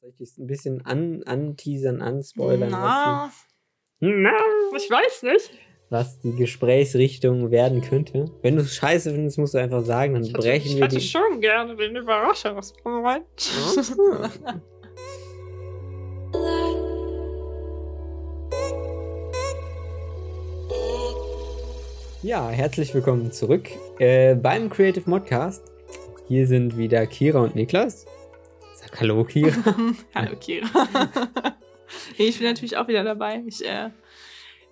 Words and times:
Soll 0.00 0.10
ich 0.10 0.16
dich 0.16 0.38
ein 0.38 0.46
bisschen 0.46 0.84
an, 0.86 1.22
anteasern, 1.24 2.02
anspoilern? 2.02 2.70
Na, 2.70 3.24
Was, 3.26 3.32
die, 4.00 4.12
na, 4.14 4.30
ich 4.76 4.88
weiß 4.88 5.24
nicht. 5.24 5.50
was 5.90 6.20
die 6.20 6.32
Gesprächsrichtung 6.36 7.50
werden 7.50 7.80
könnte? 7.80 8.26
Wenn 8.42 8.56
du 8.56 8.62
es 8.62 8.76
scheiße 8.76 9.10
findest, 9.12 9.38
musst 9.38 9.54
du 9.54 9.58
einfach 9.58 9.82
sagen, 9.84 10.14
dann 10.14 10.22
Ich 10.22 10.28
hätte, 10.28 10.38
brechen 10.40 10.68
ich 10.70 10.76
wir 10.76 10.84
hätte 10.84 10.96
die. 10.96 11.02
schon 11.02 11.40
gerne 11.40 11.74
den 11.74 11.96
Überraschungsmoment. 11.96 13.24
Ah. 14.46 14.60
Ja, 22.22 22.48
herzlich 22.50 22.92
willkommen 22.94 23.32
zurück 23.32 23.68
äh, 23.98 24.34
beim 24.34 24.68
Creative 24.70 25.08
Modcast. 25.08 25.62
Hier 26.26 26.46
sind 26.46 26.76
wieder 26.76 27.06
Kira 27.06 27.40
und 27.40 27.54
Niklas. 27.54 28.06
Sag 28.80 29.00
Hallo, 29.00 29.24
Kira. 29.24 29.52
Hallo 30.14 30.36
Kira. 30.36 30.68
ich 32.16 32.38
bin 32.38 32.46
natürlich 32.46 32.76
auch 32.76 32.86
wieder 32.86 33.02
dabei. 33.02 33.42
Ich 33.44 33.66
äh, 33.66 33.90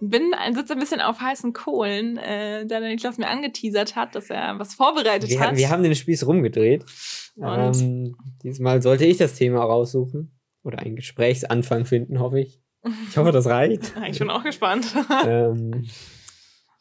bin 0.01 0.33
ein, 0.33 0.55
sitze 0.55 0.75
ein 0.75 0.79
bisschen 0.79 1.01
auf 1.01 1.19
heißen 1.19 1.53
Kohlen, 1.53 2.17
äh, 2.17 2.65
da 2.67 2.79
der 2.79 2.89
Niklas 2.89 3.19
mir 3.19 3.27
angeteasert 3.27 3.97
hat, 3.97 4.15
dass 4.15 4.31
er 4.31 4.61
was 4.61 4.75
vorbereitet 4.75 5.29
Wir, 5.29 5.41
hat. 5.41 5.57
wir 5.57 5.71
haben 5.71 5.83
den 5.83 5.97
Spieß 5.97 6.25
rumgedreht. 6.25 6.85
Und? 7.35 7.81
Ähm, 7.81 8.17
diesmal 8.45 8.81
sollte 8.81 9.05
ich 9.07 9.17
das 9.17 9.35
Thema 9.35 9.65
raussuchen. 9.65 10.31
Oder 10.63 10.79
einen 10.79 10.95
Gesprächsanfang 10.95 11.85
finden, 11.85 12.21
hoffe 12.21 12.41
ich. 12.41 12.61
Ich 13.11 13.17
hoffe, 13.17 13.33
das 13.33 13.47
reicht. 13.47 13.93
ich 14.09 14.21
bin 14.21 14.31
auch 14.31 14.45
gespannt. 14.45 14.87
ähm, 15.27 15.85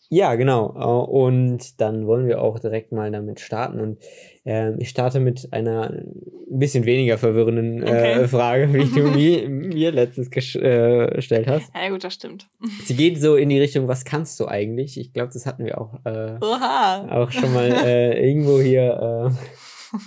ja, 0.09 0.36
genau. 0.36 0.73
Äh, 0.76 1.12
Und 1.12 1.80
dann 1.82 2.05
wollen 2.08 2.27
wir 2.27 2.41
auch 2.41 2.59
direkt 2.59 2.91
mal 2.91 3.12
damit 3.12 3.40
starten. 3.40 3.80
Und 3.80 3.98
ähm, 4.45 4.76
ich 4.80 4.90
starte 4.90 5.20
mit 5.20 5.48
einer 5.52 5.90
ein 5.91 6.59
bisschen 6.59 6.86
weniger 6.86 7.18
verwirrenden 7.18 7.81
äh, 7.84 7.86
Okay. 8.20 8.28
Frage, 8.28 8.73
wie 8.73 8.86
du 8.86 9.09
mir, 9.16 9.50
mir 9.50 9.91
letztens 9.91 10.28
äh, 10.55 11.08
gestellt 11.16 11.48
hast. 11.48 11.72
ja 11.76 11.90
gut, 11.90 12.04
das 12.04 12.14
stimmt. 12.14 12.47
Sie 12.84 12.95
geht 12.95 13.20
so 13.20 13.36
in 13.36 13.50
die 13.50 13.59
Richtung, 13.59 13.88
was 13.88 14.06
kannst 14.06 14.39
du 14.39 14.47
eigentlich? 14.47 15.00
Ich 15.00 15.12
glaube, 15.14 15.31
das 15.34 15.45
hatten 15.45 15.66
wir 15.66 15.81
auch, 15.81 15.95
äh, 16.06 16.38
auch 16.40 17.31
schon 17.31 17.53
mal 17.53 17.72
äh, 17.86 18.28
irgendwo 18.30 18.62
hier. 18.62 19.34
Äh, 19.34 19.97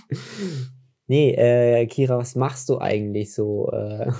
nee, 1.06 1.30
äh, 1.34 1.86
Kira, 1.86 2.18
was 2.18 2.36
machst 2.36 2.68
du 2.68 2.78
eigentlich 2.78 3.34
so 3.34 3.70
äh, 3.72 4.10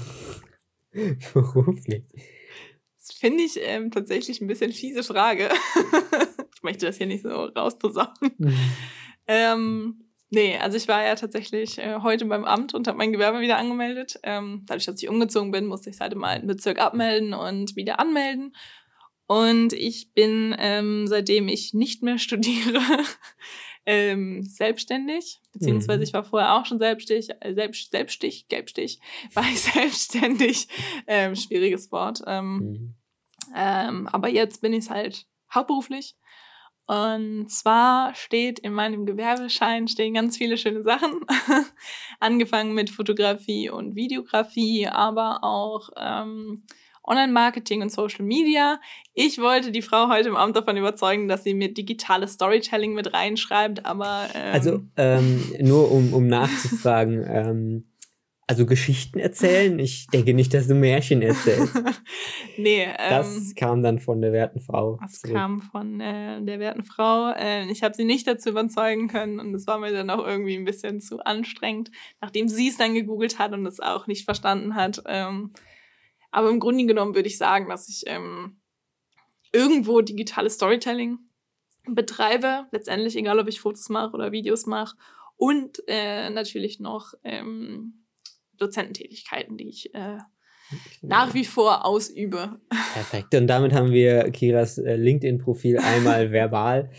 beruflich? 1.33 2.05
Finde 3.19 3.43
ich 3.43 3.59
ähm, 3.61 3.91
tatsächlich 3.91 4.41
ein 4.41 4.47
bisschen 4.47 4.73
fiese 4.73 5.03
Frage. 5.03 5.49
ich 6.55 6.63
möchte 6.63 6.87
das 6.87 6.99
hier 6.99 7.07
nicht 7.07 7.23
so 7.23 7.29
rausposaunen. 7.31 8.37
Ähm, 9.27 10.05
nee, 10.31 10.57
also 10.57 10.77
ich 10.77 10.87
war 10.89 11.05
ja 11.05 11.15
tatsächlich 11.17 11.79
äh, 11.79 11.99
heute 12.03 12.25
beim 12.27 12.45
Amt 12.45 12.75
und 12.75 12.87
habe 12.87 12.97
mein 12.99 13.13
Gewerbe 13.13 13.41
wieder 13.41 13.59
angemeldet. 13.59 14.21
Ähm, 14.23 14.63
dadurch, 14.67 14.87
dass 14.87 15.03
ich 15.03 15.09
umgezogen 15.09 15.51
bin, 15.51 15.67
musste 15.67 15.91
ich 15.91 15.97
es 15.97 16.01
halt 16.01 16.13
im 16.13 16.23
alten 16.25 16.47
Bezirk 16.47 16.79
abmelden 16.81 17.35
und 17.35 17.75
wieder 17.77 17.99
anmelden. 17.99 18.55
Und 19.27 19.73
ich 19.75 20.13
bin, 20.15 20.55
ähm, 20.59 21.07
seitdem 21.07 21.49
ich 21.49 21.75
nicht 21.75 22.03
mehr 22.03 22.19
studiere, 22.19 22.81
ähm, 23.85 24.43
selbstständig. 24.43 25.41
Beziehungsweise 25.53 25.99
Mhm. 25.99 26.05
ich 26.05 26.13
war 26.13 26.25
vorher 26.25 26.55
auch 26.55 26.67
schon 26.67 26.79
selbstständig, 26.79 27.31
äh, 27.41 27.55
selbst, 27.55 27.91
selbststich, 27.91 28.49
gelbstich, 28.49 29.01
war 29.35 29.45
ich 29.45 29.61
selbstständig. 29.75 30.69
Ähm, 31.07 31.35
schwieriges 31.35 31.91
Wort. 31.91 32.23
Ähm, 32.27 32.57
Mhm. 32.59 32.95
Ähm, 33.57 34.09
aber 34.09 34.29
jetzt 34.29 34.61
bin 34.61 34.73
ich 34.73 34.85
es 34.85 34.91
halt 34.91 35.27
hauptberuflich. 35.53 36.17
Und 36.87 37.51
zwar 37.51 38.15
steht 38.15 38.59
in 38.59 38.73
meinem 38.73 39.05
Gewerbeschein 39.05 39.89
stehen 39.89 40.15
ganz 40.15 40.39
viele 40.39 40.57
schöne 40.57 40.83
Sachen. 40.83 41.21
Angefangen 42.21 42.73
mit 42.73 42.89
Fotografie 42.89 43.69
und 43.69 43.95
Videografie, 43.95 44.87
aber 44.87 45.45
auch 45.45 45.91
ähm, 45.99 46.63
Online-Marketing 47.05 47.83
und 47.83 47.93
Social 47.93 48.25
Media. 48.25 48.81
Ich 49.13 49.39
wollte 49.39 49.71
die 49.71 49.83
Frau 49.83 50.09
heute 50.09 50.29
im 50.29 50.37
Amt 50.37 50.57
davon 50.57 50.79
überzeugen, 50.79 51.29
dass 51.29 51.45
sie 51.45 51.55
mir 51.55 51.73
digitales 51.73 52.33
Storytelling 52.33 52.95
mit 52.95 53.13
reinschreibt, 53.13 53.85
aber 53.85 54.27
ähm, 54.35 54.53
Also, 54.55 54.81
ähm, 54.97 55.45
nur 55.61 55.91
um, 55.91 56.15
um 56.15 56.27
nachzufragen, 56.27 57.23
ähm, 57.29 57.85
also 58.49 58.67
Geschichten 58.67 59.19
erzählen? 59.21 59.79
Ich 59.89 60.09
denke 60.09 60.35
nicht, 60.35 60.53
dass 60.53 60.67
du 60.67 60.75
Märchen 60.75 61.23
erzählst. 61.23 61.75
nee, 62.57 62.83
ähm, 62.83 62.97
Das 63.11 63.55
kam 63.55 63.83
dann 63.83 64.01
von 64.01 64.21
der 64.21 64.33
werten 64.33 64.61
Frau. 64.61 64.99
Das 65.01 65.21
zurück. 65.21 65.37
kam 65.37 65.61
von 65.63 66.01
äh, 66.01 66.43
der 66.43 66.59
werten 66.59 66.83
Frau. 66.83 67.33
Äh, 67.33 67.71
ich 67.71 67.83
habe 67.83 67.95
sie 67.95 68.05
nicht 68.05 68.27
dazu 68.27 68.49
überzeugen 68.51 69.09
können 69.09 69.39
und 69.39 69.55
es 69.55 69.67
war 69.67 69.79
mir 69.79 69.93
dann 69.93 70.11
auch 70.11 70.27
irgendwie 70.27 70.57
ein 70.57 70.65
bisschen 70.65 71.01
zu 71.01 71.21
anstrengend, 71.25 71.91
nachdem 72.21 72.49
sie 72.49 72.69
es 72.69 72.77
dann 72.77 72.95
gegoogelt 72.95 73.39
hat 73.39 73.53
und 73.53 73.65
es 73.67 73.81
auch 73.81 74.07
nicht 74.07 74.25
verstanden 74.25 74.75
hat. 74.75 75.03
Ähm, 75.07 75.53
aber 76.31 76.51
im 76.51 76.61
Grunde 76.61 76.87
genommen 76.87 77.15
würde 77.15 77.29
ich 77.29 77.39
sagen, 77.39 77.69
dass 77.69 77.89
ich 77.89 78.05
ähm, 78.07 78.61
irgendwo 79.53 80.01
digitales 80.01 80.55
Storytelling 80.55 81.19
betreibe. 81.87 82.67
Letztendlich, 82.73 83.17
egal 83.17 83.39
ob 83.39 83.49
ich 83.49 83.61
Fotos 83.61 83.89
mache 83.89 84.13
oder 84.13 84.33
Videos 84.33 84.67
mache. 84.67 84.97
Und 85.37 85.83
äh, 85.87 86.31
natürlich 86.31 86.81
noch 86.81 87.15
ähm, 87.25 88.05
Dozententätigkeiten, 88.59 89.57
die 89.57 89.69
ich 89.69 89.95
äh, 89.95 90.19
nach 91.03 91.35
wie 91.35 91.45
vor 91.45 91.87
ausübe. 91.87 92.59
Perfekt. 92.93 93.35
Und 93.35 93.47
damit 93.47 93.73
haben 93.73 93.93
wir 93.93 94.31
Kiras 94.31 94.79
äh, 94.79 94.97
LinkedIn-Profil 94.97 95.79
einmal 95.79 96.33
verbal. 96.33 96.91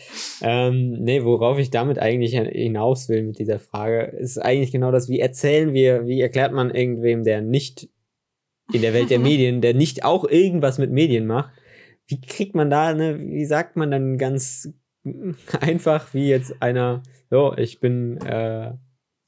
Ähm, 0.41 0.91
nee, 1.03 1.23
worauf 1.23 1.59
ich 1.59 1.69
damit 1.69 1.99
eigentlich 1.99 2.35
hinaus 2.35 3.09
will 3.09 3.23
mit 3.23 3.39
dieser 3.39 3.59
Frage, 3.59 4.03
ist 4.17 4.37
eigentlich 4.39 4.71
genau 4.71 4.91
das, 4.91 5.09
wie 5.09 5.19
erzählen 5.19 5.73
wir, 5.73 6.07
wie 6.07 6.21
erklärt 6.21 6.53
man 6.53 6.73
irgendwem, 6.73 7.23
der 7.23 7.41
nicht 7.41 7.89
in 8.73 8.81
der 8.81 8.93
Welt 8.93 9.09
der 9.09 9.19
Medien, 9.19 9.61
der 9.61 9.73
nicht 9.73 10.03
auch 10.03 10.27
irgendwas 10.27 10.77
mit 10.77 10.91
Medien 10.91 11.27
macht, 11.27 11.51
wie 12.07 12.19
kriegt 12.19 12.55
man 12.55 12.69
da, 12.69 12.93
ne, 12.93 13.19
wie 13.19 13.45
sagt 13.45 13.75
man 13.75 13.91
dann 13.91 14.17
ganz 14.17 14.73
einfach, 15.61 16.13
wie 16.13 16.27
jetzt 16.27 16.61
einer, 16.61 17.03
so, 17.29 17.55
ich 17.55 17.79
bin, 17.79 18.17
äh, 18.21 18.73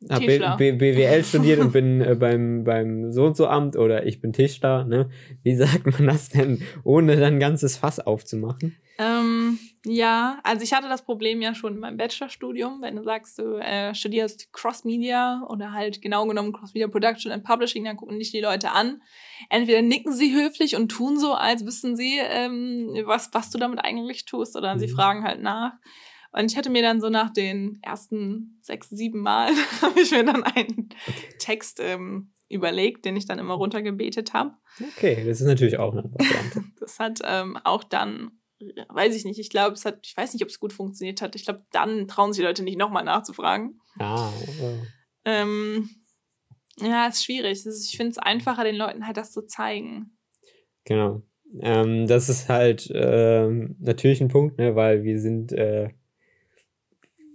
hab 0.09 0.19
B 0.19 0.27
Tischler. 0.27 0.57
B 0.57 0.71
BWL 0.71 1.23
studiert 1.23 1.59
und 1.59 1.71
bin 1.71 2.01
äh, 2.01 2.15
beim, 2.15 2.63
beim 2.63 3.11
so 3.11 3.25
und 3.25 3.35
so 3.37 3.47
Amt 3.47 3.75
oder 3.75 4.05
ich 4.05 4.19
bin 4.21 4.33
Tischler, 4.33 4.83
ne? 4.85 5.09
Wie 5.43 5.55
sagt 5.55 5.85
man 5.85 6.07
das 6.07 6.29
denn, 6.29 6.61
ohne 6.83 7.15
dann 7.17 7.35
ein 7.35 7.39
ganzes 7.39 7.77
Fass 7.77 7.99
aufzumachen? 7.99 8.77
Ähm, 8.97 9.57
ja, 9.83 10.39
also 10.43 10.63
ich 10.63 10.73
hatte 10.73 10.87
das 10.87 11.03
Problem 11.03 11.41
ja 11.41 11.55
schon 11.55 11.73
in 11.73 11.79
meinem 11.79 11.97
Bachelorstudium. 11.97 12.81
Wenn 12.83 12.95
du 12.97 13.03
sagst, 13.03 13.39
du 13.39 13.55
äh, 13.55 13.95
studierst 13.95 14.53
Cross-Media 14.53 15.43
oder 15.49 15.71
halt 15.71 16.01
genau 16.03 16.27
genommen 16.27 16.53
Cross-Media 16.53 16.87
Production 16.87 17.31
and 17.31 17.43
Publishing, 17.43 17.83
dann 17.83 17.97
gucken 17.97 18.19
dich 18.19 18.31
die 18.31 18.41
Leute 18.41 18.71
an. 18.71 19.01
Entweder 19.49 19.81
nicken 19.81 20.13
sie 20.13 20.35
höflich 20.35 20.75
und 20.75 20.89
tun 20.89 21.17
so, 21.17 21.33
als 21.33 21.65
wüssten 21.65 21.95
sie, 21.95 22.19
ähm, 22.23 22.89
was, 23.05 23.29
was 23.33 23.49
du 23.49 23.57
damit 23.57 23.83
eigentlich 23.83 24.25
tust, 24.25 24.55
oder 24.55 24.77
sie 24.77 24.85
Mhm. 24.87 24.91
fragen 24.91 25.23
halt 25.23 25.41
nach. 25.41 25.73
Und 26.31 26.51
ich 26.51 26.57
hatte 26.57 26.69
mir 26.69 26.81
dann 26.81 27.01
so 27.01 27.09
nach 27.09 27.31
den 27.31 27.79
ersten 27.81 28.59
sechs, 28.61 28.89
sieben 28.89 29.19
Mal, 29.21 29.51
habe 29.81 29.99
ich 29.99 30.11
mir 30.11 30.23
dann 30.23 30.43
einen 30.43 30.89
Text 31.39 31.79
ähm, 31.81 32.33
überlegt, 32.49 33.05
den 33.05 33.15
ich 33.15 33.25
dann 33.25 33.39
immer 33.39 33.55
runtergebetet 33.55 34.33
habe. 34.33 34.53
Okay, 34.95 35.23
das 35.25 35.41
ist 35.41 35.47
natürlich 35.47 35.77
auch 35.77 35.93
eine 35.93 36.03
Variante. 36.03 36.63
Das 36.79 36.99
hat 36.99 37.19
ähm, 37.23 37.57
auch 37.63 37.83
dann, 37.83 38.31
weiß 38.89 39.15
ich 39.15 39.23
nicht, 39.23 39.39
ich 39.39 39.49
glaube, 39.51 39.75
es 39.75 39.85
hat, 39.85 39.99
ich 40.03 40.17
weiß 40.17 40.33
nicht, 40.33 40.41
ob 40.43 40.49
es 40.49 40.59
gut 40.59 40.73
funktioniert 40.73 41.21
hat. 41.21 41.35
Ich 41.35 41.45
glaube, 41.45 41.63
dann 41.71 42.07
trauen 42.07 42.33
sich 42.33 42.41
die 42.41 42.47
Leute 42.47 42.63
nicht 42.63 42.77
nochmal 42.77 43.03
nachzufragen. 43.03 43.79
ah, 43.99 44.31
äh, 44.61 44.77
Ähm, 45.23 45.89
ja, 46.79 47.07
ist 47.07 47.23
schwierig. 47.23 47.65
Ist, 47.65 47.87
ich 47.87 47.95
finde 47.95 48.11
es 48.11 48.17
einfacher, 48.17 48.63
den 48.63 48.75
Leuten 48.75 49.05
halt 49.05 49.17
das 49.17 49.31
zu 49.31 49.45
zeigen. 49.45 50.17
genau. 50.85 51.21
Ähm, 51.59 52.07
das 52.07 52.29
ist 52.29 52.47
halt 52.49 52.89
ähm, 52.93 53.75
natürlich 53.79 54.21
ein 54.21 54.29
Punkt, 54.29 54.57
ne, 54.57 54.73
weil 54.75 55.03
wir 55.03 55.19
sind, 55.19 55.51
äh, 55.51 55.89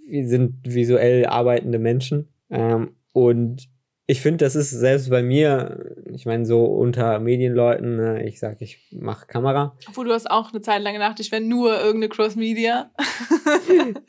wir 0.07 0.29
sind 0.29 0.55
visuell 0.65 1.27
arbeitende 1.27 1.79
Menschen. 1.79 2.29
Ähm, 2.51 2.97
und 3.13 3.69
ich 4.09 4.21
finde, 4.21 4.45
das 4.45 4.55
ist 4.55 4.71
selbst 4.71 5.11
bei 5.11 5.23
mir, 5.23 5.97
ich 6.13 6.27
meine, 6.27 6.47
so 6.47 6.65
unter 6.65 7.19
Medienleuten, 7.19 7.97
ne, 7.97 8.25
ich 8.25 8.39
sag, 8.39 8.63
ich 8.63 8.79
mache 8.93 9.27
Kamera. 9.27 9.77
Obwohl 9.89 10.07
du 10.07 10.13
hast 10.13 10.31
auch 10.31 10.53
eine 10.53 10.63
Zeit 10.63 10.83
lang 10.83 10.95
gedacht, 10.95 11.19
ich 11.19 11.33
wäre 11.33 11.43
nur 11.43 11.77
irgendeine 11.77 12.09
Cross-Media. 12.09 12.91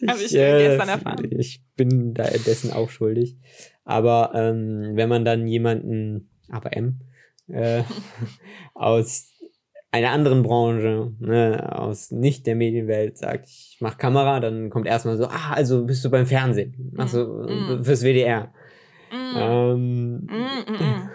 Habe 0.08 0.22
ich 0.24 0.36
äh, 0.36 0.68
gestern 0.68 0.90
erfahren. 0.90 1.28
Ich 1.32 1.64
bin 1.76 2.14
da 2.14 2.26
dessen 2.26 2.72
auch 2.72 2.92
schuldig. 2.92 3.38
Aber 3.86 4.34
ähm, 4.36 4.92
wenn 4.94 5.10
man 5.10 5.26
dann 5.26 5.48
jemanden, 5.48 6.30
aber 6.50 6.78
M, 6.78 7.00
äh, 7.48 7.82
aus 8.76 9.34
einer 9.92 10.12
anderen 10.12 10.44
Branche, 10.44 11.14
ne, 11.20 11.76
aus 11.80 12.12
nicht 12.12 12.46
der 12.46 12.56
Medienwelt 12.56 13.18
sagt, 13.18 13.48
ich 13.48 13.78
mache 13.80 13.98
Kamera, 13.98 14.40
dann 14.40 14.70
kommt 14.70 14.86
erstmal 14.88 15.18
so, 15.18 15.26
ah, 15.28 15.54
also 15.54 15.86
bist 15.86 16.04
du 16.04 16.10
beim 16.10 16.26
Fernsehen, 16.26 16.92
machst 16.94 17.16
du 17.16 17.20
Mm. 17.26 17.80
äh, 17.80 17.84
fürs 17.84 18.04
WDR. 18.04 18.54
Mm. 19.12 19.38
Ähm, 19.38 20.28
Mm. 20.30 21.10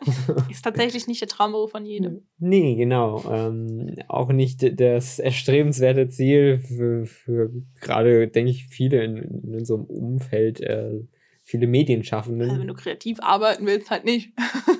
Ist 0.50 0.62
tatsächlich 0.64 1.08
nicht 1.08 1.20
der 1.20 1.28
Traumberuf 1.28 1.72
von 1.72 1.84
jedem. 1.84 2.22
Nee, 2.38 2.76
genau. 2.76 3.20
Ähm, 3.28 3.96
auch 4.06 4.30
nicht 4.30 4.80
das 4.80 5.18
erstrebenswerte 5.18 6.08
Ziel 6.08 6.60
für, 6.60 7.04
für 7.04 7.50
gerade, 7.80 8.28
denke 8.28 8.52
ich, 8.52 8.66
viele 8.68 9.02
in, 9.02 9.16
in 9.16 9.54
unserem 9.56 9.82
Umfeld, 9.84 10.60
äh, 10.60 11.00
viele 11.42 11.66
Medienschaffenden. 11.66 12.48
Also 12.48 12.60
wenn 12.60 12.68
du 12.68 12.74
kreativ 12.74 13.18
arbeiten 13.20 13.66
willst, 13.66 13.90
halt 13.90 14.04
nicht. 14.04 14.32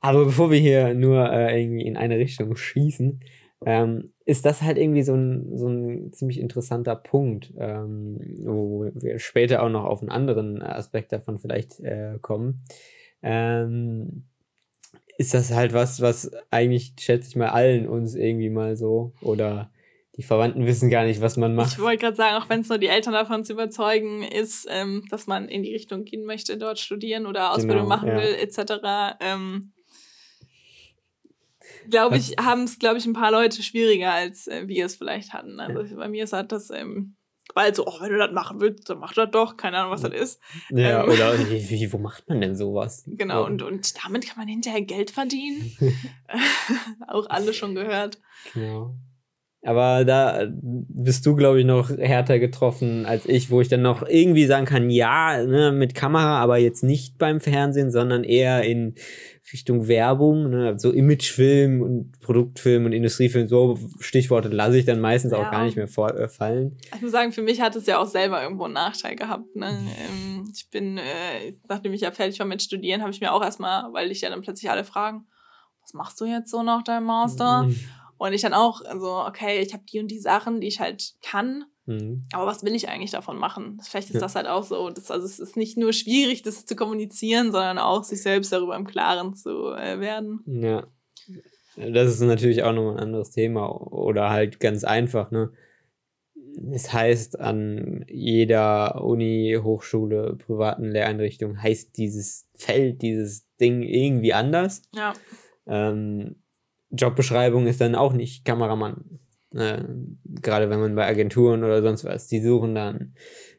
Aber 0.00 0.24
bevor 0.24 0.50
wir 0.50 0.58
hier 0.58 0.94
nur 0.94 1.30
äh, 1.30 1.60
irgendwie 1.60 1.86
in 1.86 1.96
eine 1.96 2.18
Richtung 2.18 2.54
schießen, 2.56 3.20
ähm, 3.66 4.12
ist 4.24 4.44
das 4.44 4.62
halt 4.62 4.78
irgendwie 4.78 5.02
so 5.02 5.14
ein, 5.14 5.56
so 5.56 5.68
ein 5.68 6.12
ziemlich 6.12 6.38
interessanter 6.38 6.94
Punkt, 6.94 7.52
ähm, 7.58 8.18
wo 8.44 8.88
wir 8.94 9.18
später 9.18 9.62
auch 9.62 9.70
noch 9.70 9.84
auf 9.84 10.00
einen 10.00 10.10
anderen 10.10 10.62
Aspekt 10.62 11.12
davon 11.12 11.38
vielleicht 11.38 11.80
äh, 11.80 12.18
kommen. 12.20 12.62
Ähm, 13.22 14.24
ist 15.16 15.34
das 15.34 15.52
halt 15.52 15.72
was, 15.72 16.00
was 16.00 16.30
eigentlich, 16.50 16.92
schätze 17.00 17.28
ich 17.28 17.36
mal, 17.36 17.48
allen 17.48 17.88
uns 17.88 18.14
irgendwie 18.14 18.50
mal 18.50 18.76
so 18.76 19.12
oder 19.20 19.72
die 20.16 20.22
Verwandten 20.22 20.66
wissen 20.66 20.90
gar 20.90 21.04
nicht, 21.04 21.20
was 21.20 21.36
man 21.36 21.54
macht. 21.54 21.72
Ich 21.72 21.78
wollte 21.80 21.98
gerade 21.98 22.16
sagen, 22.16 22.36
auch 22.36 22.48
wenn 22.48 22.60
es 22.60 22.68
nur 22.68 22.78
die 22.78 22.88
Eltern 22.88 23.12
davon 23.12 23.44
zu 23.44 23.52
überzeugen 23.52 24.22
ist, 24.22 24.66
ähm, 24.70 25.04
dass 25.10 25.26
man 25.26 25.48
in 25.48 25.62
die 25.62 25.72
Richtung 25.72 26.04
gehen 26.04 26.24
möchte, 26.24 26.56
dort 26.58 26.78
studieren 26.78 27.26
oder 27.26 27.52
Ausbildung 27.52 27.84
genau, 27.84 27.88
machen 27.88 28.08
ja. 28.08 28.16
will, 28.16 28.34
etc. 28.34 29.16
Ähm, 29.20 29.72
glaube 31.90 32.16
ich, 32.16 32.36
haben 32.40 32.64
es, 32.64 32.78
glaube 32.78 32.98
ich, 32.98 33.06
ein 33.06 33.12
paar 33.12 33.30
Leute 33.30 33.62
schwieriger, 33.62 34.12
als 34.12 34.46
äh, 34.46 34.66
wir 34.66 34.86
es 34.86 34.96
vielleicht 34.96 35.32
hatten. 35.32 35.60
Also 35.60 35.82
ja. 35.82 35.96
bei 35.96 36.08
mir 36.08 36.24
ist 36.24 36.32
halt 36.32 36.52
das, 36.52 36.70
ähm, 36.70 37.16
weil 37.54 37.74
so, 37.74 37.86
oh, 37.86 38.00
wenn 38.00 38.12
du 38.12 38.18
das 38.18 38.32
machen 38.32 38.60
willst, 38.60 38.88
dann 38.90 38.98
mach 38.98 39.14
das 39.14 39.30
doch. 39.30 39.56
Keine 39.56 39.78
Ahnung, 39.78 39.92
was 39.92 40.02
das 40.02 40.12
ist. 40.12 40.40
Ja, 40.70 41.04
ähm, 41.04 41.10
oder 41.10 41.38
wie, 41.38 41.70
wie, 41.70 41.92
wo 41.92 41.98
macht 41.98 42.28
man 42.28 42.40
denn 42.40 42.56
sowas? 42.56 43.04
Genau, 43.06 43.44
und, 43.44 43.62
und 43.62 44.04
damit 44.04 44.26
kann 44.26 44.38
man 44.38 44.48
hinterher 44.48 44.82
Geld 44.82 45.10
verdienen. 45.10 45.76
Auch 47.08 47.26
alle 47.30 47.54
schon 47.54 47.74
gehört. 47.74 48.18
Genau. 48.54 48.94
Aber 49.62 50.04
da 50.04 50.46
bist 50.50 51.26
du, 51.26 51.34
glaube 51.34 51.58
ich, 51.60 51.66
noch 51.66 51.90
härter 51.90 52.38
getroffen 52.38 53.06
als 53.06 53.26
ich, 53.26 53.50
wo 53.50 53.60
ich 53.60 53.68
dann 53.68 53.82
noch 53.82 54.06
irgendwie 54.06 54.46
sagen 54.46 54.66
kann, 54.66 54.88
ja, 54.88 55.44
ne, 55.44 55.72
mit 55.72 55.96
Kamera, 55.96 56.38
aber 56.38 56.58
jetzt 56.58 56.84
nicht 56.84 57.18
beim 57.18 57.40
Fernsehen, 57.40 57.90
sondern 57.90 58.22
eher 58.22 58.62
in 58.62 58.94
Richtung 59.52 59.88
Werbung, 59.88 60.50
ne, 60.50 60.78
so 60.78 60.92
Imagefilm 60.92 61.82
und 61.82 62.20
Produktfilm 62.20 62.84
und 62.84 62.92
Industriefilm, 62.92 63.48
so 63.48 63.76
Stichworte 63.98 64.48
lasse 64.48 64.78
ich 64.78 64.84
dann 64.84 65.00
meistens 65.00 65.32
ja. 65.32 65.38
auch 65.38 65.50
gar 65.50 65.64
nicht 65.64 65.76
mehr 65.76 65.88
vorfallen. 65.88 66.76
Äh, 66.92 66.96
ich 66.96 67.02
muss 67.02 67.12
sagen, 67.12 67.32
für 67.32 67.42
mich 67.42 67.60
hat 67.60 67.74
es 67.74 67.86
ja 67.86 67.98
auch 67.98 68.06
selber 68.06 68.40
irgendwo 68.40 68.64
einen 68.64 68.74
Nachteil 68.74 69.16
gehabt. 69.16 69.56
Ne? 69.56 69.66
Ähm, 69.70 70.52
ich 70.54 70.70
bin, 70.70 70.98
äh, 70.98 71.54
nachdem 71.68 71.92
ich 71.94 72.02
ja 72.02 72.12
fertig 72.12 72.38
war 72.38 72.46
mit 72.46 72.62
Studieren, 72.62 73.00
habe 73.00 73.10
ich 73.10 73.20
mir 73.20 73.32
auch 73.32 73.42
erstmal, 73.42 73.92
weil 73.92 74.12
ich 74.12 74.20
ja 74.20 74.30
dann 74.30 74.42
plötzlich 74.42 74.70
alle 74.70 74.84
fragen, 74.84 75.26
was 75.82 75.94
machst 75.94 76.20
du 76.20 76.26
jetzt 76.26 76.50
so 76.50 76.62
nach 76.62 76.84
deinem 76.84 77.06
Master? 77.06 77.64
Mhm. 77.64 77.76
Und 78.18 78.32
ich 78.32 78.42
dann 78.42 78.54
auch, 78.54 78.84
also, 78.84 79.24
okay, 79.26 79.60
ich 79.60 79.72
habe 79.72 79.84
die 79.90 80.00
und 80.00 80.08
die 80.08 80.18
Sachen, 80.18 80.60
die 80.60 80.66
ich 80.66 80.80
halt 80.80 81.14
kann. 81.22 81.64
Mhm. 81.86 82.26
Aber 82.32 82.46
was 82.46 82.64
will 82.64 82.74
ich 82.74 82.88
eigentlich 82.88 83.12
davon 83.12 83.38
machen? 83.38 83.80
Vielleicht 83.82 84.08
ist 84.08 84.14
ja. 84.14 84.20
das 84.20 84.34
halt 84.34 84.46
auch 84.46 84.64
so. 84.64 84.90
Das, 84.90 85.10
also 85.10 85.24
es 85.24 85.38
ist 85.38 85.56
nicht 85.56 85.78
nur 85.78 85.92
schwierig, 85.92 86.42
das 86.42 86.66
zu 86.66 86.76
kommunizieren, 86.76 87.52
sondern 87.52 87.78
auch 87.78 88.04
sich 88.04 88.22
selbst 88.22 88.52
darüber 88.52 88.76
im 88.76 88.86
Klaren 88.86 89.34
zu 89.34 89.72
äh, 89.72 90.00
werden. 90.00 90.42
Ja. 90.46 90.86
Das 91.76 92.10
ist 92.10 92.20
natürlich 92.20 92.64
auch 92.64 92.72
nochmal 92.72 92.96
ein 92.96 93.04
anderes 93.04 93.30
Thema. 93.30 93.70
Oder 93.70 94.30
halt 94.30 94.60
ganz 94.60 94.84
einfach, 94.84 95.30
ne? 95.30 95.52
Es 96.72 96.92
heißt 96.92 97.38
an 97.38 98.04
jeder 98.08 99.04
Uni, 99.04 99.56
Hochschule, 99.62 100.36
privaten 100.44 100.90
Lehreinrichtung 100.90 101.62
heißt 101.62 101.96
dieses 101.96 102.48
Feld, 102.56 103.00
dieses 103.00 103.46
Ding 103.60 103.82
irgendwie 103.82 104.34
anders. 104.34 104.82
Ja. 104.92 105.12
Ähm, 105.66 106.42
Jobbeschreibung 106.90 107.66
ist 107.66 107.80
dann 107.80 107.94
auch 107.94 108.12
nicht 108.12 108.44
Kameramann. 108.44 109.20
Äh, 109.54 109.82
Gerade 110.42 110.70
wenn 110.70 110.80
man 110.80 110.94
bei 110.94 111.06
Agenturen 111.06 111.64
oder 111.64 111.82
sonst 111.82 112.04
was, 112.04 112.28
die 112.28 112.40
suchen 112.40 112.74
dann 112.74 113.14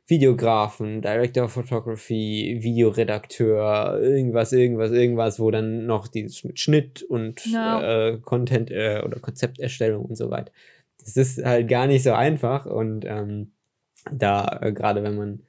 Videografen, 0.08 1.02
Director 1.02 1.46
of 1.46 1.52
Photography, 1.52 2.60
Videoredakteur, 2.62 4.00
irgendwas, 4.02 4.52
irgendwas, 4.52 4.92
irgendwas, 4.92 5.40
wo 5.40 5.52
dann 5.52 5.86
noch 5.86 6.08
dieses 6.08 6.44
mit 6.44 6.60
Schnitt 6.60 7.04
und 7.04 7.42
no. 7.52 7.81
äh, 7.81 8.18
Content 8.20 8.72
äh, 8.72 9.02
oder 9.06 9.20
Konzepterstellung 9.20 10.06
und 10.06 10.16
so 10.16 10.31
weiter. 10.31 10.52
Das 11.00 11.16
ist 11.16 11.44
halt 11.44 11.68
gar 11.68 11.86
nicht 11.88 12.04
so 12.04 12.14
einfach 12.14 12.66
und 12.66 13.06
ähm, 13.06 13.52
da, 14.12 14.60
äh, 14.62 14.74
gerade 14.74 15.04
wenn 15.04 15.16
man 15.16 15.44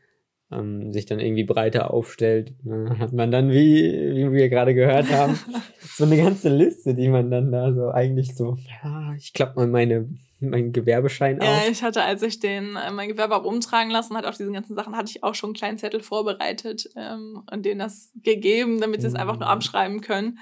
ähm, 0.53 0.93
sich 0.93 1.07
dann 1.07 1.21
irgendwie 1.21 1.45
breiter 1.45 1.93
aufstellt, 1.93 2.55
ne, 2.65 2.95
hat 2.99 3.13
man 3.13 3.31
dann, 3.31 3.51
wie, 3.51 4.15
wie 4.15 4.33
wir 4.33 4.49
gerade 4.49 4.75
gehört 4.75 5.11
haben, 5.11 5.39
so 5.81 6.05
eine 6.05 6.17
ganze 6.17 6.49
Liste, 6.49 6.95
die 6.95 7.09
man 7.09 7.31
dann 7.31 7.53
da 7.53 7.73
so 7.73 7.91
eigentlich 7.91 8.35
so, 8.35 8.57
ja, 8.83 9.15
ich 9.15 9.33
klappe 9.33 9.61
mal 9.61 9.69
meine, 9.69 10.09
meinen 10.41 10.73
Gewerbeschein 10.73 11.41
auf. 11.41 11.47
Ja, 11.47 11.71
ich 11.71 11.83
hatte, 11.83 12.03
als 12.03 12.23
ich 12.23 12.41
den, 12.41 12.77
äh, 12.77 12.91
mein 12.91 13.09
Gewerbe 13.09 13.35
habe 13.35 13.49
umtragen 13.49 13.91
lassen, 13.91 14.17
hat 14.17 14.27
auch 14.27 14.35
diese 14.35 14.51
ganzen 14.51 14.75
Sachen, 14.75 14.97
hatte 14.97 15.11
ich 15.11 15.23
auch 15.23 15.35
schon 15.35 15.49
einen 15.49 15.55
kleinen 15.55 15.79
Zettel 15.79 16.01
vorbereitet 16.01 16.89
ähm, 16.97 17.43
und 17.51 17.65
denen 17.65 17.81
das 17.81 18.13
gegeben, 18.23 18.81
damit 18.81 19.03
sie 19.03 19.07
es 19.07 19.15
einfach 19.15 19.39
nur 19.39 19.47
mhm. 19.47 19.53
abschreiben 19.53 20.01
können. 20.01 20.39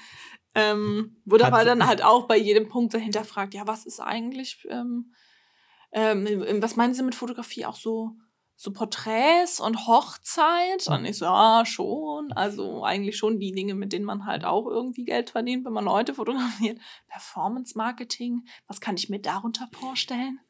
Ähm, 0.54 1.16
wurde 1.24 1.46
aber 1.46 1.64
dann 1.64 1.86
halt 1.86 2.02
auch 2.02 2.26
bei 2.26 2.36
jedem 2.36 2.68
Punkt 2.68 2.94
dahinter 2.94 3.24
fragt, 3.24 3.54
ja, 3.54 3.66
was 3.66 3.84
ist 3.84 4.00
eigentlich, 4.00 4.66
ähm, 4.70 5.12
ähm, 5.92 6.62
was 6.62 6.76
meinen 6.76 6.94
Sie 6.94 7.02
mit 7.02 7.14
Fotografie 7.14 7.66
auch 7.66 7.76
so 7.76 8.12
so 8.60 8.72
Porträts 8.72 9.60
und 9.60 9.86
Hochzeit. 9.86 10.88
Und 10.88 11.04
ich 11.04 11.18
so, 11.18 11.26
ja, 11.26 11.62
schon. 11.64 12.32
Also 12.32 12.82
eigentlich 12.82 13.16
schon 13.16 13.38
die 13.38 13.52
Dinge, 13.52 13.74
mit 13.74 13.92
denen 13.92 14.04
man 14.04 14.26
halt 14.26 14.44
auch 14.44 14.66
irgendwie 14.66 15.04
Geld 15.04 15.30
verdient, 15.30 15.64
wenn 15.64 15.72
man 15.72 15.84
Leute 15.84 16.12
fotografiert. 16.14 16.78
Performance 17.08 17.78
Marketing, 17.78 18.42
was 18.66 18.80
kann 18.80 18.96
ich 18.96 19.08
mir 19.08 19.20
darunter 19.20 19.68
vorstellen? 19.72 20.40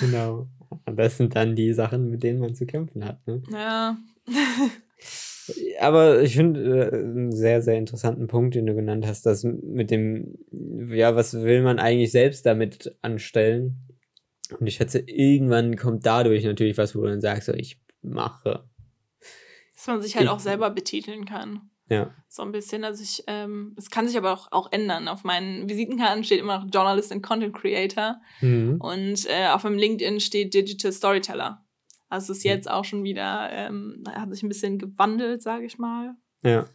Genau. 0.00 0.46
Das 0.86 1.18
sind 1.18 1.34
dann 1.36 1.54
die 1.54 1.74
Sachen, 1.74 2.08
mit 2.08 2.22
denen 2.22 2.38
man 2.40 2.54
zu 2.54 2.66
kämpfen 2.66 3.04
hat. 3.04 3.26
Ne? 3.26 3.42
Ja. 3.50 3.98
Aber 5.80 6.22
ich 6.22 6.36
finde 6.36 6.88
äh, 6.88 6.94
einen 6.94 7.32
sehr, 7.32 7.60
sehr 7.60 7.76
interessanten 7.76 8.26
Punkt, 8.28 8.54
den 8.54 8.66
du 8.66 8.74
genannt 8.74 9.06
hast, 9.06 9.26
dass 9.26 9.44
mit 9.44 9.90
dem, 9.90 10.38
ja, 10.50 11.14
was 11.14 11.34
will 11.34 11.62
man 11.62 11.78
eigentlich 11.78 12.12
selbst 12.12 12.46
damit 12.46 12.96
anstellen? 13.02 13.93
Und 14.58 14.66
ich 14.66 14.74
schätze, 14.74 15.00
irgendwann 15.00 15.76
kommt 15.76 16.04
dadurch 16.06 16.44
natürlich 16.44 16.76
was, 16.76 16.94
wo 16.94 17.00
du 17.02 17.08
dann 17.08 17.20
sagst, 17.20 17.46
so, 17.46 17.52
ich 17.52 17.80
mache. 18.02 18.68
Dass 19.74 19.86
man 19.86 20.02
sich 20.02 20.16
halt 20.16 20.26
ich, 20.26 20.30
auch 20.30 20.40
selber 20.40 20.70
betiteln 20.70 21.24
kann. 21.24 21.70
Ja. 21.88 22.14
So 22.28 22.42
ein 22.42 22.52
bisschen. 22.52 22.84
Also 22.84 23.02
ich, 23.02 23.24
ähm, 23.26 23.74
es 23.76 23.90
kann 23.90 24.06
sich 24.06 24.16
aber 24.16 24.32
auch, 24.32 24.50
auch 24.52 24.72
ändern. 24.72 25.08
Auf 25.08 25.24
meinen 25.24 25.68
Visitenkarten 25.68 26.24
steht 26.24 26.40
immer 26.40 26.58
noch 26.58 26.70
Journalist 26.72 27.12
and 27.12 27.22
Content 27.22 27.54
Creator. 27.54 28.20
Mhm. 28.40 28.80
Und 28.80 29.26
äh, 29.28 29.48
auf 29.48 29.64
meinem 29.64 29.78
LinkedIn 29.78 30.20
steht 30.20 30.54
Digital 30.54 30.92
Storyteller. 30.92 31.64
Also 32.08 32.32
es 32.32 32.38
ist 32.38 32.44
jetzt 32.44 32.70
auch 32.70 32.84
schon 32.84 33.02
wieder, 33.02 33.50
ähm, 33.50 34.04
hat 34.06 34.32
sich 34.32 34.42
ein 34.42 34.48
bisschen 34.48 34.78
gewandelt, 34.78 35.42
sage 35.42 35.64
ich 35.64 35.78
mal. 35.78 36.14
Ja. 36.42 36.66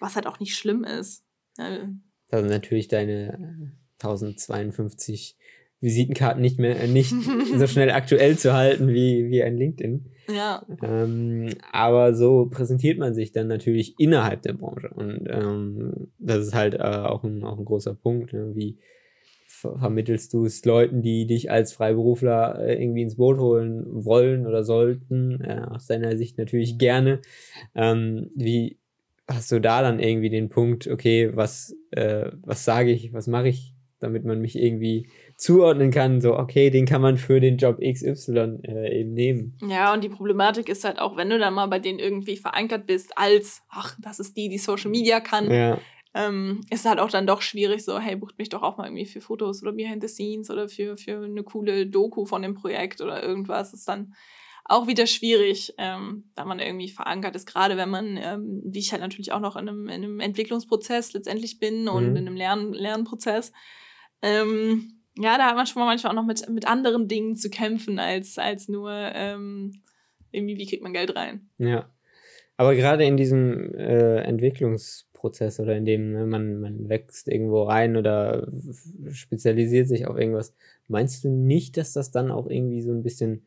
Was 0.00 0.16
halt 0.16 0.26
auch 0.26 0.38
nicht 0.38 0.56
schlimm 0.56 0.84
ist. 0.84 1.24
Äh, 1.58 1.86
also 2.30 2.48
natürlich 2.48 2.88
deine 2.88 3.72
1052 4.00 5.36
Visitenkarten 5.80 6.40
nicht 6.40 6.58
mehr 6.58 6.80
äh, 6.80 6.88
nicht 6.88 7.14
so 7.56 7.66
schnell 7.66 7.90
aktuell 7.90 8.36
zu 8.38 8.54
halten 8.54 8.88
wie, 8.88 9.30
wie 9.30 9.42
ein 9.42 9.56
LinkedIn. 9.56 10.06
Ja. 10.34 10.64
Ähm, 10.82 11.50
aber 11.72 12.14
so 12.14 12.46
präsentiert 12.46 12.98
man 12.98 13.14
sich 13.14 13.32
dann 13.32 13.46
natürlich 13.46 13.94
innerhalb 13.98 14.42
der 14.42 14.54
Branche. 14.54 14.90
Und 14.94 15.26
ähm, 15.28 16.08
das 16.18 16.46
ist 16.46 16.54
halt 16.54 16.74
äh, 16.74 16.78
auch, 16.78 17.24
ein, 17.24 17.44
auch 17.44 17.58
ein 17.58 17.64
großer 17.64 17.94
Punkt. 17.94 18.32
Ne? 18.32 18.52
Wie 18.54 18.78
ver 19.46 19.78
vermittelst 19.78 20.32
du 20.34 20.44
es 20.44 20.64
Leuten, 20.64 21.02
die 21.02 21.26
dich 21.26 21.50
als 21.50 21.72
Freiberufler 21.72 22.58
äh, 22.60 22.82
irgendwie 22.82 23.02
ins 23.02 23.16
Boot 23.16 23.38
holen 23.38 23.84
wollen 23.88 24.46
oder 24.46 24.64
sollten? 24.64 25.40
Äh, 25.42 25.66
aus 25.70 25.86
deiner 25.86 26.16
Sicht 26.16 26.38
natürlich 26.38 26.78
gerne. 26.78 27.20
Ähm, 27.74 28.30
wie 28.34 28.78
hast 29.28 29.50
du 29.52 29.60
da 29.60 29.82
dann 29.82 29.98
irgendwie 29.98 30.30
den 30.30 30.48
Punkt, 30.48 30.86
okay, 30.86 31.30
was, 31.34 31.76
äh, 31.90 32.30
was 32.42 32.64
sage 32.64 32.90
ich, 32.90 33.12
was 33.12 33.26
mache 33.26 33.48
ich, 33.48 33.74
damit 33.98 34.24
man 34.24 34.40
mich 34.40 34.56
irgendwie 34.56 35.08
zuordnen 35.36 35.90
kann, 35.90 36.20
so, 36.20 36.36
okay, 36.36 36.70
den 36.70 36.86
kann 36.86 37.02
man 37.02 37.18
für 37.18 37.40
den 37.40 37.58
Job 37.58 37.78
XY 37.80 38.60
äh, 38.62 39.00
eben 39.00 39.12
nehmen. 39.12 39.58
Ja, 39.68 39.92
und 39.92 40.02
die 40.02 40.08
Problematik 40.08 40.68
ist 40.68 40.84
halt 40.84 40.98
auch, 40.98 41.16
wenn 41.16 41.28
du 41.28 41.38
dann 41.38 41.52
mal 41.52 41.66
bei 41.66 41.78
denen 41.78 41.98
irgendwie 41.98 42.36
verankert 42.36 42.86
bist, 42.86 43.16
als, 43.16 43.62
ach, 43.68 43.96
das 44.00 44.18
ist 44.18 44.36
die, 44.36 44.48
die 44.48 44.58
Social 44.58 44.90
Media 44.90 45.20
kann, 45.20 45.50
ja. 45.50 45.78
ähm, 46.14 46.62
ist 46.70 46.86
halt 46.86 47.00
auch 47.00 47.10
dann 47.10 47.26
doch 47.26 47.42
schwierig, 47.42 47.84
so, 47.84 47.98
hey, 47.98 48.16
bucht 48.16 48.38
mich 48.38 48.48
doch 48.48 48.62
auch 48.62 48.78
mal 48.78 48.86
irgendwie 48.86 49.04
für 49.04 49.20
Fotos 49.20 49.62
oder 49.62 49.72
Behind 49.72 50.02
the 50.02 50.08
Scenes 50.08 50.50
oder 50.50 50.70
für, 50.70 50.96
für 50.96 51.24
eine 51.24 51.42
coole 51.42 51.86
Doku 51.86 52.24
von 52.24 52.40
dem 52.40 52.54
Projekt 52.54 53.02
oder 53.02 53.22
irgendwas, 53.22 53.74
ist 53.74 53.86
dann 53.86 54.14
auch 54.64 54.86
wieder 54.86 55.06
schwierig, 55.06 55.74
ähm, 55.76 56.24
da 56.34 56.46
man 56.46 56.60
irgendwie 56.60 56.88
verankert 56.88 57.36
ist, 57.36 57.46
gerade 57.46 57.76
wenn 57.76 57.90
man, 57.90 58.16
ähm, 58.16 58.62
wie 58.64 58.80
ich 58.80 58.90
halt 58.90 59.02
natürlich 59.02 59.32
auch 59.32 59.40
noch 59.40 59.56
in 59.56 59.68
einem, 59.68 59.88
in 59.88 60.02
einem 60.02 60.20
Entwicklungsprozess 60.20 61.12
letztendlich 61.12 61.60
bin 61.60 61.88
und 61.88 62.10
mhm. 62.10 62.16
in 62.16 62.26
einem 62.26 62.36
Lern 62.36 62.72
Lernprozess. 62.72 63.52
Ähm, 64.22 64.95
ja, 65.18 65.38
da 65.38 65.46
hat 65.46 65.56
man 65.56 65.66
schon 65.66 65.80
mal 65.80 65.86
manchmal 65.86 66.12
auch 66.12 66.16
noch 66.16 66.26
mit, 66.26 66.48
mit 66.48 66.66
anderen 66.66 67.08
Dingen 67.08 67.36
zu 67.36 67.50
kämpfen, 67.50 67.98
als, 67.98 68.38
als 68.38 68.68
nur 68.68 68.90
ähm, 68.92 69.82
irgendwie, 70.30 70.58
wie 70.58 70.66
kriegt 70.66 70.82
man 70.82 70.92
Geld 70.92 71.16
rein. 71.16 71.48
Ja. 71.58 71.90
Aber 72.58 72.74
gerade 72.74 73.04
in 73.04 73.16
diesem 73.16 73.74
äh, 73.74 74.20
Entwicklungsprozess 74.22 75.60
oder 75.60 75.76
in 75.76 75.84
dem 75.84 76.12
ne, 76.12 76.26
man, 76.26 76.60
man 76.60 76.88
wächst 76.88 77.28
irgendwo 77.28 77.64
rein 77.64 77.96
oder 77.96 78.48
spezialisiert 79.10 79.88
sich 79.88 80.06
auf 80.06 80.16
irgendwas, 80.16 80.54
meinst 80.88 81.24
du 81.24 81.28
nicht, 81.28 81.76
dass 81.76 81.92
das 81.92 82.10
dann 82.10 82.30
auch 82.30 82.48
irgendwie 82.48 82.80
so 82.80 82.92
ein 82.92 83.02
bisschen 83.02 83.46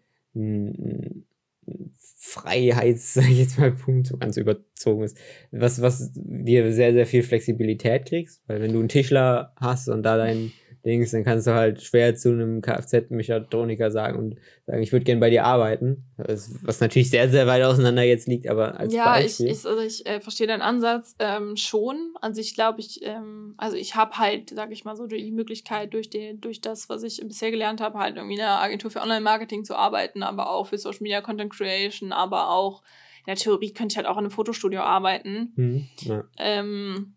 Freiheits, 2.17 3.13
sag 3.15 3.29
ich 3.29 3.39
jetzt 3.39 3.59
mal, 3.59 3.71
Punkt 3.71 4.07
so 4.07 4.17
ganz 4.17 4.37
überzogen 4.37 5.03
ist. 5.03 5.17
Was, 5.51 5.81
was 5.81 6.11
dir 6.13 6.71
sehr, 6.71 6.93
sehr 6.93 7.05
viel 7.05 7.23
Flexibilität 7.23 8.05
kriegst, 8.05 8.41
weil 8.47 8.61
wenn 8.61 8.73
du 8.73 8.79
einen 8.79 8.89
Tischler 8.89 9.53
hast 9.55 9.89
und 9.89 10.03
da 10.03 10.17
dein 10.17 10.51
Dings, 10.85 11.11
dann 11.11 11.23
kannst 11.23 11.47
du 11.47 11.53
halt 11.53 11.81
schwer 11.81 12.15
zu 12.15 12.29
einem 12.29 12.61
Kfz-Mechatroniker 12.61 13.91
sagen 13.91 14.17
und 14.17 14.35
sagen, 14.65 14.81
ich 14.81 14.91
würde 14.91 15.05
gerne 15.05 15.19
bei 15.19 15.29
dir 15.29 15.45
arbeiten. 15.45 16.05
Was 16.17 16.79
natürlich 16.79 17.09
sehr, 17.09 17.29
sehr 17.29 17.47
weit 17.47 17.63
auseinander 17.63 18.03
jetzt 18.03 18.27
liegt, 18.27 18.47
aber 18.47 18.79
als 18.79 18.93
ja, 18.93 19.05
Beispiel. 19.05 19.47
Ja, 19.47 19.51
ich, 19.51 19.59
ich, 19.59 19.65
also 19.65 19.81
ich 19.81 20.05
äh, 20.05 20.21
verstehe 20.21 20.47
deinen 20.47 20.61
Ansatz 20.61 21.15
ähm, 21.19 21.55
schon. 21.57 22.13
Also 22.21 22.39
ich 22.39 22.55
glaube, 22.55 22.79
ich, 22.79 23.03
ähm, 23.03 23.55
also 23.57 23.75
ich 23.75 23.95
habe 23.95 24.17
halt, 24.17 24.51
sag 24.55 24.71
ich 24.71 24.85
mal 24.85 24.95
so, 24.95 25.07
die 25.07 25.31
Möglichkeit 25.31 25.93
durch, 25.93 26.09
den, 26.09 26.39
durch 26.39 26.61
das, 26.61 26.89
was 26.89 27.03
ich 27.03 27.21
bisher 27.25 27.51
gelernt 27.51 27.81
habe, 27.81 27.99
halt 27.99 28.15
irgendwie 28.15 28.35
in 28.35 28.41
einer 28.41 28.61
Agentur 28.61 28.91
für 28.91 29.01
Online-Marketing 29.01 29.65
zu 29.65 29.75
arbeiten, 29.75 30.23
aber 30.23 30.49
auch 30.49 30.67
für 30.67 30.77
Social 30.77 31.01
Media 31.01 31.21
Content 31.21 31.51
Creation, 31.51 32.11
aber 32.11 32.51
auch 32.51 32.83
in 33.19 33.25
der 33.25 33.35
Theorie 33.35 33.73
könnte 33.73 33.93
ich 33.93 33.97
halt 33.97 34.07
auch 34.07 34.17
in 34.17 34.25
einem 34.25 34.31
Fotostudio 34.31 34.81
arbeiten. 34.81 35.53
Mhm, 35.55 35.87
ja. 35.99 36.23
ähm, 36.37 37.15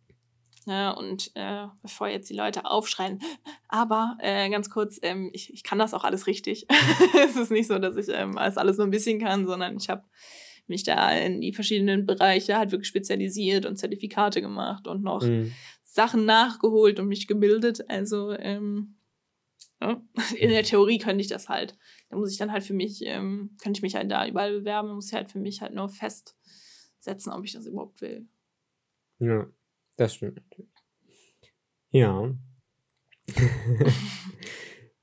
Ne? 0.67 0.95
Und 0.95 1.31
äh, 1.35 1.67
bevor 1.83 2.09
jetzt 2.09 2.31
die 2.31 2.37
Leute 2.37 2.65
aufschreien, 2.65 3.21
aber 3.69 4.17
äh, 4.21 4.49
ganz 4.51 4.71
kurz, 4.71 4.99
ähm, 5.03 5.31
ich, 5.33 5.53
ich 5.53 5.63
kann 5.65 5.79
das 5.79 5.95
auch 5.95 6.05
alles 6.05 6.27
richtig. 6.27 6.67
es 7.25 7.37
ist 7.37 7.51
nicht 7.51 7.69
so, 7.69 7.79
dass 7.79 7.97
ich 7.97 8.09
ähm, 8.09 8.39
alles, 8.39 8.57
alles 8.57 8.77
nur 8.77 8.87
ein 8.87 8.93
bisschen 8.93 9.21
kann, 9.21 9.47
sondern 9.47 9.77
ich 9.77 9.89
habe 9.89 10.05
mich 10.67 10.85
da 10.85 11.11
in 11.13 11.41
die 11.41 11.53
verschiedenen 11.53 12.07
Bereiche 12.07 12.57
halt 12.57 12.71
wirklich 12.71 12.89
spezialisiert 12.89 13.67
und 13.67 13.77
Zertifikate 13.77 14.41
gemacht 14.41 14.87
und 14.87 15.03
noch 15.03 15.23
mhm. 15.23 15.53
Sachen 15.83 16.25
nachgeholt 16.25 17.01
und 17.01 17.09
mich 17.09 17.27
gebildet. 17.27 17.89
Also 17.91 18.33
ähm, 18.33 18.97
ja, 19.81 20.01
in 20.37 20.51
der 20.51 20.63
Theorie 20.63 20.99
könnte 20.99 21.21
ich 21.21 21.29
das 21.29 21.49
halt. 21.49 21.77
Da 22.09 22.17
muss 22.17 22.31
ich 22.31 22.39
dann 22.39 22.53
halt 22.53 22.63
für 22.63 22.75
mich, 22.75 23.05
ähm, 23.05 23.57
könnte 23.63 23.79
ich 23.79 23.83
mich 23.83 23.95
halt 23.95 24.11
da 24.11 24.27
überall 24.27 24.59
bewerben, 24.59 24.95
muss 24.95 25.09
ich 25.09 25.15
halt 25.15 25.31
für 25.31 25.39
mich 25.39 25.61
halt 25.61 25.75
nur 25.75 25.89
festsetzen, 25.89 27.33
ob 27.33 27.45
ich 27.45 27.53
das 27.53 27.67
überhaupt 27.67 28.01
will. 28.01 28.27
Ja. 29.19 29.47
Das 30.03 30.15
stimmt 30.15 30.35
natürlich. 30.35 30.73
Ja. 31.91 32.35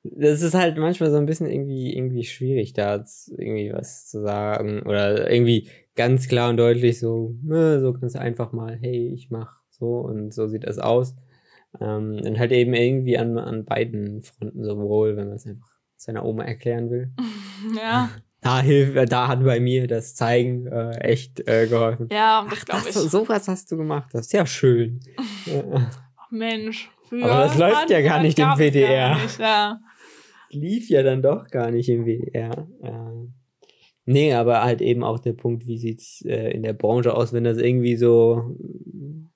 das 0.04 0.42
ist 0.42 0.54
halt 0.54 0.78
manchmal 0.78 1.10
so 1.10 1.16
ein 1.16 1.26
bisschen 1.26 1.50
irgendwie, 1.50 1.96
irgendwie 1.96 2.26
schwierig, 2.26 2.74
da 2.74 3.06
irgendwie 3.30 3.72
was 3.72 4.08
zu 4.08 4.22
sagen. 4.22 4.82
Oder 4.82 5.32
irgendwie 5.32 5.70
ganz 5.96 6.28
klar 6.28 6.50
und 6.50 6.58
deutlich 6.58 7.00
so, 7.00 7.34
ne, 7.42 7.80
so 7.80 7.94
ganz 7.94 8.18
einfach 8.18 8.52
mal, 8.52 8.78
hey, 8.78 9.14
ich 9.14 9.32
mach 9.32 9.62
so 9.70 10.00
und 10.00 10.34
so 10.34 10.48
sieht 10.48 10.66
das 10.66 10.80
aus. 10.80 11.16
Ähm, 11.80 12.20
und 12.26 12.38
halt 12.38 12.52
eben 12.52 12.74
irgendwie 12.74 13.18
an, 13.18 13.38
an 13.38 13.64
beiden 13.64 14.22
Fronten 14.22 14.66
sowohl, 14.66 15.16
wenn 15.16 15.30
man 15.30 15.38
es 15.38 15.48
einfach 15.48 15.78
seiner 15.96 16.26
Oma 16.26 16.44
erklären 16.44 16.90
will. 16.90 17.14
Ja 17.78 18.10
da 18.42 18.62
hilft, 18.62 18.96
äh, 18.96 19.06
da 19.06 19.28
hat 19.28 19.44
bei 19.44 19.60
mir 19.60 19.88
das 19.88 20.16
Zeigen 20.16 20.68
äh, 20.68 20.92
echt 21.00 21.48
äh, 21.48 21.68
geholfen. 21.68 22.08
Ja, 22.12 22.46
das 22.50 22.66
glaube 22.66 22.88
ich. 22.88 22.96
So 22.96 23.28
was 23.28 23.48
hast 23.48 23.72
du 23.72 23.78
gemacht, 23.78 24.10
das 24.14 24.28
ist 24.28 24.34
ja 24.34 24.46
schön. 24.46 25.02
Ach 26.18 26.32
Mensch, 26.32 26.90
Aber 27.12 27.46
das 27.46 27.58
läuft 27.58 27.90
ja 27.90 28.02
gar 28.02 28.22
nicht 28.22 28.40
im 28.40 28.50
WDR. 28.58 29.16
Nicht, 29.16 29.40
ja. 29.40 29.80
Lief 30.52 30.90
ja 30.90 31.04
dann 31.04 31.22
doch 31.22 31.48
gar 31.50 31.72
nicht 31.72 31.90
im 31.90 32.06
WDR. 32.06 32.68
Ja. 32.82 33.12
Nee, 34.06 34.34
aber 34.34 34.64
halt 34.64 34.82
eben 34.82 35.04
auch 35.04 35.20
der 35.20 35.34
Punkt, 35.34 35.68
wie 35.68 35.78
sieht's 35.78 36.24
äh, 36.26 36.52
in 36.52 36.64
der 36.64 36.74
Branche 36.74 37.14
aus, 37.14 37.32
wenn 37.32 37.44
das 37.44 37.58
irgendwie 37.58 37.96
so, 37.96 38.56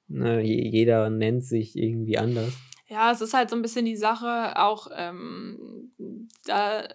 ne, 0.08 0.42
jeder 0.42 1.12
nennt 1.12 1.44
sich 1.44 1.78
irgendwie 1.78 2.18
anders. 2.18 2.54
Ja, 2.88 3.12
es 3.12 3.22
ist 3.22 3.34
halt 3.34 3.50
so 3.50 3.56
ein 3.56 3.62
bisschen 3.62 3.86
die 3.86 3.96
Sache, 3.96 4.60
auch 4.60 4.88
ähm, 4.96 5.92
da 6.46 6.88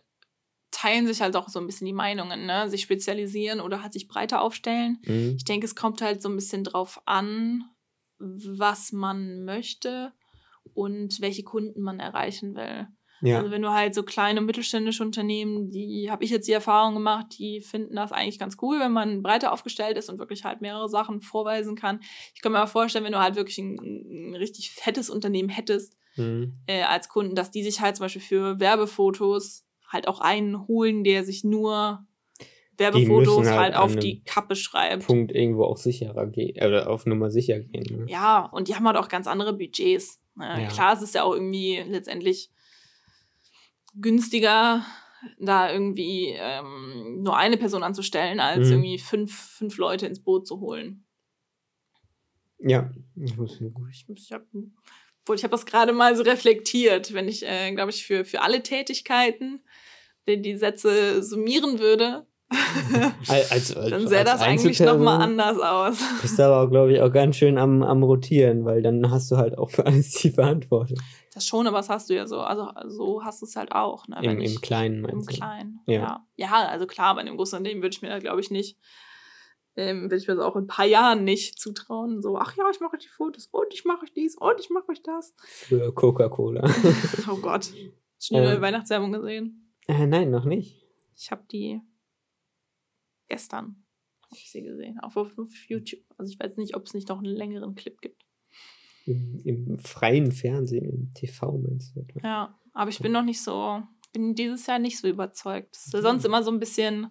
teilen 0.70 1.06
sich 1.06 1.20
halt 1.20 1.37
auch 1.37 1.48
so 1.48 1.58
ein 1.58 1.66
bisschen 1.66 1.87
die 1.87 1.92
Meinungen, 1.92 2.46
ne? 2.46 2.68
Sich 2.68 2.82
spezialisieren 2.82 3.60
oder 3.60 3.82
halt 3.82 3.92
sich 3.92 4.08
breiter 4.08 4.42
aufstellen. 4.42 4.98
Mhm. 5.04 5.34
Ich 5.37 5.44
denke, 5.44 5.66
es 5.66 5.75
kommt 5.75 6.02
halt 6.02 6.22
so 6.22 6.28
ein 6.28 6.37
bisschen 6.37 6.64
drauf 6.64 7.00
an, 7.06 7.64
was 8.18 8.92
man 8.92 9.44
möchte 9.44 10.12
und 10.75 11.20
welche 11.20 11.44
Kunden 11.44 11.80
man 11.80 12.00
erreichen 12.00 12.54
will. 12.54 12.88
Ja. 13.20 13.38
Also 13.38 13.50
wenn 13.50 13.62
du 13.62 13.72
halt 13.72 13.94
so 13.94 14.04
kleine 14.04 14.40
mittelständische 14.40 15.02
Unternehmen, 15.02 15.70
die 15.70 16.08
habe 16.10 16.25
ich 16.25 16.30
jetzt 16.30 16.46
die 16.46 16.52
Erfahrung 16.52 16.94
gemacht, 16.94 17.26
die 17.38 17.60
finden 17.60 17.96
das 17.96 18.12
eigentlich 18.12 18.38
ganz 18.38 18.56
cool, 18.62 18.78
wenn 18.78 18.92
man 18.92 19.22
breiter 19.22 19.52
aufgestellt 19.52 19.96
ist 19.98 20.08
und 20.08 20.18
wirklich 20.18 20.44
halt 20.44 20.60
mehrere 20.60 20.88
Sachen 20.88 21.20
vorweisen 21.20 21.75
kann. 21.75 22.00
Ich 22.34 22.42
kann 22.42 22.52
mir 22.52 22.58
aber 22.58 22.68
vorstellen, 22.68 23.04
wenn 23.04 23.12
du 23.12 23.18
halt 23.18 23.34
wirklich 23.34 23.58
ein, 23.58 23.76
ein 23.76 24.37
richtig 24.37 24.70
fettes 24.70 25.10
Unternehmen 25.10 25.48
hättest 25.48 25.96
mhm. 26.16 26.58
äh, 26.66 26.82
als 26.82 27.08
Kunden, 27.08 27.34
dass 27.34 27.50
die 27.50 27.64
sich 27.64 27.80
halt 27.80 27.96
zum 27.96 28.04
Beispiel 28.04 28.22
für 28.22 28.60
Werbefotos 28.60 29.64
halt 29.88 30.09
auch 30.09 30.21
einen 30.21 30.66
holen, 30.68 31.04
der 31.04 31.25
sich 31.25 31.45
nur 31.45 32.07
Werbefotos 32.78 33.47
halt, 33.49 33.59
halt 33.59 33.76
auf 33.76 33.97
die 33.97 34.23
Kappe 34.23 34.54
schreibt. 34.54 35.07
Punkt 35.07 35.33
irgendwo 35.33 35.64
auch 35.64 35.76
sicherer 35.76 36.26
gehen, 36.26 36.57
oder 36.64 36.88
auf 36.88 37.07
Nummer 37.07 37.30
sicher 37.30 37.59
gehen. 37.59 38.04
Ne? 38.04 38.07
Ja, 38.09 38.47
und 38.47 38.68
die 38.68 38.76
haben 38.76 38.87
halt 38.87 38.97
auch 38.97 39.09
ganz 39.09 39.26
andere 39.26 39.52
Budgets. 39.52 40.21
Ne? 40.37 40.62
Ja. 40.62 40.68
Klar, 40.68 40.95
es 40.95 41.02
ist 41.02 41.14
ja 41.14 41.25
auch 41.25 41.35
irgendwie 41.35 41.83
letztendlich 41.88 42.50
günstiger, 43.95 44.85
da 45.40 45.73
irgendwie 45.73 46.37
ähm, 46.38 47.23
nur 47.23 47.37
eine 47.37 47.57
Person 47.57 47.83
anzustellen, 47.83 48.38
als 48.38 48.66
mhm. 48.66 48.75
irgendwie 48.75 48.99
fünf, 48.99 49.37
fünf 49.37 49.76
Leute 49.78 50.07
ins 50.07 50.23
Boot 50.23 50.47
zu 50.47 50.61
holen. 50.61 51.04
Ja, 52.61 52.90
ich 53.16 53.37
muss 53.37 53.61
ich, 53.61 54.07
ich 54.09 54.33
habe 54.33 54.47
ich 55.35 55.45
hab 55.45 55.50
das 55.50 55.66
gerade 55.66 55.92
mal 55.92 56.16
so 56.16 56.23
reflektiert, 56.23 57.12
wenn 57.12 57.28
ich, 57.28 57.45
äh, 57.45 57.73
glaube 57.73 57.90
ich, 57.90 58.07
für, 58.07 58.25
für 58.25 58.40
alle 58.42 58.62
Tätigkeiten 58.62 59.61
die, 60.28 60.42
die 60.42 60.56
Sätze 60.56 61.23
summieren 61.23 61.78
würde, 61.78 62.26
als, 63.28 63.76
als, 63.76 63.90
dann 63.90 64.08
sähe 64.08 64.25
das 64.25 64.40
eigentlich 64.40 64.80
nochmal 64.80 65.20
anders 65.20 65.61
aus. 65.61 65.99
Bist 66.23 66.40
aber 66.40 66.62
auch, 66.62 66.70
glaube 66.70 66.92
ich, 66.92 67.00
auch 67.00 67.12
ganz 67.12 67.37
schön 67.37 67.58
am, 67.58 67.82
am 67.82 68.02
Rotieren, 68.02 68.64
weil 68.64 68.80
dann 68.80 69.11
hast 69.11 69.30
du 69.30 69.37
halt 69.37 69.58
auch 69.58 69.70
für 69.70 69.85
alles 69.85 70.12
die 70.12 70.30
Verantwortung. 70.30 70.99
Das 71.35 71.47
schon, 71.47 71.66
aber 71.66 71.76
das 71.76 71.90
hast 71.90 72.08
du 72.08 72.14
ja 72.14 72.26
so. 72.26 72.40
Also 72.40 72.70
so 72.87 73.23
hast 73.23 73.42
du 73.42 73.47
es 73.47 73.54
halt 73.54 73.73
auch. 73.73 74.08
Ne? 74.08 74.18
Im, 74.23 74.40
ich, 74.40 74.54
Im 74.54 74.61
Kleinen 74.62 75.02
meinst 75.02 75.14
Im 75.14 75.26
du? 75.26 75.35
Kleinen, 75.35 75.80
ja. 75.87 75.94
ja. 75.94 76.26
ja. 76.37 76.68
also 76.68 76.87
klar, 76.87 77.14
bei 77.14 77.20
einem 77.20 77.37
großen 77.37 77.58
Unternehmen 77.58 77.82
würde 77.82 77.94
ich 77.94 78.02
mir 78.02 78.08
da, 78.08 78.18
glaube 78.18 78.40
ich, 78.40 78.50
nicht, 78.50 78.78
ähm, 79.76 80.04
würde 80.04 80.16
ich 80.16 80.26
mir 80.26 80.35
das 80.35 80.44
auch 80.44 80.56
in 80.56 80.64
ein 80.64 80.68
paar 80.68 80.87
Jahren 80.87 81.25
nicht 81.25 81.58
zutrauen. 81.58 82.23
So, 82.23 82.38
ach 82.38 82.56
ja, 82.56 82.64
ich 82.73 82.80
mache 82.80 82.97
die 82.97 83.08
Fotos 83.08 83.47
und 83.52 83.75
ich 83.75 83.85
mache 83.85 84.06
dies 84.16 84.37
und 84.38 84.58
ich 84.58 84.70
mache 84.70 84.88
euch 84.88 85.02
das. 85.02 85.35
Für 85.44 85.92
Coca-Cola. 85.92 86.66
oh 87.30 87.37
Gott. 87.37 87.68
Schon 88.18 88.38
eine 88.38 88.54
ähm, 88.54 88.62
Weihnachtswerbung 88.62 89.12
gesehen? 89.12 89.67
Äh, 89.88 90.07
nein, 90.07 90.30
noch 90.30 90.45
nicht. 90.45 90.87
Ich 91.16 91.30
habe 91.33 91.45
die 91.50 91.80
gestern 93.28 93.85
habe 94.30 94.37
ich 94.37 94.50
sie 94.50 94.62
gesehen, 94.62 95.00
auch 95.00 95.16
auf, 95.16 95.33
YouTube. 95.68 96.04
Also 96.18 96.33
ich 96.33 96.38
weiß 96.38 96.57
nicht, 96.57 96.76
ob 96.76 96.87
es 96.87 96.95
nicht 96.95 97.09
noch 97.09 97.18
einen 97.18 97.35
längeren 97.35 97.75
Clip 97.75 97.99
gibt. 98.00 98.25
Im, 99.07 99.40
Im, 99.45 99.78
freien 99.78 100.33
Fernsehen, 100.33 100.85
im 100.85 101.14
TV 101.14 101.57
meinst 101.59 101.97
du? 101.97 102.00
Etwa? 102.00 102.21
Ja, 102.23 102.61
aber 102.75 102.90
ich 102.90 102.99
bin 102.99 103.12
noch 103.12 103.25
nicht 103.25 103.42
so, 103.42 103.83
bin 104.12 104.35
dieses 104.35 104.66
Jahr 104.66 104.78
nicht 104.78 104.99
so 104.99 105.09
überzeugt. 105.09 105.75
Das 105.75 105.87
ist 105.87 105.95
ja 105.95 106.02
sonst 106.02 106.26
immer 106.26 106.42
so 106.42 106.50
ein 106.50 106.61
bisschen, 106.61 107.07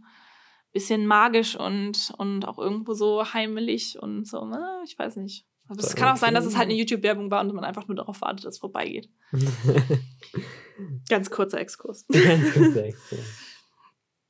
bisschen 0.71 1.07
magisch 1.07 1.59
und, 1.59 2.13
und 2.19 2.45
auch 2.45 2.59
irgendwo 2.59 2.93
so 2.93 3.33
heimelig 3.33 3.97
und 3.99 4.27
so, 4.27 4.45
ne? 4.45 4.83
ich 4.85 4.97
weiß 4.97 5.15
nicht. 5.15 5.47
Aber 5.69 5.79
es 5.79 5.95
kann 5.95 6.13
auch 6.13 6.17
sein, 6.17 6.33
dass 6.33 6.45
es 6.45 6.55
halt 6.55 6.69
eine 6.69 6.77
YouTube-Werbung 6.77 7.29
war 7.29 7.41
und 7.41 7.53
man 7.53 7.63
einfach 7.63 7.87
nur 7.87 7.95
darauf 7.95 8.21
wartet, 8.21 8.45
dass 8.45 8.55
es 8.55 8.59
vorbeigeht. 8.59 9.09
Ganz 11.09 11.29
kurzer 11.29 11.59
Exkurs. 11.59 12.05
Ganz 12.07 12.53
kurzer 12.53 12.85
Exkurs. 12.85 13.25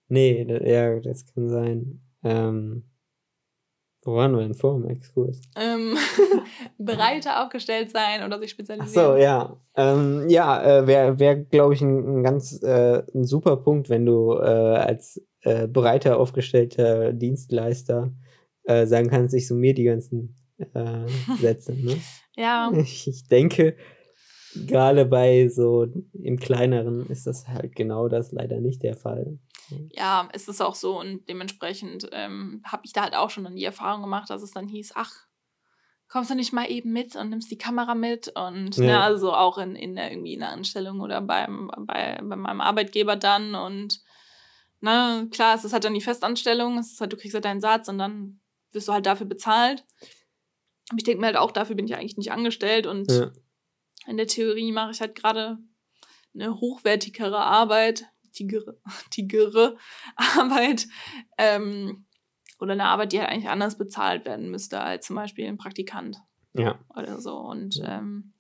Nee, 0.10 0.48
ja, 0.66 1.00
das 1.00 1.26
kann 1.26 1.50
sein. 1.50 2.02
Ähm, 2.24 2.84
wo 4.04 4.16
waren 4.16 4.32
wir 4.32 4.40
denn 4.40 4.54
vor 4.54 4.80
dem 4.80 4.90
Exkurs? 4.90 5.42
Ähm, 5.58 5.98
breiter 6.78 7.44
aufgestellt 7.44 7.92
sein 7.92 8.24
oder 8.24 8.40
sich 8.40 8.52
spezialisieren. 8.52 9.06
Ach 9.06 9.12
so, 9.12 9.18
ja. 9.18 9.58
Ähm, 9.76 10.30
ja, 10.30 10.64
äh, 10.64 10.88
wäre, 10.88 11.20
wär, 11.20 11.36
glaube 11.36 11.74
ich, 11.74 11.82
ein, 11.82 12.20
ein 12.20 12.24
ganz 12.24 12.64
äh, 12.64 13.04
ein 13.14 13.26
super 13.26 13.58
Punkt, 13.58 13.90
wenn 13.90 14.06
du 14.06 14.32
äh, 14.34 14.78
als 14.78 15.22
äh, 15.42 15.68
breiter 15.68 16.20
aufgestellter 16.20 17.12
Dienstleister 17.12 18.14
äh, 18.64 18.86
sagen 18.86 19.10
kannst, 19.10 19.34
ich 19.34 19.46
summiere 19.46 19.76
die 19.76 19.84
ganzen 19.84 20.36
äh, 20.58 21.08
Sätze. 21.40 21.74
Ne? 21.74 22.00
ja. 22.36 22.72
Ich, 22.74 23.28
denke, 23.30 23.78
gerade 24.66 25.06
bei 25.06 25.48
so 25.48 25.88
im 26.14 26.38
kleineren 26.40 27.08
ist 27.08 27.28
das 27.28 27.48
halt 27.48 27.76
genau 27.76 28.08
das 28.08 28.32
leider 28.32 28.60
nicht 28.60 28.84
der 28.84 28.96
Fall. 28.96 29.40
Ja, 29.92 30.30
es 30.34 30.48
ist 30.48 30.62
auch 30.62 30.76
so 30.76 31.00
und 31.00 31.28
dementsprechend 31.28 32.10
ähm, 32.14 32.62
habe 32.66 32.84
ich 32.86 32.94
da 32.94 33.04
halt 33.04 33.16
auch 33.16 33.30
schon 33.30 33.44
dann 33.44 33.56
die 33.56 33.66
Erfahrung 33.66 34.02
gemacht, 34.02 34.30
dass 34.30 34.42
es 34.42 34.52
dann 34.52 34.68
hieß, 34.68 34.94
ach, 34.96 35.28
kommst 36.08 36.32
du 36.32 36.36
nicht 36.36 36.54
mal 36.54 36.70
eben 36.72 36.94
mit 36.94 37.16
und 37.16 37.30
nimmst 37.30 37.52
die 37.52 37.58
Kamera 37.58 37.94
mit 37.94 38.30
und 38.30 38.78
ne, 38.78 38.86
ja. 38.86 38.92
ne, 38.92 39.02
also 39.02 39.34
auch 39.34 39.58
in, 39.58 39.76
in 39.76 39.96
der, 39.96 40.12
irgendwie 40.12 40.34
in 40.34 40.40
der 40.40 40.52
Anstellung 40.52 41.02
oder 41.02 41.22
beim, 41.22 41.70
bei, 41.80 42.18
bei 42.24 42.36
meinem 42.36 42.62
Arbeitgeber 42.62 43.18
dann 43.18 43.56
und 43.56 44.00
ne, 44.80 45.28
klar, 45.32 45.56
es 45.56 45.66
ist 45.66 45.74
halt 45.74 45.84
dann 45.84 45.94
die 45.94 46.02
Festanstellung, 46.02 46.78
es 46.78 46.94
ist 46.94 47.02
halt, 47.02 47.12
du 47.12 47.18
kriegst 47.18 47.34
halt 47.34 47.46
deinen 47.46 47.62
Satz 47.62 47.90
und 47.90 47.98
dann 47.98 48.40
wirst 48.72 48.88
du 48.88 48.94
halt 48.94 49.06
dafür 49.06 49.26
bezahlt. 49.28 49.86
Aber 50.90 50.98
ich 50.98 51.04
denke 51.04 51.20
mir 51.22 51.28
halt 51.28 51.38
auch, 51.38 51.52
dafür 51.52 51.76
bin 51.76 51.86
ich 51.86 51.96
eigentlich 51.96 52.18
nicht 52.18 52.32
angestellt 52.32 52.88
und 52.88 53.12
ja 53.12 53.32
in 54.08 54.18
der 54.18 54.28
Theorie 54.28 54.72
mache 54.72 54.92
ich 54.92 55.02
halt 55.02 55.16
gerade 55.16 55.58
eine 56.34 56.60
hochwertigere 56.60 57.40
Arbeit, 57.40 58.06
tigere, 58.32 58.80
tigere 59.12 59.78
Arbeit 60.16 60.88
ähm, 61.38 62.06
oder 62.60 62.74
eine 62.74 62.86
Arbeit, 62.86 63.12
die 63.12 63.20
halt 63.20 63.30
eigentlich 63.30 63.50
anders 63.50 63.78
bezahlt 63.78 64.26
werden 64.26 64.50
müsste 64.50 64.82
als 64.82 65.08
zum 65.08 65.16
Beispiel 65.16 65.46
ein 65.46 65.58
Praktikant. 65.58 66.18
Ja. 66.54 66.80
Oder 66.96 67.22
so. 67.22 67.38
Und 67.38 67.82
ähm, 67.86 68.34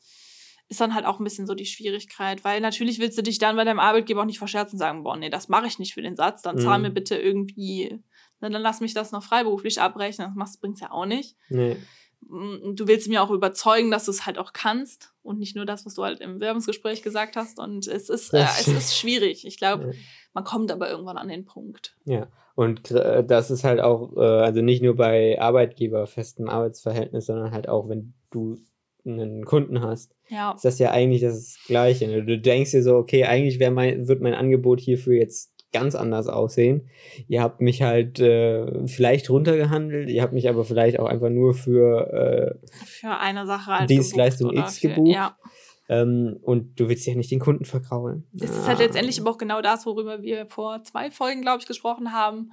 ist 0.69 0.81
dann 0.81 0.95
halt 0.95 1.05
auch 1.05 1.19
ein 1.19 1.23
bisschen 1.23 1.45
so 1.45 1.53
die 1.53 1.65
Schwierigkeit, 1.65 2.43
weil 2.43 2.61
natürlich 2.61 2.99
willst 2.99 3.17
du 3.17 3.21
dich 3.21 3.37
dann 3.37 3.55
bei 3.55 3.63
deinem 3.63 3.79
Arbeitgeber 3.79 4.21
auch 4.21 4.25
nicht 4.25 4.39
verscherzen 4.39 4.75
und 4.75 4.79
sagen, 4.79 5.03
boah, 5.03 5.15
nee, 5.15 5.29
das 5.29 5.49
mache 5.49 5.67
ich 5.67 5.79
nicht 5.79 5.93
für 5.93 6.01
den 6.01 6.15
Satz, 6.15 6.41
dann 6.41 6.57
zahl 6.57 6.79
Mhm. 6.79 6.83
mir 6.83 6.91
bitte 6.91 7.15
irgendwie, 7.15 8.03
na, 8.39 8.49
dann 8.49 8.61
lass 8.61 8.81
mich 8.81 8.93
das 8.93 9.11
noch 9.11 9.23
freiberuflich 9.23 9.79
abrechnen, 9.79 10.27
das 10.27 10.35
machst, 10.35 10.59
bringt's 10.59 10.81
ja 10.81 10.91
auch 10.91 11.05
nicht. 11.05 11.37
Nee. 11.49 11.77
Du 12.21 12.87
willst 12.87 13.07
mir 13.07 13.21
auch 13.23 13.29
überzeugen, 13.31 13.89
dass 13.91 14.05
du 14.05 14.11
es 14.11 14.25
halt 14.25 14.37
auch 14.37 14.51
kannst 14.51 15.13
und 15.23 15.39
nicht 15.39 15.55
nur 15.55 15.65
das, 15.65 15.85
was 15.85 15.93
du 15.93 16.03
halt 16.03 16.19
im 16.19 16.39
Werbungsgespräch 16.41 17.01
gesagt 17.01 17.35
hast. 17.37 17.57
Und 17.59 17.87
es 17.87 18.09
ist, 18.09 18.33
äh, 18.33 18.39
es 18.59 18.67
ist 18.67 18.97
schwierig. 18.97 19.45
Ich 19.47 19.57
glaube, 19.57 19.93
man 20.33 20.43
kommt 20.43 20.71
aber 20.71 20.89
irgendwann 20.89 21.17
an 21.17 21.29
den 21.29 21.45
Punkt. 21.45 21.95
Ja, 22.05 22.27
und 22.55 22.83
gr- 22.83 23.23
das 23.23 23.49
ist 23.49 23.63
halt 23.63 23.79
auch, 23.79 24.15
äh, 24.17 24.19
also 24.19 24.61
nicht 24.61 24.81
nur 24.83 24.95
bei 24.95 25.39
Arbeitgeber 25.39 26.05
festem 26.07 26.49
Arbeitsverhältnis, 26.49 27.27
sondern 27.27 27.51
halt 27.51 27.69
auch, 27.69 27.87
wenn 27.87 28.13
du 28.31 28.59
einen 29.05 29.45
Kunden 29.45 29.81
hast, 29.81 30.13
Ja. 30.27 30.51
ist 30.51 30.65
das 30.65 30.79
ja 30.79 30.91
eigentlich 30.91 31.21
das 31.21 31.57
Gleiche. 31.65 32.07
ne? 32.07 32.25
Du 32.25 32.37
denkst 32.37 32.71
dir 32.71 32.83
so, 32.83 32.97
okay, 32.97 33.23
eigentlich 33.23 33.57
mein, 33.71 34.07
wird 34.09 34.21
mein 34.21 34.33
Angebot 34.33 34.81
hierfür 34.81 35.15
jetzt 35.15 35.53
ganz 35.73 35.95
anders 35.95 36.27
aussehen. 36.27 36.89
Ihr 37.27 37.41
habt 37.41 37.61
mich 37.61 37.81
halt 37.81 38.19
äh, 38.19 38.87
vielleicht 38.87 39.29
runtergehandelt, 39.29 40.09
ihr 40.09 40.21
habt 40.21 40.33
mich 40.33 40.47
aber 40.49 40.63
vielleicht 40.63 40.99
auch 40.99 41.07
einfach 41.07 41.29
nur 41.29 41.53
für 41.53 42.59
äh, 42.63 42.67
Für 42.85 43.17
eine 43.19 43.45
Sache 43.45 43.71
halt 43.79 43.89
Dienstleistung 43.89 44.49
gebucht 44.51 44.65
X 44.67 44.79
für- 44.79 44.87
gebucht. 44.89 45.13
Ja. 45.13 45.37
ähm, 45.89 46.37
und 46.41 46.79
du 46.79 46.87
willst 46.89 47.05
ja 47.05 47.15
nicht 47.15 47.31
den 47.31 47.39
Kunden 47.39 47.65
verkraulen. 47.65 48.25
Es 48.39 48.49
ist 48.51 48.67
halt 48.67 48.79
letztendlich 48.79 49.19
aber 49.19 49.31
auch 49.31 49.37
genau 49.37 49.61
das, 49.61 49.85
worüber 49.85 50.21
wir 50.21 50.45
vor 50.47 50.83
zwei 50.83 51.11
Folgen, 51.11 51.41
glaube 51.41 51.59
ich, 51.61 51.67
gesprochen 51.67 52.13
haben. 52.13 52.51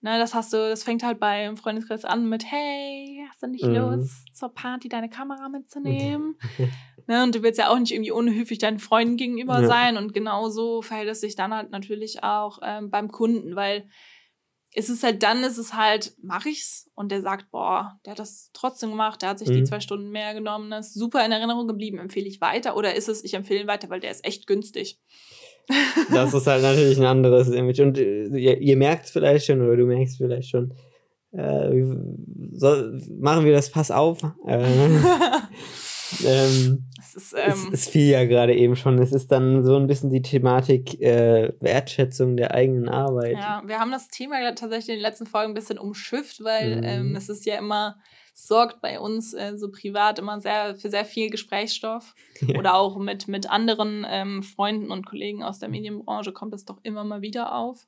Ne, 0.00 0.16
das 0.20 0.32
hast 0.32 0.52
du, 0.52 0.56
das 0.56 0.84
fängt 0.84 1.02
halt 1.02 1.18
beim 1.18 1.56
Freundeskreis 1.56 2.04
an 2.04 2.28
mit, 2.28 2.44
hey, 2.44 3.24
hast 3.28 3.42
du 3.42 3.48
nicht 3.48 3.64
Mhm. 3.64 3.74
Lust, 3.74 4.32
zur 4.32 4.48
Party 4.54 4.88
deine 4.88 5.08
Kamera 5.08 5.48
mitzunehmen? 5.48 6.36
ne, 7.08 7.24
und 7.24 7.34
du 7.34 7.42
willst 7.42 7.58
ja 7.58 7.70
auch 7.70 7.78
nicht 7.78 7.92
irgendwie 7.92 8.12
unhöflich 8.12 8.58
deinen 8.60 8.78
Freunden 8.78 9.16
gegenüber 9.16 9.60
Ja. 9.62 9.66
sein. 9.66 9.96
Und 9.96 10.14
genauso 10.14 10.82
verhält 10.82 11.08
es 11.08 11.20
sich 11.20 11.34
dann 11.34 11.52
halt 11.52 11.70
natürlich 11.70 12.22
auch 12.22 12.60
ähm, 12.62 12.90
beim 12.90 13.08
Kunden, 13.10 13.56
weil 13.56 13.88
es 14.74 14.90
ist 14.90 15.02
halt 15.02 15.22
dann, 15.22 15.42
ist 15.42 15.56
es 15.58 15.72
halt, 15.74 16.12
mach 16.22 16.44
ich's? 16.44 16.90
Und 16.94 17.10
der 17.10 17.22
sagt, 17.22 17.50
boah, 17.50 17.98
der 18.04 18.12
hat 18.12 18.18
das 18.18 18.50
trotzdem 18.52 18.90
gemacht, 18.90 19.22
der 19.22 19.30
hat 19.30 19.38
sich 19.38 19.48
die 19.48 19.60
Mhm. 19.62 19.64
zwei 19.66 19.80
Stunden 19.80 20.10
mehr 20.10 20.34
genommen, 20.34 20.70
das 20.70 20.88
ist 20.88 20.94
super 20.94 21.24
in 21.24 21.32
Erinnerung 21.32 21.66
geblieben, 21.66 21.98
empfehle 21.98 22.26
ich 22.28 22.40
weiter? 22.42 22.76
Oder 22.76 22.94
ist 22.94 23.08
es, 23.08 23.24
ich 23.24 23.32
empfehle 23.34 23.62
ihn 23.62 23.66
weiter, 23.66 23.88
weil 23.88 24.00
der 24.00 24.10
ist 24.10 24.24
echt 24.24 24.46
günstig? 24.46 25.00
Das 26.12 26.32
ist 26.34 26.46
halt 26.46 26.62
natürlich 26.62 26.98
ein 26.98 27.04
anderes 27.06 27.48
Image. 27.48 27.80
Und 27.80 27.98
äh, 27.98 28.26
ihr, 28.28 28.60
ihr 28.60 28.76
merkt 28.76 29.06
es 29.06 29.10
vielleicht 29.10 29.46
schon, 29.46 29.60
oder 29.62 29.76
du 29.76 29.86
merkst 29.86 30.16
vielleicht 30.18 30.48
schon, 30.50 30.72
äh, 31.32 31.84
soll, 32.52 33.00
machen 33.20 33.44
wir 33.44 33.52
das 33.52 33.68
Fass 33.68 33.90
auf. 33.90 34.20
Äh, 34.46 34.62
ähm, 36.24 36.84
Es 36.98 37.14
ist, 37.14 37.32
es, 37.34 37.64
ähm, 37.64 37.70
es 37.72 37.88
fiel 37.88 38.08
ja 38.10 38.24
gerade 38.24 38.54
eben 38.54 38.76
schon. 38.76 38.98
Es 38.98 39.12
ist 39.12 39.30
dann 39.32 39.62
so 39.64 39.76
ein 39.76 39.86
bisschen 39.86 40.10
die 40.10 40.22
Thematik 40.22 41.00
äh, 41.00 41.52
Wertschätzung 41.60 42.36
der 42.36 42.54
eigenen 42.54 42.88
Arbeit. 42.88 43.32
ja, 43.32 43.62
wir 43.66 43.78
haben 43.78 43.90
das 43.90 44.08
Thema 44.08 44.40
ja 44.40 44.52
tatsächlich 44.52 44.90
in 44.90 44.94
den 44.96 45.02
letzten 45.02 45.26
Folgen 45.26 45.52
ein 45.52 45.54
bisschen 45.54 45.78
umschifft, 45.78 46.42
weil 46.42 46.76
Mhm. 46.76 46.82
ähm, 46.84 47.16
es 47.16 47.28
ist 47.28 47.44
ja 47.46 47.56
immer, 47.56 47.96
sorgt 48.34 48.80
bei 48.80 49.00
uns 49.00 49.34
äh, 49.34 49.56
so 49.56 49.70
privat 49.70 50.18
immer 50.18 50.40
sehr 50.40 50.76
für 50.76 50.90
sehr 50.90 51.04
viel 51.04 51.30
Gesprächsstoff. 51.30 52.14
Ja. 52.40 52.58
Oder 52.58 52.74
auch 52.74 52.96
mit, 52.98 53.26
mit 53.28 53.50
anderen 53.50 54.06
ähm, 54.08 54.42
Freunden 54.42 54.90
und 54.90 55.06
Kollegen 55.06 55.42
aus 55.42 55.58
der 55.58 55.68
Medienbranche 55.68 56.32
kommt 56.32 56.54
es 56.54 56.64
doch 56.64 56.78
immer 56.82 57.04
mal 57.04 57.20
wieder 57.22 57.54
auf. 57.54 57.86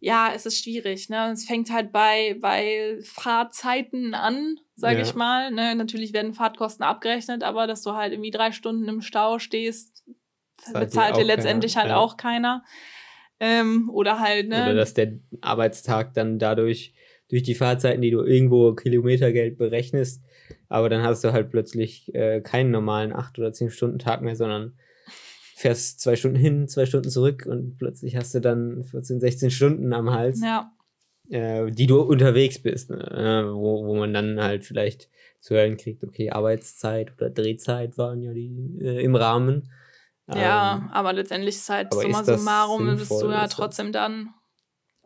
Ja, 0.00 0.30
es 0.34 0.46
ist 0.46 0.62
schwierig. 0.62 1.08
Ne? 1.08 1.32
Es 1.32 1.44
fängt 1.44 1.72
halt 1.72 1.90
bei, 1.92 2.36
bei 2.40 2.98
Fahrzeiten 3.02 4.14
an, 4.14 4.58
sage 4.76 4.98
Ja. 4.98 5.02
ich 5.02 5.14
mal. 5.14 5.50
Ne? 5.50 5.74
Natürlich 5.74 6.12
werden 6.12 6.34
Fahrtkosten 6.34 6.84
abgerechnet, 6.84 7.42
aber 7.42 7.66
dass 7.66 7.82
du 7.82 7.94
halt 7.94 8.12
irgendwie 8.12 8.30
drei 8.30 8.52
Stunden 8.52 8.88
im 8.88 9.00
Stau 9.00 9.38
stehst, 9.38 10.04
bezahlt 10.72 11.16
dir 11.16 11.24
letztendlich 11.24 11.74
keiner, 11.74 11.82
halt 11.82 11.90
ja. 11.90 11.96
auch 11.98 12.16
keiner. 12.16 12.64
Ähm, 13.40 13.90
oder 13.90 14.20
halt, 14.20 14.48
ne? 14.48 14.64
Oder 14.64 14.74
dass 14.74 14.94
der 14.94 15.18
Arbeitstag 15.40 16.14
dann 16.14 16.38
dadurch, 16.38 16.94
durch 17.28 17.42
die 17.42 17.54
Fahrzeiten, 17.54 18.00
die 18.00 18.10
du 18.10 18.22
irgendwo 18.22 18.74
Kilometergeld 18.74 19.58
berechnest, 19.58 20.24
aber 20.68 20.88
dann 20.88 21.02
hast 21.02 21.24
du 21.24 21.32
halt 21.32 21.50
plötzlich 21.50 22.14
äh, 22.14 22.40
keinen 22.40 22.70
normalen 22.70 23.12
8- 23.12 23.38
oder 23.38 23.48
10-Stunden-Tag 23.48 24.22
mehr, 24.22 24.34
sondern 24.34 24.78
fährst 25.58 26.00
zwei 26.00 26.14
Stunden 26.14 26.36
hin, 26.36 26.68
zwei 26.68 26.86
Stunden 26.86 27.10
zurück 27.10 27.44
und 27.46 27.76
plötzlich 27.78 28.16
hast 28.16 28.34
du 28.34 28.40
dann 28.40 28.84
14, 28.84 29.20
16 29.20 29.50
Stunden 29.50 29.92
am 29.92 30.10
Hals, 30.10 30.40
ja, 30.40 30.70
äh, 31.30 31.70
die 31.70 31.86
du 31.86 32.00
unterwegs 32.00 32.62
bist, 32.62 32.90
ne? 32.90 32.98
äh, 32.98 33.52
wo, 33.52 33.84
wo 33.84 33.96
man 33.96 34.14
dann 34.14 34.40
halt 34.40 34.64
vielleicht 34.64 35.10
zu 35.40 35.54
hören 35.54 35.76
kriegt, 35.76 36.04
okay, 36.04 36.30
Arbeitszeit 36.30 37.12
oder 37.16 37.30
Drehzeit 37.30 37.98
waren 37.98 38.22
ja 38.22 38.32
die 38.32 38.78
äh, 38.80 39.02
im 39.02 39.16
Rahmen. 39.16 39.72
ja, 40.28 40.76
Ähm, 40.76 40.90
aber 40.92 41.12
letztendlich 41.12 41.56
ist 41.56 41.68
halt 41.68 41.92
summa 41.92 42.22
summarum 42.22 42.96
bist 42.96 43.10
du 43.10 43.30
ja 43.30 43.48
trotzdem 43.48 43.90
dann 43.92 44.34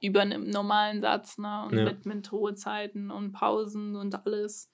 über 0.02 0.20
einem 0.20 0.50
normalen 0.50 1.00
Satz, 1.00 1.38
ne? 1.38 1.64
Und 1.64 1.78
Ja. 1.78 1.84
mit, 1.84 2.04
mit 2.04 2.32
Ruhezeiten 2.32 3.10
und 3.10 3.32
Pausen 3.32 3.96
und 3.96 4.26
alles. 4.26 4.70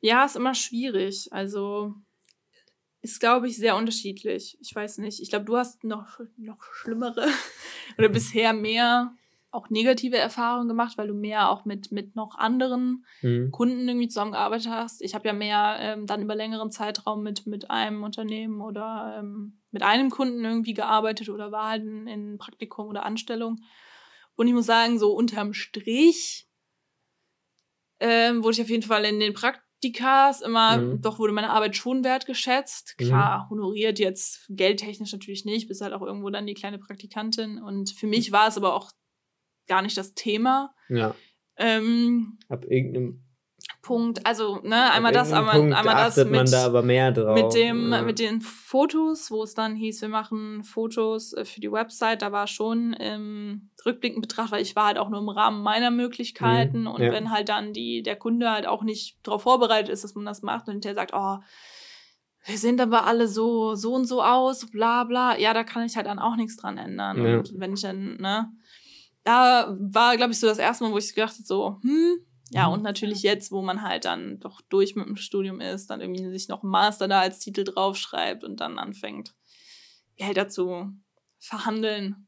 Ja, 0.00 0.26
ist 0.26 0.36
immer 0.36 0.54
schwierig. 0.54 1.28
Also 1.32 1.94
ist, 3.04 3.20
glaube 3.20 3.48
ich, 3.48 3.58
sehr 3.58 3.76
unterschiedlich. 3.76 4.56
Ich 4.62 4.74
weiß 4.74 4.96
nicht. 4.98 5.20
Ich 5.20 5.28
glaube, 5.28 5.44
du 5.44 5.58
hast 5.58 5.84
noch, 5.84 6.20
noch 6.38 6.62
schlimmere 6.72 7.26
oder 7.98 8.08
bisher 8.08 8.54
mehr 8.54 9.14
auch 9.50 9.68
negative 9.68 10.16
Erfahrungen 10.16 10.68
gemacht, 10.68 10.96
weil 10.96 11.08
du 11.08 11.14
mehr 11.14 11.50
auch 11.50 11.66
mit, 11.66 11.92
mit 11.92 12.16
noch 12.16 12.34
anderen 12.38 13.04
mhm. 13.20 13.50
Kunden 13.52 13.86
irgendwie 13.86 14.08
zusammengearbeitet 14.08 14.68
hast. 14.70 15.02
Ich 15.02 15.14
habe 15.14 15.28
ja 15.28 15.34
mehr 15.34 15.76
ähm, 15.80 16.06
dann 16.06 16.22
über 16.22 16.34
längeren 16.34 16.70
Zeitraum 16.70 17.22
mit, 17.22 17.46
mit 17.46 17.70
einem 17.70 18.02
Unternehmen 18.02 18.62
oder 18.62 19.16
ähm, 19.18 19.60
mit 19.70 19.82
einem 19.82 20.08
Kunden 20.08 20.42
irgendwie 20.42 20.74
gearbeitet 20.74 21.28
oder 21.28 21.52
war 21.52 21.68
halt 21.68 21.84
in, 21.84 22.06
in 22.06 22.38
Praktikum 22.38 22.88
oder 22.88 23.04
Anstellung. 23.04 23.60
Und 24.34 24.48
ich 24.48 24.54
muss 24.54 24.66
sagen, 24.66 24.98
so 24.98 25.12
unterm 25.12 25.52
Strich 25.52 26.48
ähm, 28.00 28.42
wurde 28.42 28.54
ich 28.54 28.62
auf 28.62 28.70
jeden 28.70 28.82
Fall 28.82 29.04
in 29.04 29.20
den 29.20 29.34
Praktikas 29.80 30.40
immer, 30.40 30.78
Mhm. 30.78 31.02
doch 31.02 31.18
wurde 31.18 31.32
meine 31.32 31.50
Arbeit 31.50 31.76
schon 31.76 32.04
wertgeschätzt. 32.04 32.94
Mhm. 32.98 33.04
Klar, 33.04 33.46
honoriert 33.50 33.98
jetzt 33.98 34.46
geldtechnisch 34.48 35.12
natürlich 35.12 35.44
nicht, 35.44 35.68
bist 35.68 35.80
halt 35.82 35.92
auch 35.92 36.02
irgendwo 36.02 36.30
dann 36.30 36.46
die 36.46 36.54
kleine 36.54 36.78
Praktikantin. 36.78 37.58
Und 37.62 37.90
für 37.90 38.06
mich 38.06 38.32
war 38.32 38.48
es 38.48 38.56
aber 38.56 38.74
auch 38.74 38.92
gar 39.66 39.82
nicht 39.82 39.96
das 39.96 40.14
Thema. 40.14 40.74
Ja, 40.88 41.14
Ähm, 41.56 42.38
ab 42.48 42.64
irgendeinem 42.64 43.23
Punkt, 43.84 44.26
also 44.26 44.60
ne, 44.62 44.90
einmal 44.92 45.12
das, 45.12 45.32
einmal, 45.32 45.56
Punkt 45.56 45.76
einmal 45.76 45.94
das 45.94 46.18
achtet 46.18 46.30
man 46.30 46.44
mit, 46.44 46.52
da 46.52 46.64
aber 46.64 46.82
mehr 46.82 47.12
drauf. 47.12 47.34
mit 47.34 47.54
dem, 47.54 47.92
ja. 47.92 48.02
mit 48.02 48.18
den 48.18 48.40
Fotos, 48.40 49.30
wo 49.30 49.42
es 49.42 49.54
dann 49.54 49.76
hieß, 49.76 50.00
wir 50.00 50.08
machen 50.08 50.64
Fotos 50.64 51.34
äh, 51.34 51.44
für 51.44 51.60
die 51.60 51.70
Website, 51.70 52.22
da 52.22 52.32
war 52.32 52.46
schon 52.46 52.96
ähm, 52.98 53.70
rückblickend 53.84 54.22
betrachtet, 54.22 54.52
weil 54.52 54.62
ich 54.62 54.74
war 54.74 54.86
halt 54.86 54.98
auch 54.98 55.10
nur 55.10 55.20
im 55.20 55.28
Rahmen 55.28 55.62
meiner 55.62 55.90
Möglichkeiten 55.90 56.82
Mhm, 56.82 56.86
und 56.86 57.02
ja. 57.02 57.12
wenn 57.12 57.30
halt 57.30 57.48
dann 57.48 57.72
die, 57.72 58.02
der 58.02 58.16
Kunde 58.16 58.50
halt 58.50 58.66
auch 58.66 58.82
nicht 58.82 59.18
darauf 59.22 59.42
vorbereitet 59.42 59.90
ist, 59.90 60.02
dass 60.02 60.14
man 60.14 60.24
das 60.24 60.42
macht 60.42 60.68
und 60.68 60.84
der 60.84 60.94
sagt, 60.94 61.12
oh, 61.14 61.38
wir 62.46 62.58
sehen 62.58 62.80
aber 62.80 63.06
alle 63.06 63.28
so, 63.28 63.74
so 63.74 63.94
und 63.94 64.06
so 64.06 64.22
aus, 64.22 64.70
bla 64.70 65.04
bla, 65.04 65.38
ja, 65.38 65.52
da 65.54 65.62
kann 65.62 65.84
ich 65.84 65.96
halt 65.96 66.06
dann 66.06 66.18
auch 66.18 66.36
nichts 66.36 66.56
dran 66.56 66.78
ändern. 66.78 67.24
Ja. 67.24 67.38
Und 67.38 67.52
wenn 67.58 67.74
ich 67.74 67.82
dann, 67.82 68.16
ne, 68.16 68.50
da 69.24 69.74
war, 69.78 70.16
glaube 70.16 70.32
ich, 70.32 70.40
so 70.40 70.46
das 70.46 70.58
erste 70.58 70.84
Mal, 70.84 70.92
wo 70.92 70.98
ich 70.98 71.14
gedacht 71.14 71.34
habe, 71.34 71.44
so, 71.44 71.78
hm, 71.82 72.18
ja, 72.50 72.68
Mhm. 72.68 72.74
und 72.74 72.82
natürlich 72.82 73.22
jetzt, 73.22 73.52
wo 73.52 73.62
man 73.62 73.82
halt 73.82 74.04
dann 74.04 74.38
doch 74.40 74.60
durch 74.68 74.94
mit 74.96 75.06
dem 75.06 75.16
Studium 75.16 75.60
ist, 75.60 75.88
dann 75.88 76.00
irgendwie 76.00 76.28
sich 76.30 76.48
noch 76.48 76.62
Master 76.62 77.08
da 77.08 77.20
als 77.20 77.38
Titel 77.38 77.64
draufschreibt 77.64 78.44
und 78.44 78.60
dann 78.60 78.78
anfängt, 78.78 79.34
Gelder 80.16 80.48
zu 80.48 80.92
verhandeln. 81.38 82.26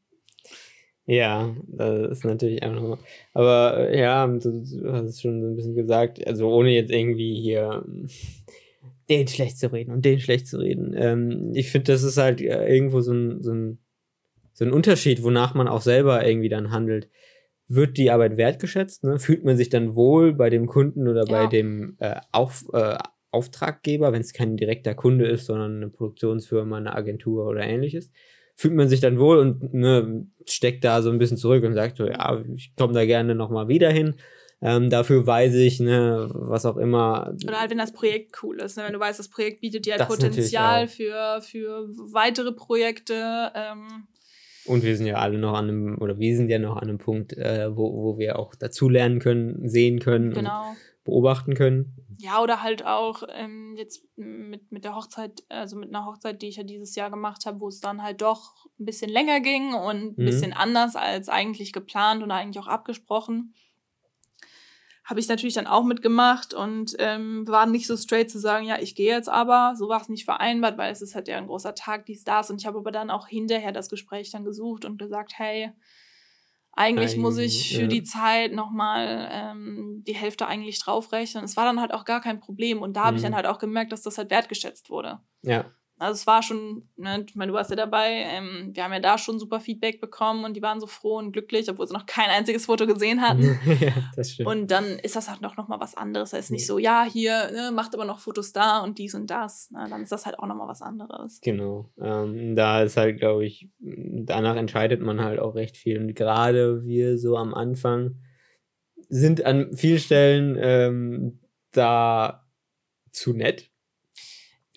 Ja, 1.05 1.55
das 1.67 2.17
ist 2.17 2.25
natürlich 2.25 2.61
einfach 2.63 2.81
nochmal. 2.81 2.99
Aber 3.33 3.89
äh, 3.89 3.97
ja, 3.99 4.27
du, 4.27 4.39
du 4.39 4.91
hast 4.91 5.05
es 5.05 5.21
schon 5.21 5.41
so 5.41 5.47
ein 5.47 5.55
bisschen 5.55 5.75
gesagt, 5.75 6.25
also 6.27 6.49
ohne 6.49 6.71
jetzt 6.71 6.91
irgendwie 6.91 7.39
hier 7.41 7.85
den 9.09 9.27
schlecht 9.27 9.57
zu 9.57 9.71
reden 9.71 9.91
und 9.91 10.03
den 10.03 10.19
schlecht 10.19 10.47
zu 10.47 10.57
reden. 10.57 10.93
Ähm, 10.97 11.51
ich 11.53 11.71
finde, 11.71 11.93
das 11.93 12.03
ist 12.03 12.17
halt 12.17 12.41
äh, 12.41 12.67
irgendwo 12.67 12.99
so 12.99 13.13
ein, 13.13 13.41
so, 13.41 13.53
ein, 13.53 13.79
so 14.51 14.65
ein 14.65 14.73
Unterschied, 14.73 15.23
wonach 15.23 15.53
man 15.53 15.69
auch 15.69 15.81
selber 15.81 16.27
irgendwie 16.27 16.49
dann 16.49 16.71
handelt. 16.71 17.09
Wird 17.67 17.97
die 17.97 18.11
Arbeit 18.11 18.37
wertgeschätzt? 18.37 19.03
Ne? 19.03 19.19
Fühlt 19.19 19.43
man 19.43 19.57
sich 19.57 19.69
dann 19.69 19.95
wohl 19.95 20.33
bei 20.33 20.49
dem 20.49 20.67
Kunden 20.67 21.07
oder 21.07 21.25
bei 21.25 21.43
Ja. 21.43 21.47
dem 21.47 21.97
äh, 21.99 22.15
Auf, 22.31 22.65
äh, 22.73 22.97
Auftraggeber, 23.31 24.13
wenn 24.13 24.21
es 24.21 24.33
kein 24.33 24.55
direkter 24.57 24.95
Kunde 24.95 25.27
ist, 25.27 25.45
sondern 25.47 25.77
eine 25.77 25.89
Produktionsfirma, 25.89 26.77
eine 26.77 26.95
Agentur 26.95 27.45
oder 27.45 27.61
ähnliches? 27.61 28.11
Fühlt 28.55 28.73
man 28.73 28.87
sich 28.87 29.01
dann 29.01 29.19
wohl 29.19 29.37
und 29.37 29.73
ne, 29.73 30.25
steckt 30.45 30.83
da 30.83 31.01
so 31.01 31.11
ein 31.11 31.19
bisschen 31.19 31.37
zurück 31.37 31.63
und 31.63 31.73
sagt 31.73 31.97
so, 31.97 32.07
ja, 32.07 32.41
ich 32.55 32.73
komme 32.75 32.93
da 32.93 33.05
gerne 33.05 33.35
nochmal 33.35 33.67
wieder 33.67 33.91
hin. 33.91 34.15
Ähm, 34.59 34.89
dafür 34.89 35.27
weiß 35.27 35.53
ich, 35.55 35.79
ne, 35.79 36.27
was 36.33 36.65
auch 36.65 36.77
immer. 36.77 37.35
Oder 37.45 37.59
halt, 37.59 37.69
wenn 37.69 37.77
das 37.77 37.93
Projekt 37.93 38.41
cool 38.41 38.59
ist. 38.59 38.77
Ne? 38.77 38.85
Wenn 38.85 38.93
du 38.93 38.99
weißt, 38.99 39.19
das 39.19 39.29
Projekt 39.29 39.61
bietet 39.61 39.85
dir 39.85 39.93
halt 39.93 40.01
Das 40.01 40.07
Potenzial 40.07 40.87
für, 40.87 41.41
für 41.41 41.87
weitere 42.11 42.51
Projekte. 42.53 43.51
Ähm, 43.53 44.07
Und 44.67 44.83
wir 44.83 44.95
sind 44.95 45.07
ja 45.07 45.15
alle 45.15 45.37
noch 45.37 45.53
an 45.53 45.69
einem, 45.69 45.97
oder 45.99 46.19
wir 46.19 46.35
sind 46.35 46.49
ja 46.49 46.59
noch 46.59 46.75
an 46.75 46.89
einem 46.89 46.97
Punkt, 46.97 47.33
äh, 47.33 47.75
wo, 47.75 47.91
wo 47.93 48.17
wir 48.17 48.37
auch 48.37 48.55
dazulernen 48.55 49.19
können, 49.19 49.67
sehen 49.67 49.99
können 49.99 50.33
genau. 50.33 50.69
und 50.69 50.77
beobachten 51.03 51.55
können. 51.55 51.95
Ja, 52.19 52.41
oder 52.41 52.63
halt 52.63 52.85
auch 52.85 53.23
ähm, 53.33 53.75
jetzt 53.77 54.03
mit, 54.15 54.71
mit 54.71 54.83
der 54.83 54.95
Hochzeit, 54.95 55.43
also 55.49 55.77
mit 55.77 55.89
einer 55.89 56.05
Hochzeit, 56.05 56.41
die 56.41 56.47
ich 56.47 56.57
ja 56.57 56.63
dieses 56.63 56.95
Jahr 56.95 57.09
gemacht 57.09 57.45
habe, 57.45 57.59
wo 57.61 57.67
es 57.67 57.79
dann 57.79 58.01
halt 58.01 58.21
doch 58.21 58.65
ein 58.79 58.85
bisschen 58.85 59.09
länger 59.09 59.39
ging 59.39 59.73
und 59.73 59.95
ein 59.95 60.13
mhm. 60.17 60.25
bisschen 60.25 60.53
anders 60.53 60.95
als 60.95 61.29
eigentlich 61.29 61.73
geplant 61.73 62.23
und 62.23 62.31
eigentlich 62.31 62.59
auch 62.61 62.67
abgesprochen 62.67 63.53
habe 65.07 65.21
ich 65.21 65.29
natürlich 65.29 65.55
dann 65.55 65.67
auch 65.67 65.85
mitgemacht 65.85 66.53
und 66.53 66.93
ähm, 66.99 67.47
war 67.47 67.65
nicht 67.65 67.87
so 67.87 67.95
straight 67.95 68.29
zu 68.29 68.39
sagen, 68.39 68.65
ja, 68.65 68.77
ich 68.77 68.93
gehe 68.93 69.15
jetzt 69.15 69.29
aber. 69.29 69.73
So 69.77 69.87
war 69.87 70.01
es 70.01 70.09
nicht 70.09 70.25
vereinbart, 70.25 70.77
weil 70.77 70.91
es 70.91 71.01
ist 71.01 71.15
halt 71.15 71.29
ja 71.29 71.37
ein 71.37 71.47
großer 71.47 71.73
Tag, 71.75 72.05
dies, 72.05 72.25
das. 72.25 72.51
Und 72.51 72.59
ich 72.59 72.67
habe 72.67 72.77
aber 72.77 72.91
dann 72.91 73.09
auch 73.09 73.25
hinterher 73.25 73.71
das 73.71 73.89
Gespräch 73.89 74.31
dann 74.31 74.43
gesucht 74.43 74.83
und 74.83 74.99
gesagt, 74.99 75.31
hey, 75.37 75.71
eigentlich 76.73 77.13
Ein, 77.13 77.21
muss 77.21 77.37
ich 77.37 77.77
für 77.77 77.83
ja. 77.83 77.87
die 77.87 78.03
Zeit 78.03 78.51
nochmal 78.51 79.29
ähm, 79.31 80.03
die 80.05 80.13
Hälfte 80.13 80.45
eigentlich 80.45 80.77
draufrechnen. 80.79 81.45
Es 81.45 81.55
war 81.55 81.63
dann 81.63 81.79
halt 81.79 81.93
auch 81.93 82.03
gar 82.03 82.19
kein 82.19 82.41
Problem. 82.41 82.81
Und 82.81 82.97
da 82.97 83.05
habe 83.05 83.13
mhm. 83.13 83.17
ich 83.17 83.23
dann 83.23 83.35
halt 83.35 83.45
auch 83.45 83.59
gemerkt, 83.59 83.93
dass 83.93 84.01
das 84.01 84.17
halt 84.17 84.29
wertgeschätzt 84.29 84.89
wurde. 84.89 85.21
Ja. 85.41 85.71
Also 85.99 86.13
es 86.13 86.27
war 86.27 86.43
schon, 86.43 86.83
ne, 86.95 87.25
ich 87.27 87.35
meine, 87.35 87.51
du 87.51 87.57
warst 87.57 87.71
ja 87.71 87.75
dabei, 87.75 88.23
ähm, 88.27 88.69
wir 88.73 88.83
haben 88.83 88.93
ja 88.93 88.99
da 88.99 89.17
schon 89.17 89.39
super 89.39 89.59
Feedback 89.59 89.99
bekommen 89.99 90.45
und 90.45 90.55
die 90.55 90.61
waren 90.61 90.79
so 90.79 90.85
froh 90.85 91.17
und 91.17 91.31
glücklich, 91.31 91.67
obwohl 91.69 91.87
sie 91.87 91.93
noch 91.93 92.05
kein 92.05 92.29
einziges 92.29 92.67
Foto 92.67 92.85
gesehen 92.85 93.21
hatten. 93.21 93.59
ja, 93.79 93.93
das 94.15 94.33
stimmt. 94.33 94.47
Und 94.47 94.69
dann 94.69 94.85
ist 94.99 95.15
das 95.15 95.27
halt 95.27 95.41
noch, 95.41 95.57
noch 95.57 95.67
mal 95.67 95.79
was 95.79 95.97
anderes. 95.97 96.31
Da 96.31 96.37
ist 96.37 96.51
nicht 96.51 96.67
so, 96.67 96.77
ja, 96.77 97.03
hier, 97.03 97.51
ne, 97.51 97.71
macht 97.73 97.95
aber 97.95 98.05
noch 98.05 98.19
Fotos 98.19 98.53
da 98.53 98.79
und 98.83 98.99
dies 98.99 99.15
und 99.15 99.31
das. 99.31 99.69
Na, 99.71 99.87
dann 99.87 100.03
ist 100.03 100.11
das 100.11 100.27
halt 100.27 100.37
auch 100.37 100.45
noch 100.45 100.55
mal 100.55 100.67
was 100.67 100.83
anderes. 100.83 101.39
Genau. 101.41 101.89
Ähm, 101.99 102.55
da 102.55 102.83
ist 102.83 102.95
halt, 102.95 103.17
glaube 103.17 103.45
ich, 103.45 103.67
danach 103.79 104.55
entscheidet 104.55 105.01
man 105.01 105.21
halt 105.21 105.39
auch 105.39 105.55
recht 105.55 105.77
viel. 105.77 105.99
Und 105.99 106.13
gerade 106.13 106.83
wir 106.83 107.17
so 107.17 107.37
am 107.37 107.55
Anfang 107.55 108.17
sind 109.09 109.45
an 109.45 109.73
vielen 109.73 109.99
Stellen 109.99 110.57
ähm, 110.59 111.39
da 111.71 112.45
zu 113.11 113.33
nett 113.33 113.71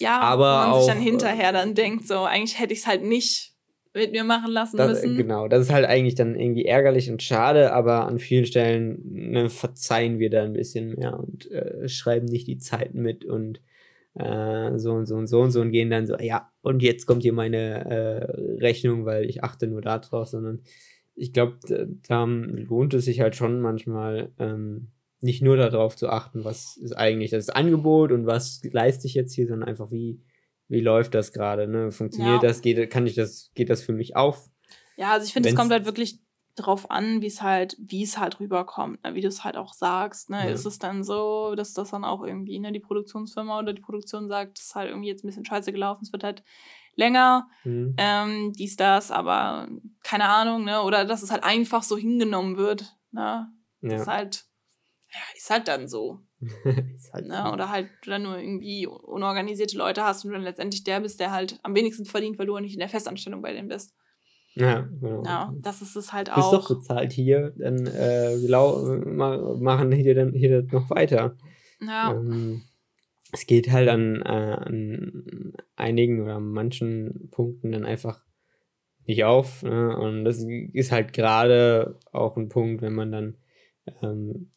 ja, 0.01 0.21
aber 0.21 0.55
man 0.55 0.71
auch, 0.71 0.81
sich 0.81 0.93
dann 0.93 1.03
hinterher 1.03 1.53
dann 1.53 1.75
denkt, 1.75 2.07
so, 2.07 2.25
eigentlich 2.25 2.59
hätte 2.59 2.73
ich 2.73 2.81
es 2.81 2.87
halt 2.87 3.03
nicht 3.03 3.51
mit 3.93 4.13
mir 4.13 4.25
machen 4.25 4.53
lassen 4.53 4.77
das, 4.77 5.03
müssen. 5.03 5.17
Genau, 5.17 5.49
das 5.49 5.63
ist 5.63 5.73
halt 5.73 5.85
eigentlich 5.85 6.15
dann 6.15 6.39
irgendwie 6.39 6.65
ärgerlich 6.65 7.11
und 7.11 7.23
schade, 7.23 7.73
aber 7.73 8.07
an 8.07 8.19
vielen 8.19 8.47
Stellen 8.47 9.01
ne, 9.05 9.51
verzeihen 9.51 10.19
wir 10.19 10.31
da 10.31 10.45
ein 10.45 10.53
bisschen 10.53 10.95
mehr 10.95 11.19
und 11.19 11.51
äh, 11.51 11.89
schreiben 11.89 12.27
nicht 12.27 12.47
die 12.47 12.59
Zeiten 12.59 13.03
mit 13.03 13.25
und 13.25 13.61
äh, 14.15 14.79
so 14.79 14.93
und 14.93 15.07
so 15.07 15.17
und 15.17 15.27
so 15.27 15.41
und 15.41 15.51
so 15.51 15.61
und 15.61 15.73
gehen 15.73 15.91
dann 15.91 16.07
so, 16.07 16.17
ja, 16.19 16.51
und 16.63 16.83
jetzt 16.83 17.07
kommt 17.07 17.23
hier 17.23 17.33
meine 17.33 17.85
äh, 17.91 18.61
Rechnung, 18.61 19.05
weil 19.07 19.29
ich 19.29 19.43
achte 19.43 19.67
nur 19.67 19.83
darauf, 19.83 20.29
sondern 20.29 20.63
ich 21.17 21.33
glaube, 21.33 21.59
da 22.09 22.25
lohnt 22.25 22.95
es 22.95 23.05
sich 23.05 23.21
halt 23.21 23.37
schon 23.37 23.61
manchmal, 23.61 24.33
ähm, 24.39 24.89
nicht 25.21 25.43
nur 25.43 25.57
darauf 25.57 25.97
zu 25.97 26.09
achten, 26.09 26.45
was 26.45 26.77
ist 26.77 26.93
eigentlich 26.93 27.31
das 27.31 27.51
Angebot 27.51 28.13
und 28.13 28.27
was 28.27 28.61
leiste 28.65 29.07
ich 29.07 29.15
jetzt 29.15 29.35
hier, 29.35 29.47
sondern 29.47 29.69
einfach 29.69 29.91
wie, 29.91 30.23
wie 30.69 30.81
läuft 30.81 31.15
das 31.15 31.33
gerade, 31.33 31.69
ne? 31.69 31.91
Funktioniert 31.91 32.43
ja. 32.43 32.49
das, 32.49 32.63
geht, 32.63 32.91
kann 32.91 33.07
ich 33.07 33.15
das, 33.15 33.51
geht 33.55 33.71
das 33.71 33.83
für 33.83 33.93
mich 33.93 34.17
auf? 34.17 34.49
Ja, 34.97 35.13
also 35.13 35.27
ich 35.27 35.33
finde, 35.33 35.49
es 35.49 35.55
kommt 35.55 35.73
halt 35.73 35.85
wirklich 35.85 36.21
drauf 36.57 36.91
an, 36.91 37.23
wie 37.23 37.27
es 37.27 37.43
halt, 37.43 37.77
wie 37.79 38.03
es 38.03 38.19
halt 38.19 38.41
rüberkommt, 38.41 39.03
ne? 39.05 39.15
wie 39.15 39.21
du 39.21 39.29
es 39.29 39.45
halt 39.45 39.57
auch 39.57 39.73
sagst. 39.73 40.31
Ne? 40.31 40.39
Ja. 40.39 40.51
Ist 40.51 40.67
es 40.67 40.79
dann 40.79 41.05
so, 41.05 41.55
dass 41.55 41.73
das 41.73 41.91
dann 41.91 42.05
auch 42.05 42.23
irgendwie, 42.23 42.59
ne, 42.59 42.73
die 42.73 42.81
Produktionsfirma 42.81 43.59
oder 43.59 43.73
die 43.73 43.83
Produktion 43.83 44.29
sagt, 44.29 44.59
es 44.59 44.67
ist 44.67 44.75
halt 44.75 44.91
irgendwie 44.91 45.09
jetzt 45.09 45.25
ein 45.25 45.29
bisschen 45.29 45.45
scheiße 45.45 45.73
gelaufen, 45.73 46.05
es 46.05 46.13
wird 46.13 46.25
halt 46.25 46.43
länger, 46.97 47.49
mhm. 47.65 47.95
ähm, 47.97 48.53
dies, 48.53 48.77
das, 48.77 49.11
aber 49.11 49.69
keine 50.03 50.25
Ahnung, 50.25 50.65
ne? 50.65 50.83
Oder 50.83 51.05
dass 51.05 51.23
es 51.23 51.31
halt 51.31 51.45
einfach 51.45 51.83
so 51.83 51.97
hingenommen 51.97 52.57
wird. 52.57 52.97
Ne? 53.13 53.49
Ja. 53.81 53.89
Das 53.89 54.03
ist 54.03 54.09
halt 54.09 54.45
ja, 55.13 55.21
ist 55.37 55.51
halt 55.51 55.69
dann 55.69 55.89
so. 55.89 56.21
halt 57.13 57.27
ne? 57.27 57.53
Oder 57.53 57.71
halt 57.71 57.89
du 58.03 58.11
dann 58.11 58.23
nur 58.23 58.39
irgendwie 58.39 58.87
unorganisierte 58.87 59.77
Leute 59.77 60.05
hast 60.05 60.25
und 60.25 60.31
du 60.31 60.37
dann 60.37 60.45
letztendlich 60.45 60.85
der 60.85 61.01
bist, 61.01 61.21
der 61.21 61.33
halt 61.33 61.59
am 61.63 61.75
wenigsten 61.75 62.05
verdient, 62.05 62.39
weil 62.39 62.47
du 62.47 62.59
nicht 62.59 62.75
in 62.75 62.81
der 62.81 62.89
Festanstellung 62.89 63.43
bei 63.43 63.53
denen 63.53 63.69
bist. 63.69 63.95
Ja, 64.55 64.81
genau. 65.01 65.23
Ja, 65.25 65.55
das 65.61 65.81
ist 65.81 65.97
es 65.97 66.13
halt 66.13 66.31
auch. 66.31 66.35
Du 66.35 66.41
bist 66.59 66.71
doch 66.71 66.77
bezahlt 66.77 67.13
hier, 67.13 67.53
dann 67.57 67.87
äh, 67.87 68.37
machen 68.37 69.93
hier 69.93 70.15
dann 70.15 70.33
hier 70.33 70.63
noch 70.71 70.91
weiter. 70.91 71.37
Ja. 71.81 72.13
Ähm, 72.13 72.63
es 73.33 73.47
geht 73.47 73.71
halt 73.71 73.89
an, 73.89 74.23
äh, 74.23 74.29
an 74.29 75.53
einigen 75.77 76.23
oder 76.23 76.41
manchen 76.41 77.29
Punkten 77.31 77.73
dann 77.73 77.85
einfach 77.85 78.23
nicht 79.07 79.25
auf. 79.25 79.63
Ne? 79.63 79.97
Und 79.97 80.25
das 80.25 80.45
ist 80.73 80.93
halt 80.93 81.13
gerade 81.13 81.99
auch 82.13 82.37
ein 82.37 82.49
Punkt, 82.49 82.83
wenn 82.83 82.95
man 82.95 83.13
dann 83.13 83.37
ähm, 84.03 84.53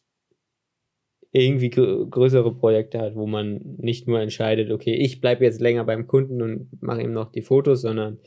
irgendwie 1.36 1.70
größere 1.70 2.54
Projekte 2.54 3.00
hat, 3.00 3.16
wo 3.16 3.26
man 3.26 3.60
nicht 3.78 4.06
nur 4.06 4.20
entscheidet, 4.20 4.70
okay, 4.70 4.94
ich 4.94 5.20
bleibe 5.20 5.44
jetzt 5.44 5.60
länger 5.60 5.84
beim 5.84 6.06
Kunden 6.06 6.40
und 6.40 6.68
mache 6.80 7.02
ihm 7.02 7.12
noch 7.12 7.32
die 7.32 7.42
Fotos, 7.42 7.82
sondern 7.82 8.20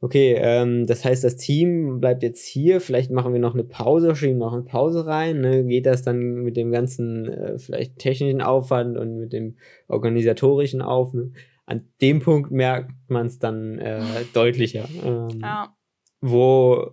okay, 0.00 0.36
ähm, 0.38 0.86
das 0.86 1.04
heißt, 1.04 1.24
das 1.24 1.36
Team 1.36 1.98
bleibt 1.98 2.22
jetzt 2.22 2.46
hier, 2.46 2.80
vielleicht 2.80 3.10
machen 3.10 3.32
wir 3.32 3.40
noch 3.40 3.54
eine 3.54 3.64
Pause, 3.64 4.14
schieben 4.14 4.38
noch 4.38 4.52
eine 4.52 4.62
Pause 4.62 5.06
rein, 5.06 5.40
ne? 5.40 5.64
geht 5.64 5.86
das 5.86 6.02
dann 6.02 6.44
mit 6.44 6.56
dem 6.56 6.70
ganzen 6.70 7.28
äh, 7.28 7.58
vielleicht 7.58 7.98
technischen 7.98 8.40
Aufwand 8.40 8.96
und 8.96 9.18
mit 9.18 9.32
dem 9.32 9.56
organisatorischen 9.88 10.82
auf. 10.82 11.14
Ne? 11.14 11.32
An 11.64 11.88
dem 12.00 12.20
Punkt 12.20 12.52
merkt 12.52 12.92
man 13.08 13.26
es 13.26 13.40
dann 13.40 13.80
äh, 13.80 14.02
deutlicher, 14.34 14.88
ähm, 15.04 15.40
ja. 15.42 15.76
wo 16.20 16.92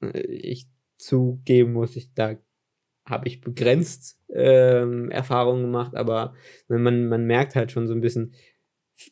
äh, 0.00 0.18
ich 0.20 0.66
zugeben 0.96 1.74
muss, 1.74 1.94
ich 1.94 2.14
da 2.14 2.36
habe 3.06 3.28
ich 3.28 3.40
begrenzt 3.40 4.18
ähm, 4.32 5.10
Erfahrungen 5.10 5.62
gemacht, 5.62 5.94
aber 5.94 6.34
man, 6.68 7.08
man 7.08 7.26
merkt 7.26 7.54
halt 7.54 7.70
schon 7.70 7.86
so 7.86 7.94
ein 7.94 8.00
bisschen, 8.00 8.34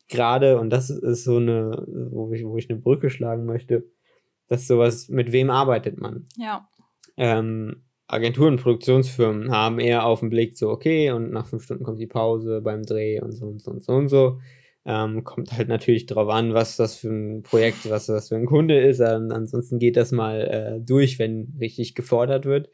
gerade, 0.07 0.59
und 0.59 0.69
das 0.69 0.89
ist 0.89 1.23
so 1.23 1.37
eine, 1.37 1.85
wo 2.11 2.31
ich, 2.33 2.45
wo 2.45 2.57
ich 2.57 2.69
eine 2.69 2.79
Brücke 2.79 3.09
schlagen 3.09 3.45
möchte, 3.45 3.85
dass 4.47 4.67
sowas, 4.67 5.09
mit 5.09 5.31
wem 5.31 5.49
arbeitet 5.49 5.99
man? 5.99 6.27
Ja. 6.37 6.67
Ähm, 7.17 7.83
Agenturen, 8.07 8.57
Produktionsfirmen 8.57 9.51
haben 9.51 9.79
eher 9.79 10.05
auf 10.05 10.19
den 10.19 10.29
Blick 10.29 10.57
so, 10.57 10.69
okay, 10.69 11.11
und 11.11 11.31
nach 11.31 11.47
fünf 11.47 11.63
Stunden 11.63 11.83
kommt 11.83 11.99
die 11.99 12.07
Pause 12.07 12.61
beim 12.61 12.83
Dreh 12.83 13.21
und 13.21 13.31
so 13.31 13.45
und 13.45 13.61
so 13.61 13.71
und 13.71 13.83
so 13.83 13.93
und 13.93 14.09
so. 14.09 14.39
Ähm, 14.85 15.23
kommt 15.23 15.53
halt 15.53 15.69
natürlich 15.69 16.07
drauf 16.07 16.29
an, 16.29 16.53
was 16.53 16.75
das 16.75 16.97
für 16.97 17.07
ein 17.07 17.43
Projekt, 17.43 17.89
was 17.89 18.07
das 18.07 18.27
für 18.27 18.35
ein 18.35 18.45
Kunde 18.45 18.79
ist. 18.79 18.99
Ähm, 18.99 19.29
ansonsten 19.31 19.79
geht 19.79 19.95
das 19.95 20.11
mal 20.11 20.41
äh, 20.41 20.81
durch, 20.81 21.19
wenn 21.19 21.55
richtig 21.59 21.95
gefordert 21.95 22.45
wird. 22.45 22.69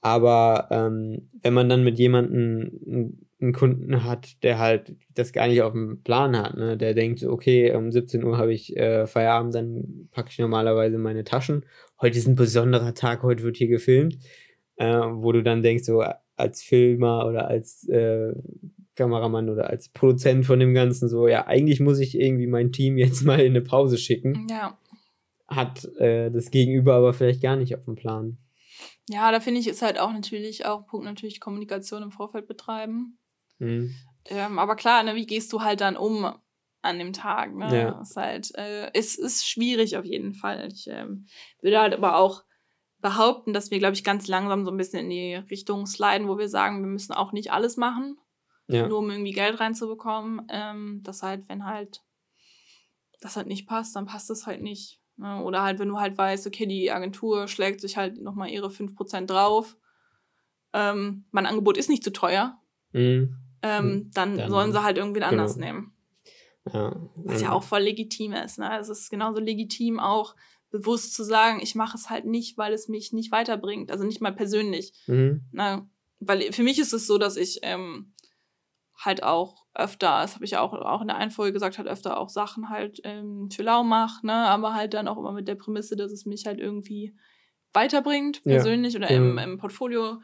Aber 0.00 0.68
ähm, 0.70 1.28
wenn 1.42 1.54
man 1.54 1.68
dann 1.68 1.84
mit 1.84 1.98
jemandem 1.98 3.18
einen 3.40 3.52
Kunden 3.52 4.04
hat, 4.04 4.42
der 4.42 4.58
halt 4.58 4.96
das 5.14 5.32
gar 5.32 5.46
nicht 5.48 5.62
auf 5.62 5.72
dem 5.72 6.02
Plan 6.02 6.36
hat, 6.36 6.56
ne? 6.56 6.76
der 6.76 6.94
denkt, 6.94 7.22
okay, 7.22 7.74
um 7.74 7.92
17 7.92 8.24
Uhr 8.24 8.38
habe 8.38 8.52
ich 8.52 8.76
äh, 8.76 9.06
Feierabend, 9.06 9.54
dann 9.54 10.08
packe 10.12 10.30
ich 10.30 10.38
normalerweise 10.38 10.98
meine 10.98 11.24
Taschen. 11.24 11.64
Heute 12.00 12.18
ist 12.18 12.26
ein 12.26 12.34
besonderer 12.34 12.94
Tag, 12.94 13.22
heute 13.22 13.42
wird 13.44 13.56
hier 13.56 13.68
gefilmt, 13.68 14.18
äh, 14.76 14.86
wo 14.86 15.32
du 15.32 15.42
dann 15.42 15.62
denkst, 15.62 15.84
so 15.84 16.04
als 16.36 16.62
Filmer 16.62 17.26
oder 17.26 17.48
als 17.48 17.88
äh, 17.88 18.32
Kameramann 18.96 19.48
oder 19.48 19.70
als 19.70 19.88
Produzent 19.88 20.44
von 20.44 20.58
dem 20.58 20.74
Ganzen, 20.74 21.08
so, 21.08 21.28
ja, 21.28 21.46
eigentlich 21.46 21.80
muss 21.80 22.00
ich 22.00 22.18
irgendwie 22.18 22.48
mein 22.48 22.72
Team 22.72 22.98
jetzt 22.98 23.22
mal 23.24 23.40
in 23.40 23.52
eine 23.52 23.62
Pause 23.62 23.98
schicken. 23.98 24.46
Ja. 24.50 24.76
Hat 25.46 25.84
äh, 25.96 26.30
das 26.30 26.50
Gegenüber 26.50 26.94
aber 26.94 27.14
vielleicht 27.14 27.40
gar 27.40 27.56
nicht 27.56 27.74
auf 27.74 27.84
dem 27.84 27.94
Plan. 27.94 28.36
Ja, 29.08 29.32
da 29.32 29.40
finde 29.40 29.60
ich, 29.60 29.66
ist 29.66 29.82
halt 29.82 29.98
auch 29.98 30.12
natürlich 30.12 30.66
auch 30.66 30.86
Punkt 30.86 31.04
natürlich 31.04 31.40
Kommunikation 31.40 32.02
im 32.02 32.10
Vorfeld 32.10 32.46
betreiben. 32.46 33.18
Mhm. 33.58 33.94
Ähm, 34.26 34.58
aber 34.58 34.76
klar, 34.76 35.02
ne, 35.02 35.14
wie 35.14 35.26
gehst 35.26 35.52
du 35.52 35.62
halt 35.62 35.80
dann 35.80 35.96
um 35.96 36.30
an 36.82 36.98
dem 36.98 37.12
Tag? 37.12 37.54
Ne? 37.54 37.76
Ja. 37.76 38.00
Ist 38.00 38.16
halt, 38.16 38.54
äh, 38.56 38.90
ist, 38.96 39.18
ist 39.18 39.46
schwierig 39.46 39.96
auf 39.96 40.04
jeden 40.04 40.34
Fall. 40.34 40.68
Ich 40.72 40.86
ähm, 40.88 41.26
würde 41.60 41.80
halt 41.80 41.94
aber 41.94 42.16
auch 42.16 42.44
behaupten, 43.00 43.52
dass 43.52 43.70
wir, 43.70 43.78
glaube 43.78 43.94
ich, 43.94 44.04
ganz 44.04 44.28
langsam 44.28 44.64
so 44.64 44.70
ein 44.70 44.76
bisschen 44.76 45.00
in 45.00 45.10
die 45.10 45.34
Richtung 45.34 45.86
sliden, 45.86 46.28
wo 46.28 46.38
wir 46.38 46.48
sagen, 46.48 46.82
wir 46.82 46.88
müssen 46.88 47.12
auch 47.12 47.32
nicht 47.32 47.52
alles 47.52 47.76
machen, 47.76 48.18
ja. 48.66 48.86
nur 48.86 48.98
um 48.98 49.10
irgendwie 49.10 49.32
Geld 49.32 49.60
reinzubekommen. 49.60 50.46
Ähm, 50.50 51.00
das 51.04 51.22
halt, 51.22 51.48
wenn 51.48 51.64
halt 51.64 52.02
das 53.20 53.36
halt 53.36 53.46
nicht 53.46 53.66
passt, 53.66 53.96
dann 53.96 54.06
passt 54.06 54.30
es 54.30 54.46
halt 54.46 54.62
nicht. 54.62 54.97
Ne? 55.18 55.42
Oder 55.42 55.62
halt, 55.62 55.78
wenn 55.78 55.88
du 55.88 55.98
halt 55.98 56.16
weißt, 56.16 56.46
okay, 56.46 56.66
die 56.66 56.90
Agentur 56.90 57.48
schlägt 57.48 57.80
sich 57.80 57.96
halt 57.96 58.20
nochmal 58.22 58.50
ihre 58.50 58.68
5% 58.68 59.26
drauf. 59.26 59.76
Ähm, 60.72 61.24
mein 61.32 61.46
Angebot 61.46 61.76
ist 61.76 61.90
nicht 61.90 62.04
zu 62.04 62.12
teuer. 62.12 62.58
Mhm. 62.92 63.36
Ähm, 63.62 63.86
mhm. 63.86 64.10
dann, 64.12 64.38
dann, 64.38 64.50
sollen 64.50 64.72
sie 64.72 64.82
halt 64.82 64.96
irgendwen 64.96 65.22
genau. 65.22 65.32
anders 65.32 65.56
nehmen. 65.56 65.92
Ja. 66.72 66.94
Was 67.16 67.40
ja 67.40 67.52
auch 67.52 67.64
voll 67.64 67.80
legitim 67.80 68.32
ist. 68.32 68.58
Ne? 68.58 68.78
Es 68.78 68.88
ist 68.88 69.10
genauso 69.10 69.40
legitim, 69.40 69.98
auch 69.98 70.36
bewusst 70.70 71.14
zu 71.14 71.24
sagen, 71.24 71.60
ich 71.62 71.74
mache 71.74 71.96
es 71.96 72.10
halt 72.10 72.26
nicht, 72.26 72.58
weil 72.58 72.72
es 72.72 72.88
mich 72.88 73.12
nicht 73.12 73.32
weiterbringt. 73.32 73.90
Also 73.90 74.04
nicht 74.04 74.20
mal 74.20 74.34
persönlich. 74.34 74.92
Mhm. 75.06 75.46
Ne? 75.50 75.88
Weil 76.20 76.52
für 76.52 76.62
mich 76.62 76.78
ist 76.78 76.92
es 76.92 77.06
so, 77.06 77.18
dass 77.18 77.36
ich 77.36 77.60
ähm, 77.62 78.12
halt 78.98 79.22
auch 79.22 79.64
öfter, 79.74 80.22
das 80.22 80.34
habe 80.34 80.44
ich 80.44 80.52
ja 80.52 80.60
auch, 80.60 80.72
auch 80.72 81.00
in 81.00 81.08
der 81.08 81.16
einen 81.16 81.30
Folge 81.30 81.52
gesagt, 81.52 81.78
halt 81.78 81.88
öfter 81.88 82.18
auch 82.18 82.28
Sachen 82.28 82.68
halt 82.68 83.00
ähm, 83.04 83.48
für 83.50 83.62
lau 83.62 83.84
mache, 83.84 84.26
ne? 84.26 84.34
aber 84.34 84.74
halt 84.74 84.94
dann 84.94 85.06
auch 85.06 85.18
immer 85.18 85.32
mit 85.32 85.46
der 85.46 85.54
Prämisse, 85.54 85.96
dass 85.96 86.10
es 86.10 86.26
mich 86.26 86.46
halt 86.46 86.58
irgendwie 86.58 87.16
weiterbringt, 87.72 88.42
persönlich 88.42 88.94
ja. 88.94 88.98
oder 88.98 89.10
im, 89.10 89.32
mhm. 89.32 89.38
im 89.38 89.58
Portfolio. 89.58 90.20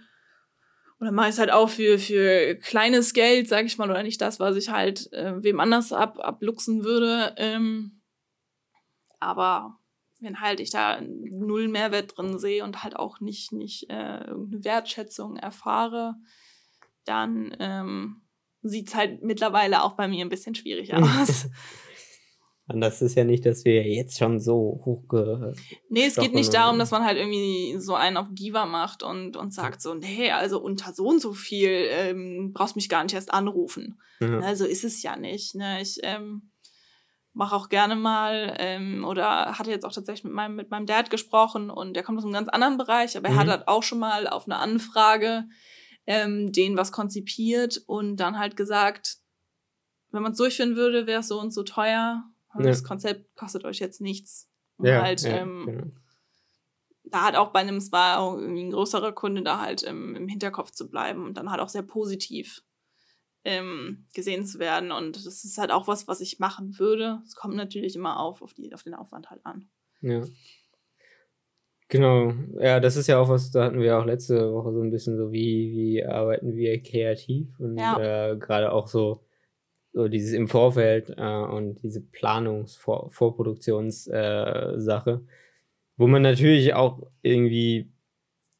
Oder 1.00 1.12
mache 1.12 1.28
ich 1.28 1.34
es 1.34 1.38
halt 1.38 1.52
auch 1.52 1.68
für, 1.68 1.98
für 1.98 2.56
kleines 2.56 3.14
Geld, 3.14 3.48
sage 3.48 3.66
ich 3.66 3.78
mal, 3.78 3.90
oder 3.90 4.02
nicht 4.02 4.20
das, 4.20 4.40
was 4.40 4.56
ich 4.56 4.70
halt 4.70 5.12
äh, 5.12 5.42
wem 5.42 5.60
anders 5.60 5.92
ab, 5.92 6.18
abluchsen 6.18 6.82
würde. 6.82 7.34
Ähm, 7.36 8.00
aber 9.20 9.78
wenn 10.20 10.40
halt 10.40 10.60
ich 10.60 10.70
da 10.70 11.00
null 11.00 11.68
Mehrwert 11.68 12.16
drin 12.16 12.38
sehe 12.38 12.64
und 12.64 12.82
halt 12.82 12.96
auch 12.96 13.20
nicht, 13.20 13.52
nicht 13.52 13.90
äh, 13.90 14.24
irgendeine 14.24 14.64
Wertschätzung 14.64 15.36
erfahre, 15.36 16.14
dann 17.04 17.54
ähm, 17.58 18.23
sieht 18.64 18.88
es 18.88 18.94
halt 18.94 19.22
mittlerweile 19.22 19.84
auch 19.84 19.92
bei 19.92 20.08
mir 20.08 20.24
ein 20.24 20.30
bisschen 20.30 20.54
schwierig 20.54 20.92
aus. 20.94 21.48
Und 22.66 22.80
das 22.80 23.02
ist 23.02 23.14
ja 23.14 23.24
nicht, 23.24 23.44
dass 23.44 23.66
wir 23.66 23.82
jetzt 23.82 24.18
schon 24.18 24.40
so 24.40 24.80
hochge. 24.86 25.52
Nee, 25.90 26.06
es 26.06 26.16
geht 26.16 26.32
nicht 26.32 26.54
darum, 26.54 26.78
dass 26.78 26.90
man 26.92 27.04
halt 27.04 27.18
irgendwie 27.18 27.78
so 27.78 27.94
einen 27.94 28.16
auf 28.16 28.28
Diva 28.30 28.64
macht 28.64 29.02
und, 29.02 29.36
und 29.36 29.52
sagt 29.52 29.82
so, 29.82 29.92
nee, 29.92 30.30
also 30.30 30.62
unter 30.62 30.94
so 30.94 31.06
und 31.06 31.20
so 31.20 31.34
viel 31.34 31.88
ähm, 31.90 32.52
brauchst 32.54 32.74
mich 32.74 32.88
gar 32.88 33.02
nicht 33.02 33.14
erst 33.14 33.34
anrufen. 33.34 34.00
Mhm. 34.20 34.42
Also 34.42 34.64
ist 34.64 34.82
es 34.82 35.02
ja 35.02 35.16
nicht. 35.16 35.54
Ne? 35.54 35.82
Ich 35.82 35.98
ähm, 36.04 36.52
mache 37.34 37.54
auch 37.54 37.68
gerne 37.68 37.96
mal 37.96 38.56
ähm, 38.58 39.04
oder 39.04 39.58
hatte 39.58 39.70
jetzt 39.70 39.84
auch 39.84 39.92
tatsächlich 39.92 40.24
mit 40.24 40.32
meinem, 40.32 40.56
mit 40.56 40.70
meinem 40.70 40.86
Dad 40.86 41.10
gesprochen 41.10 41.68
und 41.68 41.94
der 41.94 42.02
kommt 42.02 42.16
aus 42.16 42.24
einem 42.24 42.32
ganz 42.32 42.48
anderen 42.48 42.78
Bereich, 42.78 43.16
aber 43.16 43.28
mhm. 43.28 43.34
er 43.34 43.40
hat 43.40 43.48
halt 43.48 43.68
auch 43.68 43.82
schon 43.82 43.98
mal 43.98 44.26
auf 44.26 44.46
eine 44.46 44.56
Anfrage 44.56 45.44
ähm, 46.06 46.52
denen 46.52 46.76
was 46.76 46.92
konzipiert 46.92 47.82
und 47.86 48.16
dann 48.16 48.38
halt 48.38 48.56
gesagt, 48.56 49.18
wenn 50.10 50.22
man 50.22 50.32
es 50.32 50.38
durchführen 50.38 50.76
würde, 50.76 51.06
wäre 51.06 51.20
es 51.20 51.28
so 51.28 51.40
und 51.40 51.52
so 51.52 51.62
teuer. 51.62 52.24
Ja. 52.54 52.62
Das 52.62 52.84
Konzept 52.84 53.34
kostet 53.36 53.64
euch 53.64 53.78
jetzt 53.78 54.00
nichts. 54.00 54.48
Und 54.76 54.86
ja, 54.86 55.02
halt, 55.02 55.22
ja, 55.22 55.38
ähm, 55.38 55.64
genau. 55.66 55.84
da 57.04 57.22
hat 57.22 57.36
auch 57.36 57.52
bei 57.52 57.60
einem, 57.60 57.76
es 57.76 57.90
war 57.90 58.20
auch 58.20 58.36
ein 58.36 58.70
größerer 58.70 59.12
Kunde, 59.12 59.42
da 59.42 59.60
halt 59.60 59.84
ähm, 59.86 60.14
im 60.14 60.28
Hinterkopf 60.28 60.70
zu 60.70 60.88
bleiben 60.88 61.24
und 61.24 61.34
dann 61.36 61.50
halt 61.50 61.60
auch 61.60 61.68
sehr 61.68 61.82
positiv 61.82 62.62
ähm, 63.44 64.06
gesehen 64.14 64.46
zu 64.46 64.58
werden. 64.58 64.92
Und 64.92 65.16
das 65.16 65.44
ist 65.44 65.58
halt 65.58 65.70
auch 65.70 65.86
was, 65.86 66.08
was 66.08 66.20
ich 66.20 66.38
machen 66.38 66.78
würde. 66.78 67.20
Es 67.26 67.34
kommt 67.34 67.56
natürlich 67.56 67.96
immer 67.96 68.20
auf, 68.20 68.42
auf, 68.42 68.54
die, 68.54 68.72
auf 68.74 68.82
den 68.82 68.94
Aufwand 68.94 69.30
halt 69.30 69.44
an. 69.44 69.68
Ja. 70.00 70.24
Genau, 71.94 72.32
ja, 72.58 72.80
das 72.80 72.96
ist 72.96 73.06
ja 73.06 73.20
auch 73.20 73.28
was, 73.28 73.52
da 73.52 73.66
hatten 73.66 73.78
wir 73.78 73.96
auch 73.96 74.04
letzte 74.04 74.52
Woche 74.52 74.72
so 74.72 74.82
ein 74.82 74.90
bisschen 74.90 75.16
so, 75.16 75.30
wie, 75.30 75.70
wie 75.76 76.04
arbeiten 76.04 76.56
wir 76.56 76.82
kreativ 76.82 77.46
und 77.60 77.78
ja. 77.78 78.32
äh, 78.32 78.36
gerade 78.36 78.72
auch 78.72 78.88
so, 78.88 79.24
so 79.92 80.08
dieses 80.08 80.32
im 80.32 80.48
Vorfeld 80.48 81.10
äh, 81.16 81.22
und 81.22 81.80
diese 81.84 82.00
Planungs-, 82.00 82.76
Vor 82.76 83.12
Vorproduktionssache, 83.12 85.10
äh, 85.10 85.20
wo 85.96 86.08
man 86.08 86.22
natürlich 86.22 86.74
auch 86.74 87.00
irgendwie 87.22 87.92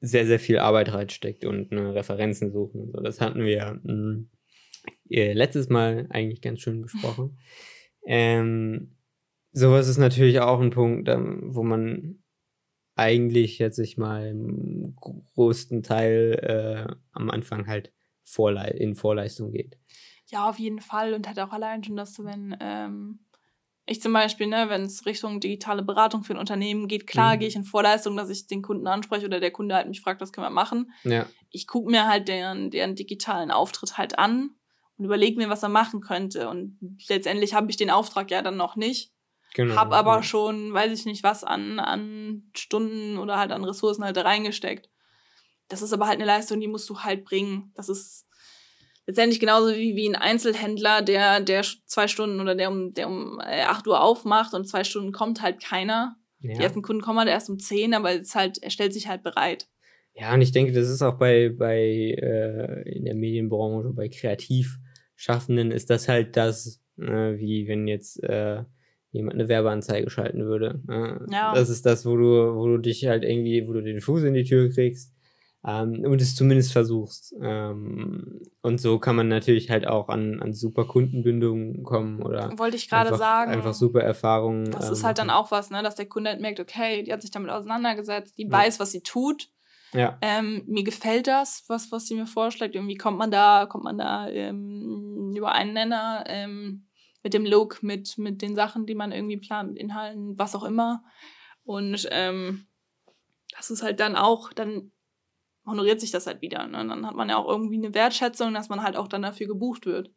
sehr, 0.01 0.27
sehr 0.27 0.39
viel 0.39 0.61
Arbeit 0.61 0.93
reinsteckt 0.93 1.45
und 1.45 1.73
ne, 1.73 1.93
Referenzen 1.93 2.53
suchen 2.53 2.83
und 2.83 2.93
so. 2.93 3.01
Das 3.01 3.21
hatten 3.21 3.45
wir 3.45 3.81
mh, 3.83 3.93
hm, 3.93 4.31
äh, 5.11 5.33
letztes 5.33 5.69
Mal 5.69 6.07
eigentlich 6.11 6.41
ganz 6.41 6.61
schön 6.61 6.83
besprochen. 6.83 7.37
ähm, 8.07 8.95
sowas 9.51 9.89
ist 9.89 9.99
natürlich 9.99 10.39
auch 10.39 10.61
ein 10.61 10.71
Punkt, 10.71 11.09
ähm, 11.09 11.41
wo 11.53 11.65
man 11.65 12.21
eigentlich 12.97 13.59
jetzt 13.59 13.77
sich 13.77 13.97
mal 13.97 14.29
im 14.29 14.97
größten 14.97 15.83
Teil 15.83 16.87
äh, 16.89 16.95
am 17.13 17.31
Anfang 17.31 17.67
halt 17.67 17.93
Vorle 18.23 18.71
in 18.71 18.95
Vorleistung 18.95 19.53
geht. 19.53 19.77
Ja, 20.27 20.49
auf 20.49 20.59
jeden 20.59 20.81
Fall. 20.81 21.15
Und 21.15 21.29
hat 21.29 21.39
auch 21.39 21.53
allein 21.53 21.85
schon, 21.85 21.97
dass 21.97 22.15
du, 22.15 22.25
wenn 22.25 22.57
ähm, 22.61 23.21
ich 23.87 24.01
zum 24.01 24.13
Beispiel, 24.13 24.47
ne, 24.47 24.67
wenn 24.69 24.83
es 24.83 25.05
Richtung 25.05 25.41
digitale 25.41 25.83
Beratung 25.83 26.25
für 26.25 26.35
ein 26.35 26.39
Unternehmen 26.39 26.89
geht, 26.89 27.07
klar 27.07 27.35
mhm. 27.35 27.41
gehe 27.41 27.49
ich 27.49 27.57
in 27.57 27.65
Vorleistung, 27.65 28.17
dass 28.17 28.31
ich 28.31 28.47
den 28.47 28.63
Kunden 28.63 28.87
anspreche 28.87 29.27
oder 29.27 29.41
der 29.41 29.51
Kunde 29.51 29.75
halt 29.75 29.89
mich 29.89 30.01
fragt, 30.01 30.21
was 30.21 30.33
können 30.33 30.47
wir 30.47 30.51
machen. 30.51 30.93
Ja. 31.05 31.27
Ich 31.51 31.67
gucke 31.67 31.91
mir 31.91 32.09
halt 32.09 32.29
deren, 32.29 32.71
deren 32.71 32.95
digitalen 32.95 33.51
Auftritt 33.51 33.99
halt 33.99 34.19
an 34.19 34.51
und 34.97 35.05
überlege 35.05 35.37
mir, 35.37 35.51
was 35.51 35.63
er 35.63 35.69
machen 35.69 36.01
könnte. 36.01 36.49
Und 36.49 36.79
letztendlich 37.09 37.55
habe 37.55 37.71
ich 37.71 37.77
den 37.77 37.91
Auftrag 37.91 38.31
ja 38.31 38.41
dann 38.41 38.57
noch 38.57 38.77
nicht. 38.77 39.13
Genau. 39.55 39.77
Hab 39.77 39.93
aber 39.93 40.17
ja. 40.17 40.23
schon, 40.23 40.75
weiß 40.75 40.93
ich 40.93 41.07
nicht, 41.07 41.23
was 41.23 41.45
an, 41.45 41.79
an 41.79 42.43
Stunden 42.57 43.19
oder 43.19 43.39
halt 43.39 43.53
an 43.53 43.65
Ressourcen 43.65 44.05
halt 44.05 44.19
reingesteckt. 44.19 44.91
Das 45.69 45.81
ist 45.81 45.93
aber 45.93 46.07
halt 46.07 46.17
eine 46.17 46.27
Leistung, 46.27 46.61
die 46.61 46.69
musst 46.69 46.91
du 46.91 47.01
halt 47.01 47.25
bringen. 47.25 47.73
Das 47.75 47.89
ist 47.89 48.27
letztendlich 49.07 49.39
genauso 49.39 49.73
wie, 49.75 49.95
wie 49.95 50.09
ein 50.09 50.17
Einzelhändler, 50.17 51.03
der, 51.03 51.41
der 51.41 51.63
zwei 51.87 52.09
Stunden 52.09 52.41
oder 52.41 52.57
der 52.57 52.69
um, 52.69 52.95
der 52.95 53.09
um 53.09 53.41
8 53.41 53.87
äh, 53.87 53.91
Uhr 53.91 54.03
aufmacht 54.03 54.55
und 54.55 54.69
zwei 54.69 54.83
Stunden 54.83 55.13
kommt 55.13 55.41
halt 55.41 55.63
keiner. 55.63 56.17
Ja. 56.41 56.55
Die 56.55 56.63
ersten 56.63 56.83
Kunden 56.83 57.01
kommen 57.01 57.21
halt 57.21 57.29
erst 57.29 57.49
um 57.49 57.59
10, 57.59 57.95
aber 57.95 58.13
es 58.13 58.35
halt, 58.35 58.59
er 58.61 58.71
stellt 58.71 58.93
sich 58.93 59.07
halt 59.07 59.23
bereit. 59.23 59.69
Ja, 60.15 60.35
und 60.35 60.43
ich 60.43 60.51
denke, 60.51 60.73
das 60.73 60.89
ist 60.89 61.03
auch 61.03 61.17
bei, 61.17 61.49
bei 61.49 61.79
äh, 61.79 62.89
in 62.91 63.05
der 63.05 63.15
Medienbranche, 63.15 63.91
bei 63.91 64.09
Kreativschaffenden 64.09 65.71
ist 65.71 65.91
das 65.91 66.09
halt 66.09 66.37
das, 66.37 66.83
äh, 66.99 67.39
wie 67.39 67.69
wenn 67.69 67.87
jetzt 67.87 68.23
äh, 68.25 68.65
jemand 69.15 69.35
eine 69.35 69.49
Werbeanzeige 69.49 70.11
schalten 70.11 70.45
würde. 70.45 70.81
Ja. 71.31 71.55
Das 71.55 71.71
ist 71.71 71.87
das, 71.87 72.05
wo 72.05 72.17
du, 72.17 72.55
wo 72.57 72.67
du 72.67 72.79
dich 72.79 73.07
halt 73.07 73.25
irgendwie, 73.25 73.67
wo 73.67 73.73
du 73.73 73.81
den 73.81 74.01
Fuß 74.01 74.25
in 74.25 74.35
die 74.35 74.45
Tür 74.45 74.69
kriegst 74.71 75.15
ähm, 75.65 76.05
und 76.05 76.21
es 76.21 76.35
zumindest 76.35 76.73
versuchst. 76.73 77.33
Ähm, 77.41 78.43
und 78.61 78.81
so 78.81 78.99
kann 78.99 79.15
man 79.15 79.29
natürlich 79.29 79.71
halt 79.71 79.87
auch 79.87 80.09
an, 80.09 80.43
an 80.43 80.53
super 80.53 80.85
Kundenbindungen 80.85 81.85
kommen 81.85 82.23
oder 82.23 82.59
wollte 82.59 82.77
ich 82.77 82.91
gerade 82.91 83.17
sagen. 83.17 83.53
Einfach 83.53 83.73
super 83.73 84.01
Erfahrungen. 84.01 84.71
Das 84.73 84.89
ähm, 84.89 84.93
ist 84.93 85.05
halt 85.05 85.19
dann 85.19 85.31
auch 85.31 85.53
was, 85.53 85.71
ne, 85.71 85.83
dass 85.83 85.95
der 85.95 86.07
Kunde 86.07 86.31
halt 86.31 86.41
merkt, 86.41 86.59
okay, 86.59 87.05
die 87.05 87.13
hat 87.13 87.23
sich 87.23 87.31
damit 87.31 87.51
auseinandergesetzt, 87.51 88.37
die 88.37 88.45
ja. 88.45 88.51
weiß, 88.51 88.81
was 88.81 88.91
sie 88.91 89.03
tut. 89.03 89.49
Ja. 89.93 90.19
Ähm, 90.23 90.65
mir 90.67 90.83
gefällt 90.83 91.29
das, 91.29 91.63
was, 91.69 91.93
was 91.93 92.09
sie 92.09 92.17
mir 92.17 92.27
vorschlägt. 92.27 92.75
Irgendwie 92.75 92.97
kommt 92.97 93.17
man 93.17 93.31
da, 93.31 93.67
kommt 93.67 93.85
man 93.85 93.97
da 93.97 94.29
über 94.29 95.53
einen 95.53 95.73
Nenner. 95.73 96.25
Ähm, 96.27 96.89
mit 97.25 97.35
dem 97.35 97.47
Look, 97.47 97.83
mit, 97.83 98.17
mit 98.19 98.43
den 98.43 98.55
Sachen, 98.55 98.87
die 98.87 98.95
man 98.95 99.11
irgendwie 99.11 99.39
plant, 99.39 99.73
mit 99.73 99.79
Inhalten, 99.79 100.39
was 100.39 100.55
auch 100.55 100.63
immer. 100.63 101.03
Und 101.65 102.07
ähm, 102.13 102.67
das 103.57 103.71
ist 103.71 103.83
halt 103.83 103.99
dann 103.99 104.15
auch, 104.15 104.53
dann 104.53 104.93
honoriert 105.67 106.01
sich 106.01 106.11
das 106.11 106.27
halt 106.27 106.43
wieder. 106.43 106.67
Ne? 106.67 106.87
Dann 106.87 107.07
hat 107.07 107.17
man 107.17 107.31
ja 107.31 107.39
auch 107.39 107.49
irgendwie 107.49 107.79
eine 107.79 107.95
Wertschätzung, 107.95 108.53
dass 108.53 108.69
man 108.69 108.83
halt 108.83 108.97
auch 108.97 109.09
dann 109.09 109.23
dafür 109.23 109.47
gebucht 109.47 109.87
wird. 109.87 110.13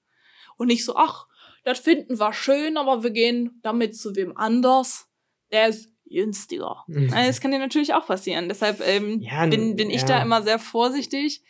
Und 0.58 0.68
nicht 0.68 0.84
so, 0.84 0.98
ach, 0.98 1.28
das 1.64 1.80
finden 1.80 2.20
wir 2.20 2.34
schön, 2.34 2.76
aber 2.76 3.04
wir 3.04 3.12
gehen 3.12 3.60
damit 3.64 3.98
zu 3.98 4.16
wem 4.16 4.36
anders. 4.36 5.08
Der 5.52 5.70
ist 5.70 5.90
günstiger. 6.10 6.84
das 7.28 7.40
kann 7.40 7.52
dir 7.52 7.60
natürlich 7.60 7.94
auch 7.94 8.06
passieren. 8.06 8.50
Deshalb 8.50 8.82
ähm, 8.86 9.22
ja, 9.22 9.46
bin, 9.46 9.78
bin 9.78 9.90
ich 9.90 10.02
ja. 10.02 10.08
da 10.08 10.22
immer 10.22 10.42
sehr 10.42 10.60
vorsichtig 10.60 11.44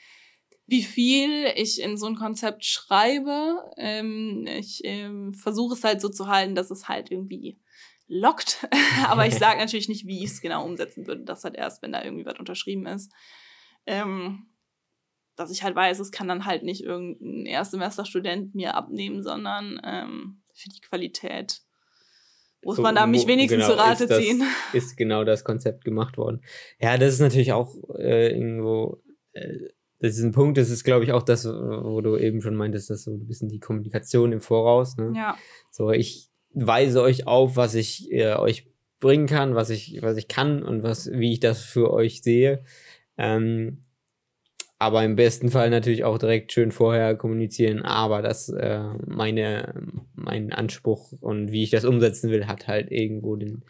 wie 0.67 0.83
viel 0.83 1.45
ich 1.55 1.81
in 1.81 1.97
so 1.97 2.07
ein 2.07 2.15
Konzept 2.15 2.65
schreibe. 2.65 3.71
Ähm, 3.77 4.45
ich 4.47 4.81
ähm, 4.83 5.33
versuche 5.33 5.73
es 5.73 5.83
halt 5.83 6.01
so 6.01 6.09
zu 6.09 6.27
halten, 6.27 6.55
dass 6.55 6.69
es 6.71 6.89
halt 6.89 7.09
irgendwie 7.09 7.57
lockt. 8.07 8.67
Aber 9.07 9.25
ich 9.25 9.35
sage 9.35 9.59
natürlich 9.59 9.89
nicht, 9.89 10.05
wie 10.05 10.23
ich 10.23 10.31
es 10.31 10.41
genau 10.41 10.65
umsetzen 10.65 11.07
würde. 11.07 11.23
Das 11.23 11.45
halt 11.45 11.55
erst, 11.55 11.81
wenn 11.81 11.93
da 11.93 12.03
irgendwie 12.03 12.25
was 12.25 12.37
unterschrieben 12.37 12.85
ist. 12.85 13.11
Ähm, 13.85 14.47
dass 15.37 15.51
ich 15.51 15.63
halt 15.63 15.75
weiß, 15.75 15.99
es 15.99 16.11
kann 16.11 16.27
dann 16.27 16.45
halt 16.45 16.63
nicht 16.63 16.83
irgendein 16.83 17.45
Erstsemesterstudent 17.45 18.53
mir 18.53 18.75
abnehmen, 18.75 19.23
sondern 19.23 19.79
ähm, 19.85 20.41
für 20.53 20.69
die 20.69 20.81
Qualität 20.81 21.61
muss 22.63 22.79
man 22.79 22.95
da 22.95 23.05
mich 23.05 23.27
wenigstens 23.27 23.65
genau, 23.65 23.75
zu 23.75 23.79
Rate 23.79 24.03
ist 24.03 24.09
das, 24.09 24.19
ziehen. 24.19 24.43
Ist 24.73 24.97
genau 24.97 25.23
das 25.23 25.43
Konzept 25.45 25.85
gemacht 25.85 26.17
worden. 26.17 26.41
Ja, 26.79 26.97
das 26.97 27.13
ist 27.13 27.19
natürlich 27.21 27.53
auch 27.53 27.75
äh, 27.97 28.31
irgendwo 28.31 29.01
äh, 29.31 29.69
das 29.99 30.17
ist 30.17 30.23
ein 30.23 30.31
Punkt, 30.31 30.57
das 30.57 30.69
ist, 30.69 30.83
glaube 30.83 31.03
ich, 31.03 31.11
auch 31.11 31.23
das, 31.23 31.45
wo 31.45 32.01
du 32.01 32.17
eben 32.17 32.41
schon 32.41 32.55
meintest, 32.55 32.89
dass 32.89 33.03
so 33.03 33.11
ein 33.11 33.27
bisschen 33.27 33.49
die 33.49 33.59
Kommunikation 33.59 34.31
im 34.31 34.41
Voraus. 34.41 34.95
Ne? 34.97 35.13
Ja. 35.15 35.37
So, 35.71 35.91
ich 35.91 36.29
weise 36.53 37.01
euch 37.01 37.25
auf, 37.25 37.55
was 37.55 37.73
ich 37.75 38.11
äh, 38.11 38.35
euch 38.35 38.67
bringen 38.99 39.27
kann, 39.27 39.55
was 39.55 39.69
ich, 39.69 40.01
was 40.01 40.17
ich 40.17 40.27
kann 40.27 40.63
und 40.63 40.83
was, 40.83 41.11
wie 41.11 41.33
ich 41.33 41.39
das 41.39 41.61
für 41.61 41.91
euch 41.91 42.21
sehe. 42.21 42.63
Ähm, 43.17 43.83
aber 44.79 45.03
im 45.03 45.15
besten 45.15 45.49
Fall 45.49 45.71
natürlich 45.71 46.03
auch 46.03 46.19
direkt 46.19 46.51
schön 46.51 46.71
vorher 46.71 47.15
kommunizieren. 47.15 47.81
Aber 47.81 48.21
das, 48.21 48.49
äh, 48.49 48.83
meine, 49.07 49.73
mein 50.13 50.53
Anspruch 50.53 51.11
und 51.19 51.51
wie 51.51 51.63
ich 51.63 51.71
das 51.71 51.85
umsetzen 51.85 52.29
will, 52.29 52.45
hat 52.45 52.67
halt 52.67 52.91
irgendwo 52.91 53.35
den, 53.35 53.63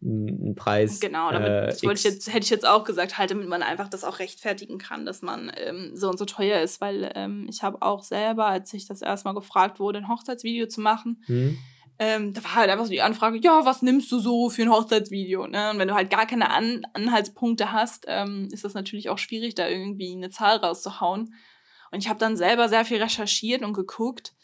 einen 0.00 0.54
Preis. 0.54 1.00
Genau, 1.00 1.32
damit, 1.32 1.48
äh, 1.48 1.86
wollte 1.86 1.98
ich 1.98 2.04
jetzt, 2.04 2.28
hätte 2.28 2.44
ich 2.44 2.50
jetzt 2.50 2.66
auch 2.66 2.84
gesagt, 2.84 3.18
halt, 3.18 3.30
damit 3.30 3.48
man 3.48 3.62
einfach 3.62 3.88
das 3.88 4.04
auch 4.04 4.20
rechtfertigen 4.20 4.78
kann, 4.78 5.04
dass 5.04 5.22
man 5.22 5.50
ähm, 5.56 5.90
so 5.94 6.08
und 6.08 6.18
so 6.18 6.24
teuer 6.24 6.60
ist, 6.60 6.80
weil 6.80 7.10
ähm, 7.14 7.46
ich 7.48 7.62
habe 7.62 7.82
auch 7.82 8.02
selber, 8.02 8.46
als 8.46 8.72
ich 8.72 8.86
das 8.86 9.02
erstmal 9.02 9.34
gefragt 9.34 9.80
wurde, 9.80 9.98
ein 9.98 10.08
Hochzeitsvideo 10.08 10.68
zu 10.68 10.80
machen, 10.80 11.24
mhm. 11.26 11.58
ähm, 11.98 12.32
da 12.32 12.44
war 12.44 12.54
halt 12.54 12.70
einfach 12.70 12.84
so 12.84 12.92
die 12.92 13.02
Anfrage, 13.02 13.38
ja, 13.38 13.64
was 13.64 13.82
nimmst 13.82 14.10
du 14.12 14.20
so 14.20 14.50
für 14.50 14.62
ein 14.62 14.70
Hochzeitsvideo? 14.70 15.48
Ne? 15.48 15.70
Und 15.70 15.80
wenn 15.80 15.88
du 15.88 15.94
halt 15.94 16.10
gar 16.10 16.26
keine 16.26 16.50
An 16.50 16.82
Anhaltspunkte 16.92 17.72
hast, 17.72 18.04
ähm, 18.06 18.48
ist 18.52 18.64
das 18.64 18.74
natürlich 18.74 19.08
auch 19.08 19.18
schwierig, 19.18 19.56
da 19.56 19.68
irgendwie 19.68 20.12
eine 20.12 20.30
Zahl 20.30 20.58
rauszuhauen. 20.58 21.34
Und 21.90 21.98
ich 21.98 22.08
habe 22.08 22.20
dann 22.20 22.36
selber 22.36 22.68
sehr 22.68 22.84
viel 22.84 23.02
recherchiert 23.02 23.62
und 23.62 23.72
geguckt. 23.72 24.34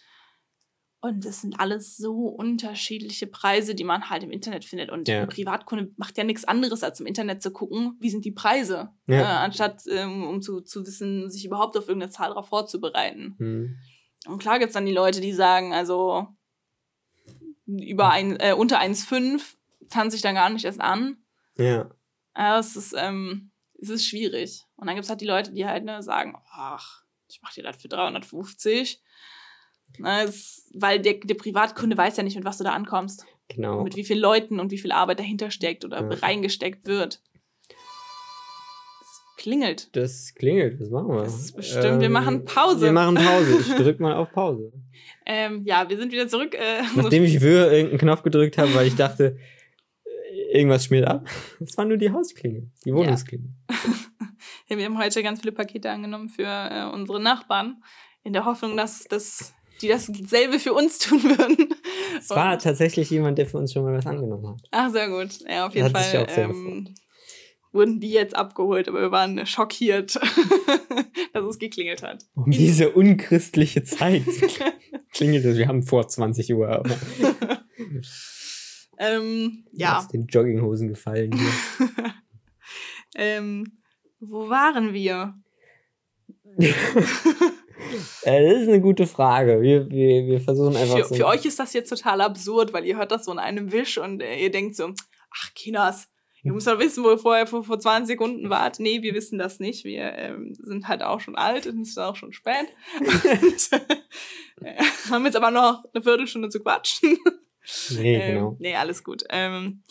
Und 1.05 1.27
das 1.27 1.43
sind 1.43 1.61
alles 1.61 1.99
so 1.99 2.29
unterschiedliche 2.29 3.27
Preise, 3.27 3.75
die 3.75 3.85
man 3.85 4.09
halt 4.09 4.23
im 4.23 4.31
Internet 4.31 4.65
findet. 4.65 4.89
Und 4.89 5.07
Ja. 5.07 5.21
ein 5.21 5.29
Privatkunde 5.29 5.93
macht 5.99 6.17
ja 6.17 6.25
nichts 6.25 6.47
anderes, 6.47 6.83
als 6.83 6.99
im 6.99 7.05
Internet 7.05 7.43
zu 7.43 7.51
gucken, 7.51 7.99
wie 8.01 8.09
sind 8.09 8.25
die 8.25 8.31
Preise, 8.33 8.89
Ja. 9.07 9.21
äh, 9.21 9.23
anstatt 9.45 9.83
ähm, 9.87 10.25
um 10.27 10.41
zu, 10.41 10.63
zu 10.63 10.87
wissen, 10.87 11.31
sich 11.31 11.45
überhaupt 11.45 11.77
auf 11.77 11.89
irgendeine 11.89 12.11
Zahl 12.11 12.29
darauf 12.29 12.49
vorzubereiten. 12.49 13.35
Hm. 13.37 13.77
Und 14.29 14.39
klar 14.39 14.59
gibt's 14.59 14.73
dann 14.73 14.87
die 14.87 14.95
Leute, 14.95 15.21
die 15.21 15.35
sagen, 15.35 15.75
also 15.75 16.27
über 17.67 18.09
ein, 18.11 18.41
äh, 18.41 18.55
unter 18.57 18.79
1,5 18.81 19.57
tanze 19.91 20.17
ich 20.17 20.23
dann 20.23 20.35
gar 20.35 20.49
nicht 20.49 20.65
erst 20.65 20.81
an. 20.81 21.19
Ja. 21.59 21.91
Ja, 22.35 22.59
es 22.59 22.77
ist, 22.77 22.95
ähm, 22.97 23.51
es 23.79 23.91
ist 23.91 24.07
schwierig. 24.07 24.63
Und 24.77 24.87
dann 24.87 24.95
gibt's 24.97 25.11
halt 25.11 25.21
die 25.21 25.27
Leute, 25.27 25.53
die 25.53 25.67
halt 25.67 25.85
ne, 25.85 26.03
sagen, 26.03 26.35
ach, 26.51 27.03
ich 27.29 27.41
mach 27.43 27.53
dir 27.53 27.63
das 27.63 27.77
für 27.77 27.89
350. 27.89 29.03
Na, 29.99 30.23
es, 30.23 30.71
weil 30.75 31.01
der, 31.01 31.15
der 31.15 31.35
Privatkunde 31.35 31.97
weiß 31.97 32.17
ja 32.17 32.23
nicht, 32.23 32.37
mit 32.37 32.45
was 32.45 32.59
du 32.59 32.65
da 32.65 32.73
ankommst. 32.73 33.25
Genau. 33.49 33.83
Mit 33.85 33.97
wie 33.97 34.05
vielen 34.05 34.21
Leuten 34.21 34.59
und 34.61 34.71
wie 34.71 34.79
viel 34.79 34.93
Arbeit 34.93 35.19
dahinter 35.19 35.51
steckt 35.51 35.85
oder 35.85 36.01
Ja. 36.03 36.09
reingesteckt 36.19 36.87
wird. 36.87 37.21
Es 37.69 39.23
klingelt. 39.37 39.95
Das 39.95 40.35
klingelt, 40.35 40.81
was 40.81 40.91
machen 40.91 41.09
wir? 41.09 41.23
Das 41.23 41.39
ist 41.39 41.53
bestimmt, 41.53 42.01
wir 42.01 42.09
machen 42.11 42.45
Pause. 42.45 42.87
Wir 42.87 42.93
machen 42.93 43.17
Pause. 43.17 43.59
Ich 43.61 43.69
drück 43.77 44.01
mal 44.01 44.15
auf 44.15 44.33
Pause. 44.33 44.73
Ähm, 45.27 45.63
ja, 45.67 45.89
wir 45.89 45.97
sind 45.97 46.13
wieder 46.13 46.29
zurück. 46.29 46.55
Äh, 46.55 46.83
Nachdem 46.97 47.25
ich 47.25 47.39
für 47.39 47.71
irgendeinen 47.71 47.99
Knopf 47.99 48.23
gedrückt 48.23 48.57
habe, 48.59 48.75
weil 48.75 48.87
ich 48.87 48.97
dachte, 48.97 49.37
irgendwas 50.53 50.85
schmiert 50.87 51.07
ab. 51.07 51.27
Das 51.61 51.77
war 51.77 51.85
nur 51.85 51.97
die 51.99 52.11
Hausklingel, 52.11 52.71
die 52.85 52.95
Wohnungsklingel. 52.95 53.51
Ja, 54.69 54.79
wir 54.79 54.85
haben 54.87 54.99
heute 54.99 55.23
ganz 55.23 55.41
viele 55.41 55.53
Pakete 55.53 55.91
angenommen 55.91 56.29
für 56.31 56.45
äh, 56.47 56.91
unsere 56.93 57.21
Nachbarn, 57.21 57.83
in 58.23 58.33
der 58.33 58.47
Hoffnung, 58.47 58.77
dass, 58.77 59.05
dass 59.05 59.55
die 59.85 59.89
dasselbe 59.89 60.59
für 60.59 60.73
uns 60.73 60.99
tun 60.99 61.23
würden. 61.23 61.75
Es 62.19 62.31
war 62.31 62.59
tatsächlich 62.59 63.11
jemand, 63.11 63.39
der 63.39 63.47
für 63.47 63.59
uns 63.59 63.73
schon 63.73 63.85
mal 63.85 63.95
was 63.95 64.07
angenommen 64.07 64.49
hat. 64.49 64.63
Ach, 64.71 64.91
sehr 64.91 65.09
gut. 65.09 65.41
Ja, 65.49 65.67
auf 65.67 65.75
jeden 65.75 65.93
Hat 65.93 66.03
sich 66.03 66.13
Fall 66.13 66.25
auch 66.25 66.31
sehr 66.31 66.45
ähm, 66.49 66.95
wurden 67.73 67.99
die 67.99 68.11
jetzt 68.11 68.37
abgeholt, 68.37 68.89
aber 68.89 69.01
wir 69.01 69.11
waren 69.11 69.45
schockiert, 69.47 70.15
dass 71.33 71.45
es 71.45 71.59
geklingelt 71.59 72.03
hat. 72.03 72.25
Um 72.35 72.51
diese 72.51 72.91
unchristliche 72.91 73.83
Zeit 73.83 74.23
klingelt 75.13 75.45
es. 75.45 75.59
Wir 75.59 75.67
haben 75.67 75.83
vor 75.83 76.07
20 76.07 76.55
Uhr. 76.55 76.69
Aber 76.69 76.91
Ähm, 78.99 79.65
ja, 79.73 79.99
Aus 79.99 80.09
den 80.09 80.27
Jogginghosen 80.27 80.89
gefallen. 80.89 81.33
Hier. 81.33 81.89
ähm, 83.17 83.79
wo 84.21 84.49
waren 84.49 84.93
wir? 84.93 85.35
Äh, 88.23 88.51
das 88.51 88.63
ist 88.63 88.69
eine 88.69 88.81
gute 88.81 89.07
Frage. 89.07 89.61
Wir, 89.61 89.89
wir, 89.91 90.27
wir 90.27 90.41
versuchen 90.41 90.77
einfach 90.77 90.99
Für, 90.99 91.05
so. 91.05 91.15
für 91.15 91.27
euch 91.27 91.45
ist 91.45 91.59
das 91.59 91.73
jetzt 91.73 91.89
total 91.89 92.21
absurd, 92.21 92.73
weil 92.73 92.85
ihr 92.85 92.97
hört 92.97 93.13
das 93.13 93.25
so 93.25 93.33
in 93.33 93.39
einem 93.39 93.73
Wisch 93.73 93.99
und 93.99 94.23
äh, 94.23 94.37
ihr 94.37 94.51
denkt 94.51 94.77
so, 94.77 94.93
ach 95.31 95.55
Kinders, 95.55 96.09
ihr 96.43 96.53
müsst 96.53 96.67
doch 96.67 96.79
wissen, 96.79 97.05
wo 97.05 97.11
ihr 97.11 97.19
vorher 97.19 97.47
vor, 97.47 97.65
vor 97.65 97.79
20 97.79 98.07
Sekunden 98.07 98.51
wart. 98.51 98.81
Nee, 98.81 99.03
wir 99.03 99.15
wissen 99.15 99.39
das 99.39 99.61
nicht. 99.61 99.85
Wir 99.85 100.13
ähm, 100.13 100.55
sind 100.59 100.89
halt 100.89 101.03
auch 101.03 101.21
schon 101.21 101.37
alt 101.37 101.67
und 101.67 101.81
es 101.81 101.91
ist 101.91 101.99
auch 101.99 102.17
schon 102.17 102.33
spät. 102.33 102.67
und, 103.01 103.71
äh, 104.63 104.83
haben 105.11 105.25
jetzt 105.25 105.37
aber 105.37 105.51
noch 105.51 105.85
eine 105.93 106.03
Viertelstunde 106.03 106.49
zu 106.49 106.61
quatschen. 106.61 107.19
Nee, 107.91 108.17
Ähm, 108.17 108.35
genau. 108.35 108.57
nee, 108.59 108.75
alles 108.75 109.05
gut. 109.05 109.25
Ähm, 109.31 109.83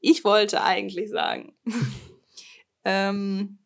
ich 0.00 0.24
wollte 0.24 0.62
eigentlich 0.62 1.10
sagen, 1.10 1.54
ähm, 2.84 3.58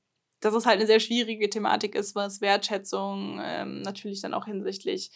dass 0.45 0.55
es 0.55 0.67
halt 0.67 0.79
eine 0.79 0.87
sehr 0.87 1.01
schwierige 1.01 1.49
Thematik 1.49 1.95
ist, 1.95 2.15
was 2.15 2.41
Wertschätzung 2.41 3.41
ähm, 3.43 3.83
natürlich 3.83 4.21
dann 4.21 4.35
auch 4.35 4.47
hinsichtlich 4.47 5.11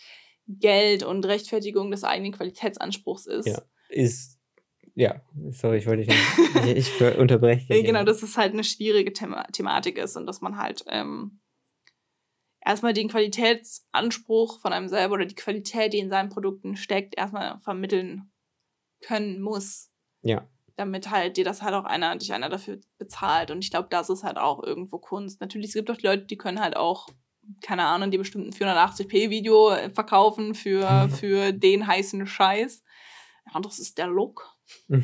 Geld 0.47 1.03
und 1.03 1.27
Rechtfertigung 1.27 1.91
des 1.91 2.05
eigenen 2.05 2.33
Qualitätsanspruchs 2.33 3.27
ist. 3.27 3.47
Ja. 3.47 3.63
Ist. 3.91 4.39
Ja, 4.95 5.23
sorry, 5.51 5.79
ich 5.79 5.87
wollte 5.87 6.05
dich 6.05 6.09
nicht. 6.09 6.19
Ich, 6.77 7.01
ich 7.01 7.19
unterbreche 7.19 7.67
dich. 7.73 7.85
Genau, 7.85 8.03
dass 8.05 8.23
es 8.23 8.37
halt 8.37 8.53
eine 8.53 8.65
schwierige 8.65 9.13
Thema 9.13 9.45
Thematik 9.53 9.99
ist 9.99 10.17
und 10.17 10.27
dass 10.27 10.41
man 10.41 10.57
halt 10.57 10.85
ähm, 10.89 11.41
erstmal 12.65 12.95
den 12.95 13.09
Qualitätsanspruch 13.09 14.61
von 14.61 14.73
einem 14.73 14.89
selber 14.89 15.15
oder 15.15 15.27
die 15.27 15.35
Qualität, 15.35 15.93
die 15.93 15.99
in 15.99 16.11
seinen 16.11 16.31
Produkten 16.31 16.77
steckt, 16.77 17.17
erstmal 17.17 17.61
vermitteln 17.61 18.33
können 19.01 19.41
muss. 19.41 19.91
Ja. 20.23 20.49
Damit 20.79 21.11
halt 21.11 21.37
dir 21.37 21.45
das 21.45 21.61
halt 21.61 21.75
auch 21.75 21.85
einer, 21.85 22.15
dich 22.15 22.33
einer 22.33 22.49
dafür 22.49 22.79
bezahlt. 22.99 23.51
Und 23.51 23.65
ich 23.65 23.71
glaube, 23.71 23.89
das 23.91 24.09
ist 24.11 24.23
halt 24.23 24.39
auch 24.39 24.63
irgendwo 24.63 24.99
Kunst. 24.99 25.41
Natürlich, 25.41 25.69
es 25.69 25.75
gibt 25.75 25.91
auch 25.91 25.97
die 25.97 26.07
Leute, 26.07 26.25
die 26.25 26.39
können 26.39 26.61
halt 26.61 26.77
auch, 26.77 27.09
keine 27.63 27.85
Ahnung, 27.85 28.13
die 28.13 28.19
bestimmten 28.19 28.53
480p-Video 28.53 29.91
verkaufen 29.93 30.55
für, 30.55 31.09
für 31.21 31.53
den 31.53 31.87
heißen 31.87 32.25
Scheiß. 32.27 32.85
Ja, 33.53 33.61
das 33.61 33.81
ist 33.81 33.99
der 33.99 34.07
Look. 34.07 34.55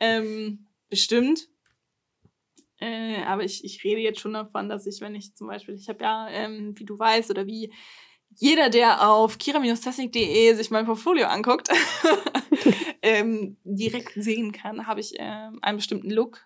Ähm, 0.00 0.66
bestimmt. 0.88 1.48
Äh, 2.80 3.22
aber 3.24 3.44
ich, 3.44 3.64
ich 3.64 3.82
rede 3.84 4.00
jetzt 4.00 4.20
schon 4.20 4.32
davon, 4.32 4.68
dass 4.68 4.86
ich, 4.86 5.00
wenn 5.00 5.14
ich 5.14 5.34
zum 5.34 5.48
Beispiel, 5.48 5.74
ich 5.74 5.88
habe 5.88 6.02
ja, 6.02 6.28
ähm, 6.30 6.78
wie 6.78 6.84
du 6.84 6.98
weißt, 6.98 7.30
oder 7.30 7.46
wie 7.46 7.72
jeder, 8.40 8.70
der 8.70 9.08
auf 9.08 9.38
kira-technik.de 9.38 10.54
sich 10.54 10.70
mein 10.70 10.86
Portfolio 10.86 11.26
anguckt, 11.26 11.68
ähm, 13.02 13.56
direkt 13.64 14.12
sehen 14.14 14.52
kann, 14.52 14.86
habe 14.86 15.00
ich 15.00 15.14
ähm, 15.18 15.58
einen 15.62 15.78
bestimmten 15.78 16.10
Look, 16.10 16.40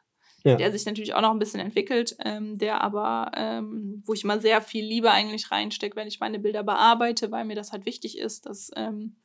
Ja. 0.45 0.57
der 0.57 0.73
sich 0.73 0.87
natürlich 0.87 1.15
auch 1.15 1.21
noch 1.21 1.31
ein 1.31 1.39
bisschen 1.39 1.61
entwickelt, 1.61 2.17
ähm, 2.25 2.57
der 2.59 2.81
aber, 2.81 3.31
ähm, 3.35 4.03
wo 4.07 4.15
ich 4.15 4.25
immer 4.25 4.41
sehr 4.41 4.63
viel 4.63 4.85
Liebe 4.85 5.11
eigentlich 5.11 5.51
reinstecke, 5.51 5.95
wenn 5.97 6.09
ich 6.09 6.19
meine 6.21 6.39
Bilder 6.39 6.63
bearbeite, 6.63 7.31
weil 7.31 7.45
mir 7.45 7.57
das 7.57 7.73
halt 7.73 7.85
wichtig 7.87 8.19
ist, 8.19 8.47
dass, 8.47 8.71
ähm, 8.75 9.17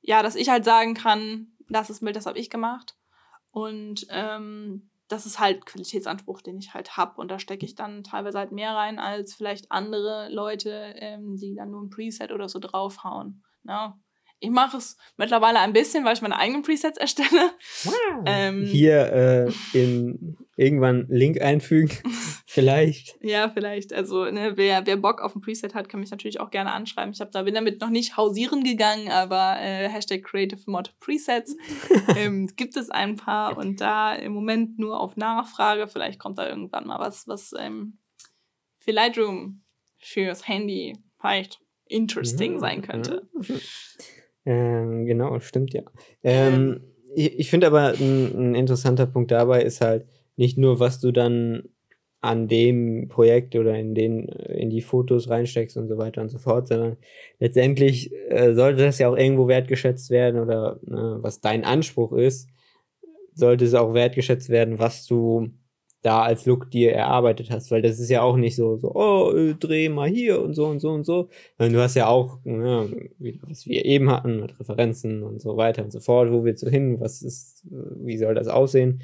ja, 0.00 0.22
dass 0.22 0.36
ich 0.36 0.48
halt 0.48 0.64
sagen 0.64 0.94
kann, 0.94 1.48
das 1.68 1.90
ist 1.90 2.00
ein 2.00 2.04
Bild, 2.06 2.16
das 2.16 2.26
habe 2.26 2.38
ich 2.38 2.48
gemacht. 2.50 2.96
Und 3.50 4.06
ähm, 4.08 4.88
das 5.12 5.26
ist 5.26 5.38
halt 5.38 5.66
Qualitätsanspruch, 5.66 6.40
den 6.40 6.58
ich 6.58 6.72
halt 6.72 6.96
habe. 6.96 7.20
Und 7.20 7.30
da 7.30 7.38
stecke 7.38 7.66
ich 7.66 7.74
dann 7.74 8.02
teilweise 8.02 8.38
halt 8.38 8.50
mehr 8.50 8.74
rein 8.74 8.98
als 8.98 9.34
vielleicht 9.34 9.70
andere 9.70 10.28
Leute, 10.30 10.94
ähm, 10.96 11.36
die 11.36 11.54
dann 11.54 11.70
nur 11.70 11.82
ein 11.82 11.90
Preset 11.90 12.32
oder 12.32 12.48
so 12.48 12.58
draufhauen. 12.58 13.44
Ne? 13.62 13.94
Ich 14.42 14.50
mache 14.50 14.76
es 14.76 14.96
mittlerweile 15.16 15.60
ein 15.60 15.72
bisschen, 15.72 16.04
weil 16.04 16.14
ich 16.14 16.20
meine 16.20 16.36
eigenen 16.36 16.62
Presets 16.62 16.98
erstelle. 16.98 17.52
Ähm, 18.26 18.66
Hier 18.66 19.12
äh, 19.12 19.52
in 19.72 20.36
irgendwann 20.56 21.06
Link 21.08 21.40
einfügen. 21.40 21.96
Vielleicht. 22.46 23.16
Ja, 23.22 23.48
vielleicht. 23.48 23.94
Also, 23.94 24.24
ne, 24.26 24.56
wer, 24.56 24.84
wer 24.84 24.96
Bock 24.98 25.22
auf 25.22 25.34
ein 25.34 25.40
Preset 25.40 25.74
hat, 25.74 25.88
kann 25.88 26.00
mich 26.00 26.10
natürlich 26.10 26.38
auch 26.38 26.50
gerne 26.50 26.72
anschreiben. 26.72 27.12
Ich 27.14 27.20
hab 27.20 27.32
da, 27.32 27.44
bin 27.44 27.54
damit 27.54 27.80
noch 27.80 27.88
nicht 27.88 28.18
hausieren 28.18 28.62
gegangen, 28.62 29.08
aber 29.08 29.56
äh, 29.58 29.88
Hashtag 29.88 30.22
Creative 30.22 30.60
Mod 30.66 30.92
Presets 31.00 31.56
ähm, 32.16 32.50
gibt 32.56 32.76
es 32.76 32.90
ein 32.90 33.16
paar 33.16 33.56
und 33.56 33.80
da 33.80 34.12
im 34.12 34.32
Moment 34.32 34.78
nur 34.78 35.00
auf 35.00 35.16
Nachfrage. 35.16 35.88
Vielleicht 35.88 36.18
kommt 36.18 36.36
da 36.36 36.46
irgendwann 36.46 36.86
mal 36.86 36.98
was, 36.98 37.26
was 37.26 37.54
ähm, 37.58 37.98
für 38.76 38.90
Lightroom 38.90 39.62
fürs 39.98 40.46
Handy 40.46 40.98
vielleicht 41.18 41.58
interesting 41.86 42.54
Mhm, 42.54 42.58
sein 42.58 42.82
könnte. 42.82 43.28
Ähm, 44.44 45.06
genau, 45.06 45.38
stimmt 45.40 45.72
ja. 45.72 45.82
Ähm, 46.22 46.80
ich 47.14 47.38
ich 47.38 47.50
finde 47.50 47.66
aber, 47.66 47.92
ein, 47.92 48.50
ein 48.50 48.54
interessanter 48.54 49.06
Punkt 49.06 49.30
dabei 49.30 49.62
ist 49.62 49.80
halt 49.80 50.06
nicht 50.36 50.58
nur, 50.58 50.80
was 50.80 51.00
du 51.00 51.12
dann 51.12 51.64
an 52.20 52.46
dem 52.46 53.08
Projekt 53.08 53.56
oder 53.56 53.76
in 53.76 53.94
den 53.94 54.28
in 54.28 54.70
die 54.70 54.80
Fotos 54.80 55.28
reinsteckst 55.28 55.76
und 55.76 55.88
so 55.88 55.98
weiter 55.98 56.22
und 56.22 56.28
so 56.28 56.38
fort, 56.38 56.68
sondern 56.68 56.96
letztendlich 57.40 58.12
äh, 58.28 58.54
sollte 58.54 58.84
das 58.84 58.98
ja 58.98 59.08
auch 59.08 59.16
irgendwo 59.16 59.48
wertgeschätzt 59.48 60.10
werden 60.10 60.40
oder 60.40 60.78
ne, 60.86 61.18
was 61.20 61.40
dein 61.40 61.64
Anspruch 61.64 62.12
ist, 62.12 62.48
sollte 63.34 63.64
es 63.64 63.74
auch 63.74 63.92
wertgeschätzt 63.92 64.50
werden, 64.50 64.78
was 64.78 65.06
du 65.06 65.50
da 66.02 66.22
als 66.22 66.46
Look 66.46 66.70
dir 66.70 66.92
erarbeitet 66.92 67.50
hast, 67.50 67.70
weil 67.70 67.80
das 67.80 68.00
ist 68.00 68.10
ja 68.10 68.22
auch 68.22 68.36
nicht 68.36 68.56
so, 68.56 68.76
so 68.76 68.92
oh, 68.94 69.32
äh, 69.34 69.54
dreh 69.54 69.88
mal 69.88 70.08
hier 70.08 70.42
und 70.42 70.54
so 70.54 70.66
und 70.66 70.80
so 70.80 70.90
und 70.90 71.04
so. 71.04 71.28
Und 71.58 71.72
du 71.72 71.80
hast 71.80 71.94
ja 71.94 72.08
auch, 72.08 72.38
ja, 72.44 72.86
wie, 73.18 73.40
was 73.46 73.66
wir 73.66 73.84
eben 73.84 74.10
hatten, 74.10 74.40
mit 74.40 74.58
Referenzen 74.58 75.22
und 75.22 75.40
so 75.40 75.56
weiter 75.56 75.84
und 75.84 75.92
so 75.92 76.00
fort, 76.00 76.32
wo 76.32 76.42
willst 76.42 76.64
du 76.64 76.68
hin, 76.68 77.00
was 77.00 77.22
ist, 77.22 77.64
äh, 77.66 78.04
wie 78.04 78.18
soll 78.18 78.34
das 78.34 78.48
aussehen? 78.48 79.00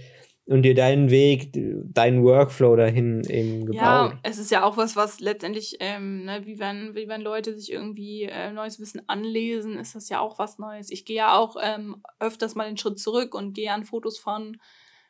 Und 0.47 0.63
dir 0.63 0.75
deinen 0.75 1.11
Weg, 1.11 1.51
deinen 1.53 2.25
Workflow 2.25 2.75
dahin 2.75 3.23
eben 3.29 3.67
gebaut. 3.67 3.77
Ja, 3.83 4.19
es 4.23 4.39
ist 4.39 4.51
ja 4.51 4.65
auch 4.65 4.79
was, 4.79 4.97
was 4.97 5.21
letztendlich, 5.21 5.77
ähm, 5.81 6.25
ne, 6.25 6.41
wie, 6.47 6.59
wenn, 6.59 6.95
wie 6.95 7.07
wenn 7.07 7.21
Leute 7.21 7.55
sich 7.55 7.71
irgendwie 7.71 8.23
äh, 8.23 8.51
neues 8.51 8.81
Wissen 8.81 9.03
anlesen, 9.09 9.79
ist 9.79 9.95
das 9.95 10.09
ja 10.09 10.21
auch 10.21 10.39
was 10.39 10.59
Neues. 10.59 10.91
Ich 10.91 11.05
gehe 11.05 11.17
ja 11.17 11.37
auch 11.39 11.57
ähm, 11.63 12.03
öfters 12.19 12.55
mal 12.55 12.67
den 12.67 12.79
Schritt 12.79 12.99
zurück 12.99 13.35
und 13.35 13.53
gehe 13.53 13.71
an 13.71 13.85
Fotos 13.85 14.19
von 14.19 14.57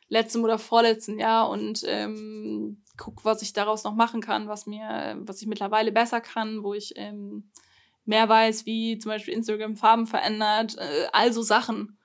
letztem 0.09 0.43
oder 0.43 0.57
vorletzten 0.57 1.19
Jahr 1.19 1.49
und 1.49 1.83
ähm, 1.85 2.83
guck, 2.97 3.23
was 3.23 3.41
ich 3.41 3.53
daraus 3.53 3.83
noch 3.83 3.95
machen 3.95 4.21
kann, 4.21 4.47
was 4.47 4.65
mir, 4.65 5.17
was 5.21 5.41
ich 5.41 5.47
mittlerweile 5.47 5.91
besser 5.91 6.19
kann, 6.19 6.63
wo 6.63 6.73
ich 6.73 6.93
ähm, 6.97 7.51
mehr 8.05 8.27
weiß, 8.27 8.65
wie 8.65 8.97
zum 8.97 9.11
Beispiel 9.11 9.35
Instagram 9.35 9.75
Farben 9.75 10.07
verändert, 10.07 10.75
äh, 10.77 11.07
also 11.13 11.41
Sachen. 11.41 11.99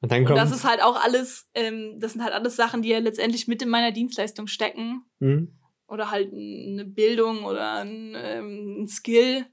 Und 0.00 0.12
dann 0.12 0.20
Und 0.20 0.26
kommt, 0.26 0.38
das 0.38 0.50
ist 0.50 0.64
halt 0.64 0.82
auch 0.82 1.02
alles, 1.02 1.48
ähm, 1.54 1.98
das 1.98 2.12
sind 2.12 2.22
halt 2.22 2.34
alles 2.34 2.56
Sachen, 2.56 2.82
die 2.82 2.90
ja 2.90 2.98
letztendlich 2.98 3.48
mit 3.48 3.62
in 3.62 3.68
meiner 3.68 3.92
Dienstleistung 3.92 4.46
stecken. 4.48 5.04
Hm, 5.20 5.56
oder 5.88 6.10
halt 6.10 6.32
eine 6.32 6.84
Bildung 6.84 7.44
oder 7.44 7.74
ein, 7.76 8.14
ähm, 8.16 8.82
ein 8.82 8.88
Skill, 8.88 9.46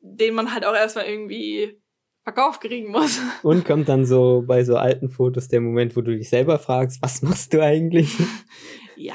den 0.00 0.34
man 0.34 0.52
halt 0.52 0.64
auch 0.64 0.74
erstmal 0.74 1.06
irgendwie 1.06 1.80
verkauft 2.28 2.60
kriegen 2.60 2.92
muss. 2.92 3.20
Und 3.42 3.64
kommt 3.64 3.88
dann 3.88 4.04
so 4.04 4.44
bei 4.46 4.62
so 4.62 4.76
alten 4.76 5.08
Fotos 5.08 5.48
der 5.48 5.60
Moment, 5.60 5.96
wo 5.96 6.02
du 6.02 6.14
dich 6.16 6.28
selber 6.28 6.58
fragst, 6.58 7.00
was 7.00 7.22
machst 7.22 7.54
du 7.54 7.62
eigentlich? 7.62 8.14
Ja, 8.96 9.14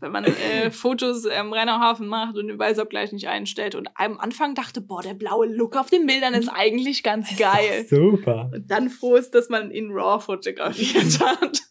wenn 0.00 0.12
man 0.12 0.24
äh, 0.24 0.70
Fotos 0.70 1.26
am 1.26 1.52
Rennerhafen 1.52 2.06
macht 2.06 2.36
und 2.36 2.48
den 2.48 2.58
Weißabgleich 2.58 3.10
nicht 3.10 3.26
einstellt 3.26 3.74
und 3.74 3.88
am 3.94 4.18
Anfang 4.18 4.54
dachte, 4.54 4.82
boah, 4.82 5.02
der 5.02 5.14
blaue 5.14 5.46
Look 5.46 5.76
auf 5.76 5.88
den 5.88 6.06
Bildern 6.06 6.34
ist 6.34 6.48
eigentlich 6.48 7.02
ganz 7.02 7.32
ist 7.32 7.40
geil. 7.40 7.86
Super. 7.88 8.50
Und 8.54 8.70
dann 8.70 8.90
froh 8.90 9.16
ist, 9.16 9.34
dass 9.34 9.48
man 9.48 9.70
in 9.70 9.90
RAW 9.90 10.20
fotografiert 10.20 11.20
hat. 11.20 11.62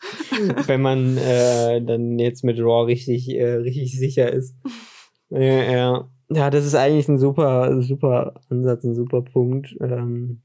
wenn 0.67 0.81
man 0.81 1.17
äh, 1.17 1.79
dann 1.81 2.17
jetzt 2.17 2.43
mit 2.43 2.59
RAW 2.59 2.87
richtig, 2.87 3.29
äh, 3.29 3.53
richtig 3.53 3.97
sicher 3.97 4.33
ist. 4.33 4.55
Ja, 5.29 5.39
ja. 5.39 6.09
ja, 6.29 6.49
das 6.49 6.65
ist 6.65 6.75
eigentlich 6.75 7.07
ein 7.07 7.19
super, 7.19 7.81
super 7.83 8.33
Ansatz, 8.49 8.83
ein 8.83 8.95
super 8.95 9.21
Punkt. 9.21 9.77
Ähm, 9.79 10.41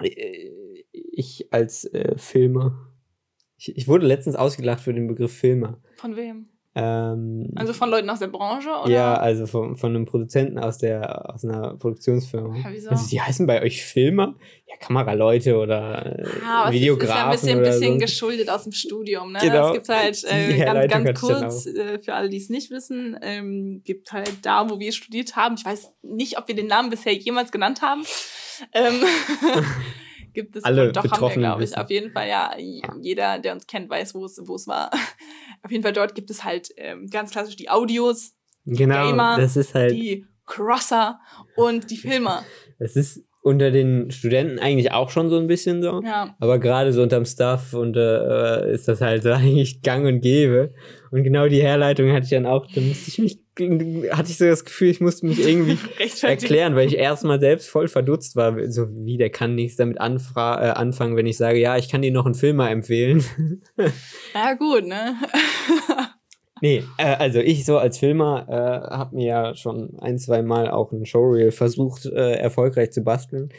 ich 0.00 1.48
als 1.50 1.84
äh, 1.84 2.16
Filmer 2.16 2.92
ich, 3.62 3.76
ich 3.76 3.88
wurde 3.88 4.06
letztens 4.06 4.34
ausgelacht 4.34 4.80
für 4.80 4.92
den 4.92 5.06
Begriff 5.06 5.32
Filmer. 5.36 5.78
Von 5.96 6.16
wem? 6.16 6.48
Ähm, 6.74 7.50
also 7.54 7.74
von 7.74 7.90
Leuten 7.90 8.08
aus 8.08 8.18
der 8.18 8.28
Branche? 8.28 8.70
Oder? 8.70 8.90
Ja, 8.90 9.14
also 9.14 9.46
von, 9.46 9.76
von 9.76 9.94
einem 9.94 10.06
Produzenten 10.06 10.58
aus, 10.58 10.78
der, 10.78 11.32
aus 11.32 11.44
einer 11.44 11.76
Produktionsfirma. 11.76 12.56
Ja, 12.56 12.64
wieso? 12.70 12.90
Also 12.90 13.08
die 13.08 13.20
heißen 13.20 13.46
bei 13.46 13.62
euch 13.62 13.84
Filmer? 13.84 14.34
Ja, 14.66 14.76
Kameraleute 14.78 15.58
oder 15.58 16.18
äh, 16.18 16.26
ah, 16.44 16.72
Videografen. 16.72 17.30
Das 17.30 17.42
ist 17.42 17.48
ja 17.48 17.56
ein 17.56 17.60
bisschen, 17.60 17.80
bisschen 17.80 17.98
geschuldet 17.98 18.48
aus 18.48 18.64
dem 18.64 18.72
Studium. 18.72 19.32
Ne? 19.32 19.40
Genau. 19.42 19.68
Es 19.68 19.72
gibt 19.74 19.88
halt 19.90 20.24
äh, 20.24 20.58
ganz, 20.58 20.90
ganz 20.90 21.20
kurz, 21.20 21.66
äh, 21.66 21.98
für 21.98 22.14
alle, 22.14 22.30
die 22.30 22.38
es 22.38 22.48
nicht 22.48 22.70
wissen, 22.70 23.18
ähm, 23.22 23.82
gibt 23.84 24.12
halt 24.12 24.32
da, 24.42 24.70
wo 24.70 24.80
wir 24.80 24.92
studiert 24.92 25.36
haben, 25.36 25.56
ich 25.56 25.64
weiß 25.64 25.92
nicht, 26.02 26.38
ob 26.38 26.48
wir 26.48 26.56
den 26.56 26.68
Namen 26.68 26.88
bisher 26.88 27.12
jemals 27.12 27.52
genannt 27.52 27.82
haben. 27.82 28.02
Ähm, 28.72 29.02
gibt 30.32 30.56
es 30.56 30.64
alle 30.64 30.92
doch 30.92 31.04
haben 31.04 31.28
wir, 31.28 31.34
glaube 31.36 31.64
ich. 31.64 31.76
Auf 31.76 31.90
jeden 31.90 32.12
Fall, 32.12 32.28
ja, 32.28 32.56
jeder, 33.00 33.38
der 33.38 33.52
uns 33.52 33.66
kennt, 33.66 33.90
weiß, 33.90 34.14
wo 34.14 34.24
es 34.24 34.40
wo 34.44 34.54
es 34.54 34.66
war. 34.66 34.90
Auf 35.62 35.70
jeden 35.70 35.82
Fall 35.82 35.92
dort 35.92 36.14
gibt 36.14 36.30
es 36.30 36.44
halt 36.44 36.70
ähm, 36.76 37.08
ganz 37.08 37.30
klassisch 37.30 37.56
die 37.56 37.70
Audios, 37.70 38.32
genau, 38.64 39.06
Gamer, 39.06 39.36
das 39.38 39.56
ist 39.56 39.74
halt 39.74 39.92
die 39.92 40.26
Crosser 40.44 41.20
und 41.56 41.90
die 41.90 41.96
Filmer. 41.96 42.44
Das 42.78 42.96
ist 42.96 43.24
unter 43.42 43.72
den 43.72 44.10
Studenten 44.12 44.60
eigentlich 44.60 44.92
auch 44.92 45.10
schon 45.10 45.28
so 45.28 45.36
ein 45.36 45.48
bisschen 45.48 45.82
so. 45.82 46.00
Ja. 46.02 46.34
Aber 46.38 46.58
gerade 46.58 46.92
so 46.92 47.02
unterm 47.02 47.24
Stuff 47.24 47.74
und 47.74 47.96
äh, 47.96 48.72
ist 48.72 48.86
das 48.86 49.00
halt 49.00 49.24
so 49.24 49.30
eigentlich 49.32 49.82
gang 49.82 50.06
und 50.06 50.20
gäbe. 50.20 50.72
Und 51.10 51.24
genau 51.24 51.48
die 51.48 51.60
Herleitung 51.60 52.12
hatte 52.12 52.24
ich 52.24 52.30
dann 52.30 52.46
auch, 52.46 52.66
da 52.72 52.80
musste 52.80 53.08
ich 53.08 53.18
mich, 53.18 53.41
hatte 53.58 54.30
ich 54.30 54.38
so 54.38 54.46
das 54.46 54.64
Gefühl, 54.64 54.88
ich 54.88 55.00
musste 55.00 55.26
mich 55.26 55.38
irgendwie 55.38 55.78
erklären, 56.22 56.74
weil 56.74 56.88
ich 56.88 56.96
erstmal 56.96 57.38
selbst 57.38 57.68
voll 57.68 57.88
verdutzt 57.88 58.34
war. 58.34 58.56
So 58.70 58.88
wie, 58.90 59.18
der 59.18 59.30
kann 59.30 59.54
nichts 59.54 59.76
damit 59.76 60.00
anfra 60.00 60.68
äh, 60.68 60.70
anfangen, 60.70 61.16
wenn 61.16 61.26
ich 61.26 61.36
sage, 61.36 61.58
ja, 61.58 61.76
ich 61.76 61.90
kann 61.90 62.00
dir 62.00 62.12
noch 62.12 62.24
einen 62.24 62.34
Film 62.34 62.56
mal 62.56 62.70
empfehlen. 62.70 63.24
Ja, 64.34 64.54
gut, 64.54 64.86
ne? 64.86 65.14
Nee, 66.62 66.84
äh, 66.96 67.16
also 67.16 67.40
ich 67.40 67.66
so 67.66 67.76
als 67.76 67.98
Filmer 67.98 68.46
äh, 68.48 68.94
habe 68.94 69.16
mir 69.16 69.26
ja 69.26 69.54
schon 69.54 69.98
ein, 69.98 70.16
zwei 70.18 70.42
Mal 70.42 70.70
auch 70.70 70.92
ein 70.92 71.04
Showreel 71.04 71.50
versucht, 71.50 72.06
äh, 72.06 72.34
erfolgreich 72.34 72.92
zu 72.92 73.02
basteln, 73.02 73.50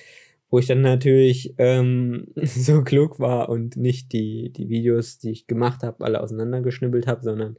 wo 0.50 0.58
ich 0.58 0.68
dann 0.68 0.82
natürlich 0.82 1.54
ähm, 1.58 2.28
so 2.36 2.82
klug 2.82 3.20
war 3.20 3.50
und 3.50 3.76
nicht 3.76 4.14
die, 4.14 4.52
die 4.54 4.70
Videos, 4.70 5.20
die 5.20 5.32
ich 5.32 5.48
gemacht 5.48 5.84
habe, 5.84 6.04
alle 6.04 6.22
auseinandergeschnibbelt 6.22 7.06
habe, 7.06 7.24
sondern 7.24 7.58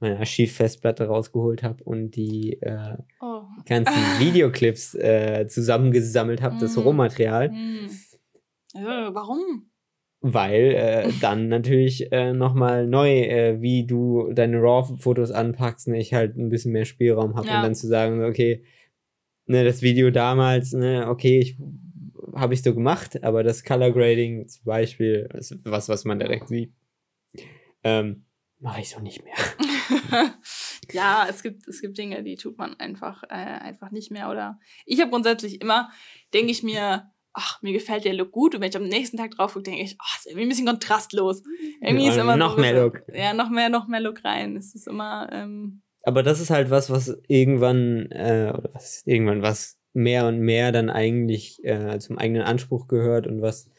meine 0.00 0.18
Archivfestplatte 0.18 1.06
rausgeholt 1.06 1.62
habe 1.62 1.82
und 1.84 2.12
die 2.12 2.60
äh, 2.62 2.96
oh. 3.20 3.42
ganzen 3.66 3.94
Videoclips 4.18 4.94
äh, 4.94 5.46
zusammengesammelt 5.48 6.42
habe, 6.42 6.56
mm. 6.56 6.60
das 6.60 6.76
Rohmaterial. 6.76 7.50
Mm. 7.50 7.86
Äh, 8.74 9.14
warum? 9.14 9.70
weil 10.32 10.74
äh, 10.74 11.12
dann 11.20 11.48
natürlich 11.48 12.10
äh, 12.12 12.32
nochmal 12.32 12.86
neu, 12.86 13.20
äh, 13.22 13.60
wie 13.60 13.86
du 13.86 14.32
deine 14.32 14.60
RAW-Fotos 14.60 15.30
anpackst, 15.30 15.88
ne, 15.88 15.98
ich 15.98 16.14
halt 16.14 16.36
ein 16.36 16.48
bisschen 16.48 16.72
mehr 16.72 16.84
Spielraum 16.84 17.36
habe 17.36 17.48
ja. 17.48 17.56
und 17.56 17.62
dann 17.62 17.74
zu 17.74 17.86
sagen, 17.86 18.24
okay, 18.24 18.64
ne, 19.46 19.64
das 19.64 19.82
Video 19.82 20.10
damals, 20.10 20.72
ne, 20.72 21.08
okay, 21.08 21.38
ich 21.38 21.58
habe 22.34 22.54
ich 22.54 22.62
so 22.62 22.74
gemacht, 22.74 23.22
aber 23.22 23.42
das 23.42 23.64
Color 23.64 23.92
Grading 23.92 24.46
zum 24.48 24.64
Beispiel, 24.64 25.28
ist 25.34 25.56
was, 25.64 25.88
was 25.88 26.04
man 26.04 26.18
direkt 26.18 26.48
sieht, 26.48 26.72
ähm, 27.82 28.24
mache 28.58 28.80
ich 28.80 28.90
so 28.90 29.00
nicht 29.00 29.24
mehr. 29.24 29.34
ja, 30.92 31.26
es 31.28 31.42
gibt, 31.42 31.66
es 31.68 31.80
gibt 31.80 31.98
Dinge, 31.98 32.22
die 32.22 32.36
tut 32.36 32.58
man 32.58 32.78
einfach, 32.78 33.22
äh, 33.24 33.34
einfach 33.34 33.90
nicht 33.90 34.10
mehr. 34.10 34.30
Oder 34.30 34.58
ich 34.84 35.00
habe 35.00 35.10
grundsätzlich 35.10 35.60
immer, 35.60 35.90
denke 36.32 36.52
ich 36.52 36.62
mir, 36.62 37.10
ach, 37.32 37.60
mir 37.62 37.72
gefällt 37.72 38.04
der 38.04 38.14
Look 38.14 38.32
gut. 38.32 38.54
Und 38.54 38.60
wenn 38.60 38.70
ich 38.70 38.76
am 38.76 38.88
nächsten 38.88 39.16
Tag 39.16 39.32
drauf 39.32 39.52
gucke, 39.52 39.64
denke 39.64 39.82
ich, 39.82 39.96
ach, 39.98 40.18
ist 40.18 40.26
irgendwie 40.26 40.46
ein 40.46 40.48
bisschen 40.48 40.66
kontrastlos. 40.66 41.42
Irgendwie 41.80 42.06
ja, 42.06 42.12
ist 42.12 42.18
immer 42.18 42.36
noch 42.36 42.56
so, 42.56 42.60
mehr 42.60 42.82
Look. 42.82 43.02
Ja, 43.12 43.34
noch 43.34 43.50
mehr, 43.50 43.68
noch 43.68 43.88
mehr 43.88 44.00
Look 44.00 44.24
rein. 44.24 44.56
Es 44.56 44.74
ist 44.74 44.88
immer. 44.88 45.28
Ähm, 45.32 45.82
aber 46.02 46.22
das 46.22 46.40
ist 46.40 46.50
halt 46.50 46.70
was, 46.70 46.88
was 46.88 47.18
irgendwann, 47.28 48.10
äh, 48.10 48.52
oder 48.56 48.70
was 48.72 49.02
irgendwann, 49.06 49.42
was 49.42 49.78
mehr 49.92 50.26
und 50.26 50.40
mehr 50.40 50.72
dann 50.72 50.88
eigentlich 50.90 51.64
äh, 51.64 51.98
zum 51.98 52.18
eigenen 52.18 52.42
Anspruch 52.42 52.86
gehört 52.86 53.26
und 53.26 53.42
was 53.42 53.70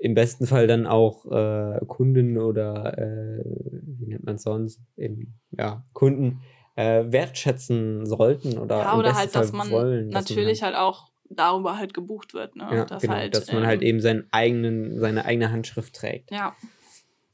im 0.00 0.14
besten 0.14 0.46
Fall 0.46 0.66
dann 0.66 0.86
auch 0.86 1.26
äh, 1.30 1.78
Kunden 1.86 2.38
oder 2.38 2.98
äh, 2.98 3.42
wie 3.44 4.06
nennt 4.06 4.24
man 4.24 4.36
es 4.36 4.42
sonst, 4.42 4.80
eben, 4.96 5.38
ja, 5.50 5.84
Kunden 5.92 6.40
äh, 6.74 7.04
wertschätzen 7.06 8.06
sollten 8.06 8.58
oder 8.58 8.78
ja, 8.78 8.96
oder 8.96 9.14
halt, 9.14 9.34
dass 9.34 9.52
man 9.52 9.70
wollen, 9.70 10.08
natürlich 10.08 10.62
man 10.62 10.72
halt, 10.72 10.76
halt 10.76 10.86
auch 10.86 11.10
darüber 11.28 11.76
halt 11.76 11.92
gebucht 11.92 12.32
wird. 12.32 12.56
Ne? 12.56 12.66
Ja, 12.72 12.84
dass, 12.86 13.02
genau, 13.02 13.14
halt, 13.14 13.36
dass 13.36 13.48
man 13.48 13.56
halt 13.56 13.64
ähm, 13.64 13.68
halt 13.68 13.82
eben 13.82 14.00
seinen 14.00 14.26
eigenen, 14.30 14.98
seine 14.98 15.26
eigene 15.26 15.52
Handschrift 15.52 15.94
trägt. 15.94 16.30
Ja. 16.30 16.56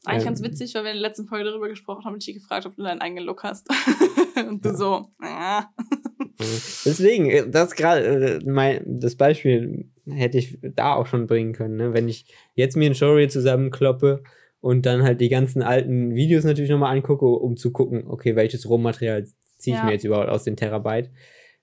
Eigentlich 0.04 0.22
ähm, 0.22 0.26
ganz 0.26 0.42
witzig, 0.42 0.74
weil 0.74 0.84
wir 0.84 0.90
in 0.90 0.98
der 0.98 1.08
letzten 1.08 1.26
Folge 1.26 1.44
darüber 1.44 1.68
gesprochen 1.68 2.04
haben 2.04 2.14
und 2.14 2.22
ich 2.22 2.26
dich 2.26 2.42
gefragt, 2.42 2.66
ob 2.66 2.74
du 2.76 2.82
deinen 2.82 3.00
eigenen 3.00 3.24
Look 3.24 3.44
hast. 3.44 3.68
und 4.48 4.64
du 4.64 4.70
ja. 4.70 4.74
so, 4.74 5.10
ja. 5.22 5.70
Deswegen, 6.38 7.30
äh, 7.30 7.48
das 7.48 7.74
gerade, 7.74 8.04
äh, 8.04 8.40
mein, 8.44 8.82
das 8.84 9.16
Beispiel 9.16 9.86
hätte 10.08 10.38
ich 10.38 10.58
da 10.62 10.94
auch 10.94 11.06
schon 11.06 11.26
bringen 11.26 11.52
können. 11.52 11.76
Ne? 11.76 11.94
Wenn 11.94 12.08
ich 12.08 12.26
jetzt 12.54 12.76
mir 12.76 12.90
ein 12.90 12.94
Showreel 12.94 13.30
zusammenkloppe 13.30 14.22
und 14.60 14.86
dann 14.86 15.02
halt 15.02 15.20
die 15.20 15.28
ganzen 15.28 15.62
alten 15.62 16.14
Videos 16.14 16.44
natürlich 16.44 16.70
nochmal 16.70 16.94
angucke, 16.94 17.26
um 17.26 17.56
zu 17.56 17.72
gucken, 17.72 18.04
okay, 18.06 18.36
welches 18.36 18.68
Rohmaterial 18.68 19.24
ziehe 19.58 19.74
ich 19.76 19.80
ja. 19.80 19.84
mir 19.84 19.92
jetzt 19.92 20.04
überhaupt 20.04 20.28
aus 20.28 20.44
den 20.44 20.56
Terabyte 20.56 21.10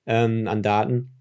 ähm, 0.06 0.48
an 0.48 0.64
Daten 0.64 1.13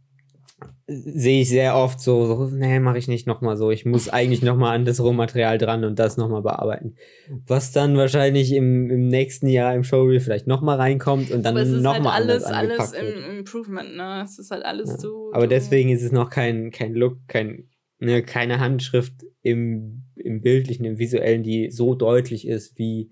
sehe 0.87 1.43
ich 1.43 1.49
sehr 1.49 1.77
oft 1.77 2.01
so, 2.01 2.27
so 2.27 2.55
nee, 2.55 2.81
mache 2.81 2.99
ich 2.99 3.09
nicht 3.09 3.27
nochmal 3.27 3.57
so. 3.57 3.71
Ich 3.71 3.85
muss 3.85 4.09
eigentlich 4.09 4.43
nochmal 4.43 4.75
an 4.75 4.85
das 4.85 5.01
Rohmaterial 5.01 5.59
dran 5.59 5.85
und 5.85 5.99
das 5.99 6.17
nochmal 6.17 6.43
bearbeiten. 6.43 6.97
Was 7.47 7.73
dann 7.73 7.97
wahrscheinlich 7.97 8.53
im, 8.53 8.91
im 8.91 9.09
nächsten 9.09 9.49
Jahr 9.49 9.75
im 9.75 9.85
Showreel 9.85 10.21
vielleicht 10.21 10.47
nochmal 10.47 10.79
reinkommt 10.79 11.31
und 11.31 11.45
dann 11.45 11.55
nochmal 11.83 12.15
halt 12.15 12.31
alles, 12.31 12.45
alles 12.45 12.93
im 12.93 13.39
Improvement, 13.39 13.97
ne? 13.97 14.23
Es 14.25 14.39
ist 14.39 14.51
halt 14.51 14.65
alles 14.65 14.91
ja. 14.91 14.99
so. 14.99 15.31
Aber 15.33 15.47
deswegen 15.47 15.91
ist 15.91 16.03
es 16.03 16.13
noch 16.13 16.31
kein, 16.31 16.71
kein 16.71 16.95
Look, 16.95 17.19
kein, 17.29 17.69
ne, 17.99 18.23
keine 18.23 18.61
Handschrift 18.61 19.15
im, 19.43 20.05
im 20.17 20.41
bildlichen, 20.41 20.85
im 20.85 20.99
visuellen, 20.99 21.43
die 21.43 21.71
so 21.71 21.95
deutlich 21.95 22.47
ist 22.47 22.79
wie 22.79 23.11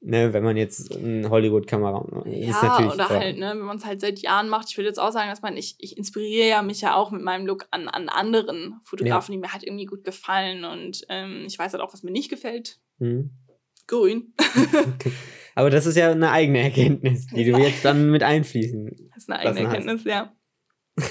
ne, 0.00 0.32
wenn 0.32 0.44
man 0.44 0.56
jetzt 0.56 0.94
eine 0.96 1.28
Hollywood-Kamera 1.30 2.24
ja, 2.26 2.50
ist 2.50 2.62
natürlich 2.62 2.94
oder 2.94 3.08
halt, 3.08 3.38
ne, 3.38 3.50
wenn 3.50 3.66
man 3.66 3.78
es 3.78 3.84
halt 3.84 4.00
seit 4.00 4.18
Jahren 4.20 4.48
macht. 4.48 4.70
Ich 4.70 4.76
würde 4.76 4.88
jetzt 4.88 4.98
auch 4.98 5.12
sagen, 5.12 5.30
dass 5.30 5.42
man, 5.42 5.56
ich, 5.56 5.76
ich 5.78 5.96
inspiriere 5.96 6.48
ja 6.48 6.62
mich 6.62 6.80
ja 6.80 6.94
auch 6.94 7.10
mit 7.10 7.22
meinem 7.22 7.46
Look 7.46 7.66
an, 7.70 7.88
an 7.88 8.08
anderen 8.08 8.80
Fotografen, 8.84 9.32
ja. 9.32 9.36
die 9.36 9.40
mir 9.40 9.52
halt 9.52 9.64
irgendwie 9.64 9.86
gut 9.86 10.04
gefallen 10.04 10.64
und 10.64 11.04
ähm, 11.08 11.44
ich 11.46 11.58
weiß 11.58 11.72
halt 11.72 11.82
auch, 11.82 11.92
was 11.92 12.02
mir 12.02 12.12
nicht 12.12 12.30
gefällt. 12.30 12.78
Mhm. 12.98 13.30
Grün. 13.86 14.34
Aber 15.54 15.70
das 15.70 15.86
ist 15.86 15.96
ja 15.96 16.10
eine 16.10 16.30
eigene 16.30 16.60
Erkenntnis, 16.60 17.28
die 17.28 17.44
du 17.44 17.56
jetzt 17.58 17.84
dann 17.84 18.10
mit 18.10 18.22
einfließen. 18.22 18.90
Das 19.14 19.22
ist 19.22 19.30
eine 19.30 19.38
eigene 19.40 19.66
Erkenntnis, 19.66 20.00
hast. 20.00 20.06
ja. 20.06 20.32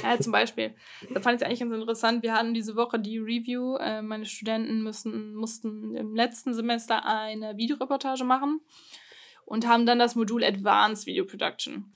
Ja, 0.03 0.19
zum 0.19 0.31
Beispiel. 0.31 0.73
Da 1.13 1.21
fand 1.21 1.35
ich 1.35 1.41
es 1.41 1.47
eigentlich 1.47 1.59
ganz 1.59 1.73
interessant. 1.73 2.23
Wir 2.23 2.33
hatten 2.33 2.53
diese 2.53 2.75
Woche 2.75 2.99
die 2.99 3.19
Review. 3.19 3.75
Äh, 3.77 4.01
meine 4.01 4.25
Studenten 4.25 4.81
müssen, 4.81 5.35
mussten 5.35 5.95
im 5.95 6.15
letzten 6.15 6.53
Semester 6.53 7.05
eine 7.05 7.57
Videoreportage 7.57 8.23
machen 8.23 8.61
und 9.45 9.67
haben 9.67 9.85
dann 9.85 9.99
das 9.99 10.15
Modul 10.15 10.43
Advanced 10.43 11.05
Video 11.05 11.25
Production. 11.25 11.93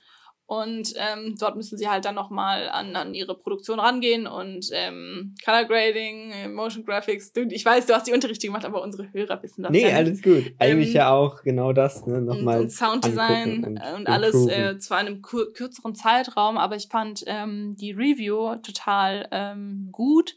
Und 0.49 0.95
ähm, 0.95 1.35
dort 1.37 1.55
müssen 1.55 1.77
sie 1.77 1.87
halt 1.87 2.05
dann 2.05 2.15
nochmal 2.15 2.69
an, 2.69 2.95
an 2.95 3.13
ihre 3.13 3.37
Produktion 3.37 3.79
rangehen 3.79 4.25
und 4.25 4.71
ähm, 4.73 5.35
Color 5.45 5.65
Grading, 5.65 6.55
Motion 6.55 6.83
Graphics. 6.83 7.33
Du, 7.33 7.41
ich 7.41 7.63
weiß, 7.63 7.85
du 7.85 7.93
hast 7.93 8.07
die 8.07 8.13
Unterrichte 8.13 8.47
gemacht, 8.47 8.65
aber 8.65 8.81
unsere 8.81 9.13
Hörer 9.13 9.43
wissen 9.43 9.61
das 9.61 9.71
nee, 9.71 9.87
ja 9.87 9.95
alles 9.95 10.23
gut. 10.23 10.51
Eigentlich 10.57 10.89
ähm, 10.89 10.95
ja 10.95 11.11
auch 11.11 11.43
genau 11.43 11.71
das. 11.71 12.03
Ne? 12.07 12.19
Nochmal 12.19 12.55
und, 12.57 12.63
und 12.63 12.71
Sounddesign 12.71 13.63
und, 13.63 13.79
und 13.79 14.07
alles 14.07 14.47
äh, 14.47 14.79
zu 14.79 14.95
einem 14.95 15.21
kürzeren 15.21 15.93
Zeitraum. 15.93 16.57
Aber 16.57 16.75
ich 16.75 16.87
fand 16.87 17.23
ähm, 17.27 17.75
die 17.79 17.91
Review 17.91 18.55
total 18.55 19.27
ähm, 19.29 19.89
gut, 19.91 20.35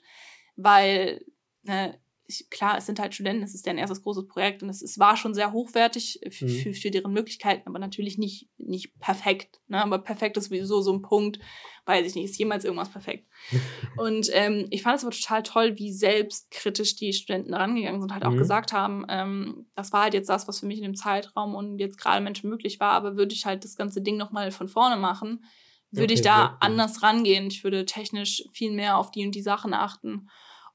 weil 0.56 1.24
ne, 1.62 1.94
ich, 2.32 2.50
klar, 2.50 2.76
es 2.78 2.86
sind 2.86 2.98
halt 2.98 3.14
Studenten, 3.14 3.42
es 3.42 3.54
ist 3.54 3.66
deren 3.66 3.78
erstes 3.78 4.02
großes 4.02 4.26
Projekt 4.26 4.62
und 4.62 4.68
es, 4.68 4.82
es 4.82 4.98
war 4.98 5.16
schon 5.16 5.34
sehr 5.34 5.52
hochwertig 5.52 6.20
für, 6.30 6.44
Mhm. 6.46 6.74
für, 6.74 6.90
deren 6.90 7.12
Möglichkeiten, 7.12 7.62
aber 7.66 7.78
natürlich 7.78 8.18
nicht, 8.18 8.48
nicht 8.58 8.98
perfekt. 8.98 9.60
Ne? 9.68 9.82
Aber 9.82 9.98
perfekt 9.98 10.36
ist 10.36 10.46
sowieso 10.46 10.80
so 10.82 10.92
ein 10.92 11.02
Punkt, 11.02 11.38
weiß 11.86 12.06
ich 12.06 12.14
nicht, 12.14 12.24
ist 12.24 12.38
jemals 12.38 12.64
irgendwas 12.64 12.90
perfekt. 12.90 13.28
und 13.96 14.28
ähm, 14.32 14.66
ich 14.70 14.82
fand 14.82 14.96
es 14.96 15.04
aber 15.04 15.12
total 15.14 15.42
toll, 15.42 15.78
wie 15.78 15.92
selbstkritisch 15.92 16.96
die 16.96 17.12
Studenten 17.12 17.54
rangegangen 17.54 18.00
sind, 18.00 18.12
halt 18.12 18.24
auch 18.24 18.32
Mhm. 18.32 18.38
gesagt 18.38 18.72
haben, 18.72 19.04
ähm, 19.08 19.66
das 19.74 19.92
war 19.92 20.04
halt 20.04 20.14
jetzt 20.14 20.28
das, 20.28 20.48
was 20.48 20.60
für 20.60 20.66
mich 20.66 20.78
in 20.78 20.84
dem 20.84 20.94
Zeitraum 20.94 21.54
und 21.54 21.78
jetzt 21.78 21.98
gerade 21.98 22.22
Menschen 22.22 22.48
möglich 22.50 22.80
war, 22.80 22.92
aber 22.92 23.16
würde 23.16 23.34
ich 23.34 23.46
halt 23.46 23.64
das 23.64 23.76
ganze 23.76 24.00
Ding 24.02 24.16
nochmal 24.16 24.50
von 24.50 24.68
vorne 24.68 24.96
machen, 24.96 25.44
würde 25.90 26.14
ich 26.14 26.20
Okay, 26.20 26.28
da 26.28 26.36
sehr 26.36 26.50
cool. 26.50 26.56
anders 26.60 27.02
rangehen. 27.02 27.46
Ich 27.48 27.64
würde 27.64 27.84
technisch 27.84 28.44
viel 28.52 28.72
mehr 28.72 28.96
auf 28.96 29.10
die 29.10 29.26
und 29.26 29.34
die 29.34 29.42
Sachen 29.42 29.74
achten. 29.74 30.28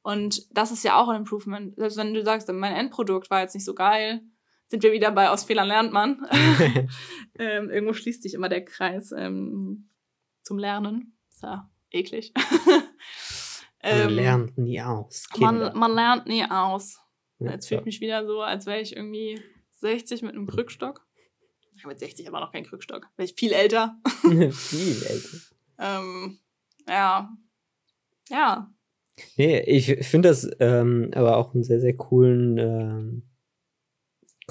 Und 0.07 0.47
das 0.57 0.71
ist 0.71 0.85
ja 0.85 0.97
auch 0.97 1.09
ein 1.09 1.17
Improvement. 1.17 1.75
Selbst 1.75 1.97
wenn 1.97 2.13
du 2.13 2.23
sagst, 2.23 2.47
mein 2.47 2.73
Endprodukt 2.73 3.29
war 3.29 3.41
jetzt 3.41 3.55
nicht 3.55 3.65
so 3.65 3.75
geil, 3.75 4.21
sind 4.67 4.81
wir 4.81 4.93
wieder 4.93 5.11
bei 5.11 5.29
aus 5.29 5.43
Fehlern 5.43 5.67
lernt 5.67 5.91
man. 5.91 6.25
ähm, 7.37 7.69
irgendwo 7.69 7.91
schließt 7.91 8.23
sich 8.23 8.33
immer 8.33 8.47
der 8.47 8.63
Kreis 8.63 9.11
ähm, 9.11 9.89
zum 10.43 10.59
Lernen. 10.59 11.17
Ist 11.29 11.43
ja 11.43 11.69
eklig. 11.91 12.31
Man 12.33 12.83
Ähm, 13.83 14.09
lernt 14.09 14.57
nie 14.57 14.81
aus. 14.81 15.27
Man, 15.37 15.77
man 15.77 15.93
lernt 15.93 16.25
nie 16.25 16.43
aus. 16.45 16.99
Ja, 17.39 17.51
Jetzt 17.51 17.67
fühle 17.67 17.81
ich 17.81 17.85
mich 17.85 18.01
wieder 18.01 18.25
so, 18.25 18.41
als 18.41 18.65
wäre 18.65 18.79
ich 18.79 18.95
irgendwie 18.95 19.41
60 19.71 20.21
mit 20.21 20.35
einem 20.35 20.47
Krückstock. 20.47 21.05
Ich 21.75 21.83
habe 21.83 21.89
mit 21.89 21.99
60 21.99 22.29
aber 22.29 22.39
noch 22.39 22.53
keinen 22.53 22.65
Krückstock. 22.65 23.09
Wäre 23.17 23.25
ich 23.25 23.35
viel 23.35 23.51
älter. 23.51 23.97
Viel 24.23 25.03
älter. 25.03 25.37
Ähm, 25.79 26.39
ja. 26.87 27.29
Ja. 28.29 28.71
Nee, 29.37 29.59
ich 29.61 30.05
finde 30.07 30.29
das 30.29 30.49
ähm, 30.59 31.09
aber 31.13 31.37
auch 31.37 31.53
einen 31.53 31.63
sehr, 31.63 31.79
sehr 31.79 31.95
coolen, 31.95 32.57
ähm, 32.57 33.23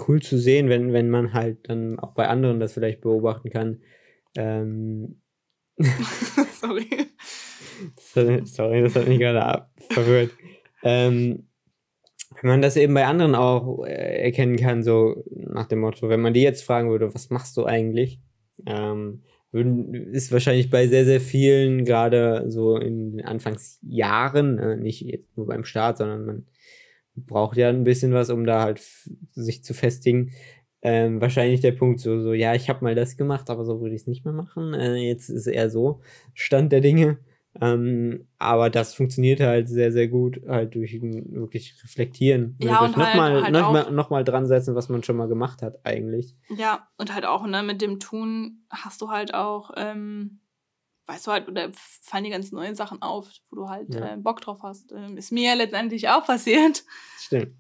cool 0.07 0.21
zu 0.21 0.39
sehen, 0.39 0.69
wenn, 0.69 0.93
wenn 0.93 1.09
man 1.09 1.33
halt 1.33 1.69
dann 1.69 1.99
auch 1.99 2.12
bei 2.12 2.29
anderen 2.29 2.61
das 2.61 2.73
vielleicht 2.73 3.01
beobachten 3.01 3.51
kann. 3.51 3.81
Ähm, 4.37 5.23
Sorry. 6.61 6.87
sorry, 8.45 8.83
das 8.83 8.97
hat 8.97 9.09
mich 9.09 9.19
gerade 9.19 9.67
verwirrt. 9.91 10.31
Ähm, 10.83 11.49
wenn 12.41 12.51
man 12.51 12.62
das 12.62 12.77
eben 12.77 12.95
bei 12.95 13.07
anderen 13.07 13.35
auch 13.35 13.85
äh, 13.85 14.25
erkennen 14.25 14.57
kann, 14.57 14.83
so 14.83 15.25
nach 15.31 15.67
dem 15.67 15.81
Motto, 15.81 16.09
wenn 16.09 16.21
man 16.21 16.35
die 16.35 16.43
jetzt 16.43 16.64
fragen 16.64 16.91
würde, 16.91 17.14
was 17.14 17.31
machst 17.31 17.57
du 17.57 17.64
eigentlich? 17.64 18.21
Ähm, 18.67 19.23
ist 20.12 20.32
wahrscheinlich 20.32 20.70
bei 20.70 20.86
sehr, 20.88 21.04
sehr 21.04 21.20
vielen, 21.20 21.84
gerade 21.84 22.44
so 22.48 22.76
in 22.76 23.16
den 23.16 23.24
Anfangsjahren, 23.24 24.59
äh, 24.59 24.76
nicht 24.76 25.07
nur 25.36 25.46
beim 25.46 25.64
Start, 25.64 25.98
sondern 25.98 26.26
man 26.26 26.46
braucht 27.16 27.57
ja 27.57 27.68
ein 27.68 27.84
bisschen 27.84 28.12
was, 28.12 28.30
um 28.30 28.44
da 28.44 28.62
halt 28.62 28.80
sich 29.32 29.64
zu 29.64 29.74
festigen. 29.74 30.32
Ähm, 30.82 31.20
wahrscheinlich 31.20 31.61
der 31.61 31.72
Punkt 31.72 32.00
so, 32.00 32.20
so, 32.20 32.32
ja, 32.32 32.54
ich 32.54 32.68
habe 32.68 32.84
mal 32.84 32.94
das 32.94 33.16
gemacht, 33.16 33.50
aber 33.50 33.64
so 33.64 33.80
würde 33.80 33.94
ich 33.94 34.02
es 34.02 34.07
nicht 34.07 34.24
mehr 34.24 34.34
machen. 34.34 34.74
Äh, 34.74 34.96
jetzt 34.96 35.28
ist 35.30 35.46
eher 35.46 35.70
so 35.70 36.00
Stand 36.34 36.72
der 36.72 36.80
Dinge. 36.80 37.18
Ähm, 37.61 38.28
aber 38.38 38.70
das 38.70 38.94
funktioniert 38.94 39.40
halt 39.40 39.68
sehr, 39.68 39.92
sehr 39.92 40.09
gut, 40.09 40.40
halt 40.46 40.74
durch 40.74 40.92
ein 40.94 41.32
wirklich 41.34 41.74
reflektieren. 41.82 42.57
Ja, 42.61 42.80
und 42.80 42.96
halt- 42.96 43.14
nochmal 43.14 43.42
halt 43.42 43.52
noch 43.52 43.90
noch 43.90 44.11
mal 44.11 44.24
dran 44.24 44.46
setzen, 44.46 44.74
was 44.74 44.88
man 44.88 45.02
schon 45.02 45.16
mal 45.16 45.28
gemacht 45.28 45.62
hat, 45.62 45.76
eigentlich. 45.84 46.34
Ja, 46.48 46.88
und 46.98 47.14
halt 47.14 47.24
auch, 47.26 47.46
ne, 47.46 47.62
mit 47.62 47.80
dem 47.82 48.00
Tun 48.00 48.64
hast 48.70 49.00
du 49.02 49.11
halt 49.11 49.34
auch, 49.34 49.70
ähm, 49.76 50.40
weißt 51.07 51.26
du 51.26 51.30
halt, 51.32 51.48
oder 51.48 51.70
fallen 51.72 52.24
die 52.24 52.30
ganz 52.30 52.50
neuen 52.52 52.74
Sachen 52.74 53.00
auf, 53.02 53.28
wo 53.50 53.57
du 53.57 53.68
halt 53.68 53.94
Ja. 53.94 54.14
äh, 54.14 54.16
Bock 54.16 54.40
drauf 54.40 54.59
hast. 54.62 54.92
Ähm, 54.92 55.16
ist 55.16 55.30
mir 55.32 55.50
ja 55.50 55.54
letztendlich 55.54 56.09
auch 56.09 56.24
passiert. 56.26 56.84
Stimmt. 57.18 57.54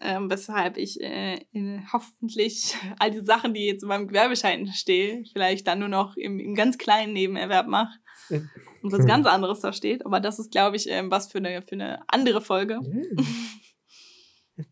Ähm, 0.00 0.30
weshalb 0.30 0.76
ich 0.76 1.00
äh, 1.00 1.40
in, 1.50 1.82
hoffentlich 1.92 2.76
all 3.00 3.10
die 3.10 3.20
Sachen, 3.24 3.52
die 3.54 3.66
jetzt 3.66 3.82
in 3.82 3.88
meinem 3.88 4.06
Gewerbeschein 4.06 4.68
stehen, 4.68 5.26
vielleicht 5.32 5.66
dann 5.66 5.80
nur 5.80 5.88
noch 5.88 6.16
im, 6.16 6.38
im 6.38 6.54
ganz 6.54 6.78
kleinen 6.78 7.12
Nebenerwerb 7.12 7.66
mache. 7.66 7.98
Und 8.82 8.92
was 8.92 9.06
ganz 9.06 9.26
anderes 9.26 9.60
da 9.60 9.72
steht. 9.72 10.06
Aber 10.06 10.20
das 10.20 10.38
ist, 10.38 10.50
glaube 10.50 10.76
ich, 10.76 10.88
ähm, 10.88 11.10
was 11.10 11.30
für 11.30 11.38
eine, 11.38 11.62
für 11.62 11.72
eine 11.72 12.02
andere 12.08 12.40
Folge. 12.40 12.80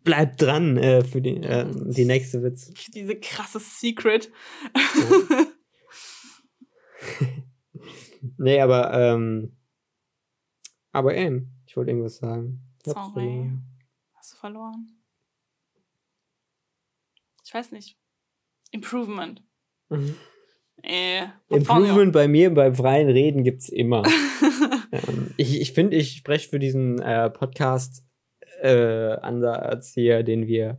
Bleibt 0.05 0.43
dran 0.43 0.77
äh, 0.77 1.05
für 1.05 1.21
die, 1.21 1.37
äh, 1.37 1.67
die 1.71 2.05
nächste 2.05 2.43
Witz. 2.43 2.73
Diese 2.95 3.17
krasse 3.17 3.61
Secret. 3.61 4.31
Nee, 8.39 8.61
aber, 8.61 8.93
ähm, 8.93 9.57
aber 10.93 11.15
ey, 11.15 11.47
ich 11.67 11.77
wollte 11.77 11.91
irgendwas 11.91 12.17
sagen. 12.17 12.61
Ich 12.85 12.93
Sorry. 12.93 13.53
Hast 14.15 14.33
du 14.33 14.37
verloren? 14.37 15.03
Ich 17.45 17.55
weiß 17.55 17.73
nicht. 17.73 17.99
Improvement. 18.71 19.43
Mhm. 19.89 20.17
Äh. 20.83 21.27
Improvement 21.49 22.13
bei 22.13 22.29
mir 22.29 22.53
beim 22.55 22.75
freien 22.75 23.09
Reden 23.09 23.45
gibt's 23.45 23.69
immer. 23.69 24.03
ähm, 24.93 25.35
ich 25.37 25.61
ich 25.61 25.73
finde, 25.73 25.97
ich 25.97 26.17
spreche 26.19 26.49
für 26.49 26.59
diesen 26.59 27.01
äh, 27.01 27.31
Podcast-Ansatz 27.31 29.95
hier, 29.95 30.23
den 30.23 30.47
wir 30.47 30.79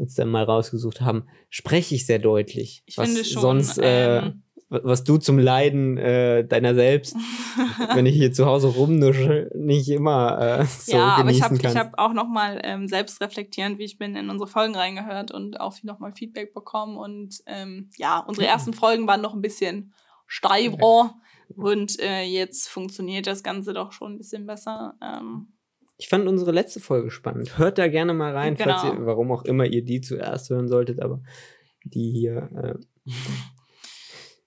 uns 0.00 0.14
dann 0.14 0.28
mal 0.28 0.44
rausgesucht 0.44 1.02
haben, 1.02 1.26
spreche 1.50 1.94
ich 1.94 2.06
sehr 2.06 2.18
deutlich. 2.18 2.82
Ich 2.86 2.96
was 2.96 3.08
finde 3.08 3.24
schon. 3.24 3.42
Sonst, 3.42 3.78
äh, 3.78 4.18
ähm, 4.18 4.42
was 4.70 5.02
du 5.04 5.18
zum 5.18 5.38
Leiden 5.38 5.98
äh, 5.98 6.46
deiner 6.46 6.74
selbst, 6.74 7.16
wenn 7.94 8.06
ich 8.06 8.14
hier 8.14 8.32
zu 8.32 8.46
Hause 8.46 8.68
rumnusche, 8.68 9.50
nicht 9.54 9.88
immer 9.88 10.60
äh, 10.60 10.64
so 10.64 10.96
ja, 10.96 11.16
aber 11.16 11.30
ich 11.30 11.42
genießen 11.42 11.76
habe 11.76 11.88
hab 11.88 11.98
auch 11.98 12.12
nochmal 12.12 12.60
ähm, 12.62 12.86
selbst 12.86 13.20
reflektierend, 13.20 13.78
wie 13.78 13.84
ich 13.84 13.98
bin, 13.98 14.14
in 14.14 14.30
unsere 14.30 14.48
Folgen 14.48 14.76
reingehört 14.76 15.32
und 15.32 15.60
auch 15.60 15.74
nochmal 15.82 16.12
Feedback 16.12 16.54
bekommen. 16.54 16.96
Und 16.96 17.42
ähm, 17.46 17.90
ja, 17.96 18.20
unsere 18.20 18.46
ersten 18.46 18.72
Folgen 18.72 19.06
waren 19.08 19.20
noch 19.20 19.34
ein 19.34 19.42
bisschen 19.42 19.92
steifer. 20.26 21.16
Und 21.56 21.98
äh, 21.98 22.22
jetzt 22.22 22.68
funktioniert 22.68 23.26
das 23.26 23.42
Ganze 23.42 23.72
doch 23.72 23.90
schon 23.90 24.12
ein 24.12 24.18
bisschen 24.18 24.46
besser. 24.46 24.94
Ähm, 25.02 25.48
Ich 25.98 26.08
fand 26.08 26.28
unsere 26.28 26.52
letzte 26.52 26.78
Folge 26.78 27.10
spannend. 27.10 27.58
Hört 27.58 27.76
da 27.78 27.88
gerne 27.88 28.14
mal 28.14 28.32
rein, 28.36 28.56
falls 28.56 28.82
Genau. 28.82 28.94
ihr, 28.94 29.06
warum 29.06 29.32
auch 29.32 29.44
immer 29.44 29.64
ihr 29.66 29.84
die 29.84 30.00
zuerst 30.00 30.48
hören 30.50 30.68
solltet, 30.68 31.02
aber 31.02 31.20
die 31.82 32.12
hier. 32.12 32.78
Äh, 33.06 33.12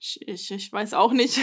ich, 0.03 0.19
ich, 0.27 0.51
ich 0.51 0.71
weiß 0.71 0.93
auch 0.93 1.13
nicht. 1.13 1.39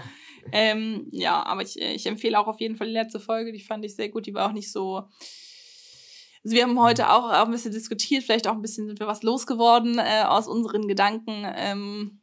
ähm, 0.52 1.08
ja, 1.10 1.44
aber 1.44 1.62
ich, 1.62 1.80
ich 1.80 2.06
empfehle 2.06 2.38
auch 2.38 2.46
auf 2.46 2.60
jeden 2.60 2.76
Fall 2.76 2.86
die 2.86 2.92
letzte 2.92 3.18
Folge. 3.18 3.52
Die 3.52 3.60
fand 3.60 3.84
ich 3.84 3.96
sehr 3.96 4.08
gut. 4.08 4.26
Die 4.26 4.34
war 4.34 4.48
auch 4.48 4.52
nicht 4.52 4.70
so. 4.70 5.08
Also 6.44 6.56
wir 6.56 6.62
haben 6.62 6.80
heute 6.80 7.10
auch, 7.10 7.24
auch 7.24 7.46
ein 7.46 7.50
bisschen 7.50 7.72
diskutiert, 7.72 8.22
vielleicht 8.22 8.46
auch 8.46 8.52
ein 8.52 8.62
bisschen 8.62 8.86
sind 8.86 9.00
wir 9.00 9.06
was 9.06 9.22
losgeworden 9.22 9.98
äh, 9.98 10.24
aus 10.26 10.46
unseren 10.46 10.86
Gedanken. 10.86 11.44
Ähm, 11.56 12.20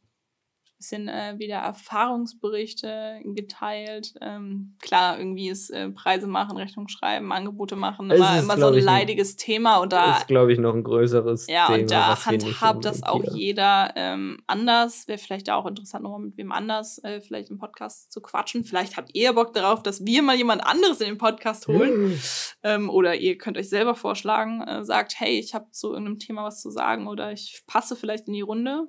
bisschen 0.82 1.08
äh, 1.08 1.36
wieder 1.38 1.58
Erfahrungsberichte 1.58 3.22
geteilt. 3.24 4.16
Ähm, 4.20 4.74
klar, 4.82 5.18
irgendwie 5.20 5.50
ist 5.50 5.70
äh, 5.70 5.90
Preise 5.90 6.28
machen, 6.28 6.58
Rechnung 6.58 6.88
schreiben, 6.88 7.32
Angebote 7.32 7.76
machen, 7.76 8.10
Es 8.10 8.18
immer, 8.18 8.38
ist, 8.38 8.44
immer 8.44 8.58
so 8.58 8.68
ein 8.68 8.74
ich, 8.74 8.80
ein- 8.80 8.86
leidiges 8.86 9.36
Thema. 9.36 9.78
Und 9.78 9.94
da 9.94 10.18
ist, 10.18 10.28
glaube 10.28 10.52
ich, 10.52 10.60
noch 10.60 10.74
ein 10.74 10.84
größeres 10.84 11.48
ja, 11.48 11.68
Thema. 11.68 11.80
und 11.80 11.92
da 11.92 12.26
handhabt 12.26 12.86
das 12.86 13.04
auch 13.04 13.24
jeder 13.34 13.94
ähm, 13.96 14.40
anders. 14.48 15.08
Wäre 15.08 15.20
vielleicht 15.20 15.50
auch 15.50 15.66
interessant, 15.68 16.04
nochmal 16.04 16.22
mit 16.22 16.38
wem 16.38 16.52
anders 16.52 16.98
äh, 17.04 17.22
vielleicht 17.22 17.50
im 17.52 17.58
Podcast 17.60 18.12
zu 18.12 18.22
quatschen. 18.22 18.64
Vielleicht 18.64 18.98
habt 18.98 19.12
ihr 19.14 19.34
Bock 19.34 19.54
darauf, 19.54 19.84
dass 19.84 20.06
wir 20.06 20.24
mal 20.24 20.36
jemand 20.36 20.66
anderes 20.66 21.00
in 21.00 21.08
den 21.08 21.18
Podcast 21.18 21.68
holen. 21.68 22.20
ähm, 22.64 22.90
oder 22.90 23.16
ihr 23.16 23.38
könnt 23.38 23.58
euch 23.58 23.70
selber 23.70 23.94
vorschlagen, 23.96 24.62
äh, 24.62 24.84
sagt, 24.84 25.20
hey, 25.20 25.38
ich 25.40 25.54
habe 25.54 25.70
zu 25.72 25.92
irgendeinem 25.92 26.20
Thema 26.20 26.44
was 26.44 26.62
zu 26.62 26.72
sagen 26.72 27.08
oder 27.08 27.32
ich 27.32 27.64
passe 27.68 27.96
vielleicht 27.96 28.28
in 28.28 28.34
die 28.34 28.42
Runde. 28.42 28.88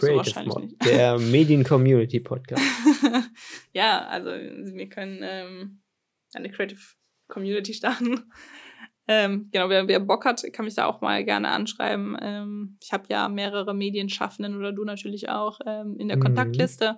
Creative 0.00 0.16
wahrscheinlich 0.18 0.54
Mod, 0.54 0.62
nicht. 0.64 0.84
der 0.84 1.18
Medien-Community-Podcast. 1.18 2.62
ja, 3.72 4.06
also 4.06 4.30
wir 4.30 4.88
können 4.88 5.20
ähm, 5.22 5.82
eine 6.34 6.50
Creative 6.50 6.80
Community 7.28 7.74
starten. 7.74 8.30
Ähm, 9.06 9.48
genau, 9.52 9.68
wer, 9.68 9.86
wer 9.86 10.00
Bock 10.00 10.24
hat, 10.24 10.42
kann 10.52 10.64
mich 10.64 10.74
da 10.74 10.86
auch 10.86 11.02
mal 11.02 11.24
gerne 11.24 11.48
anschreiben. 11.50 12.16
Ähm, 12.22 12.78
ich 12.82 12.92
habe 12.92 13.04
ja 13.08 13.28
mehrere 13.28 13.74
Medienschaffenden 13.74 14.56
oder 14.56 14.72
du 14.72 14.84
natürlich 14.84 15.28
auch 15.28 15.60
ähm, 15.66 15.96
in 15.98 16.08
der 16.08 16.16
Mhm. 16.16 16.22
Kontaktliste. 16.22 16.96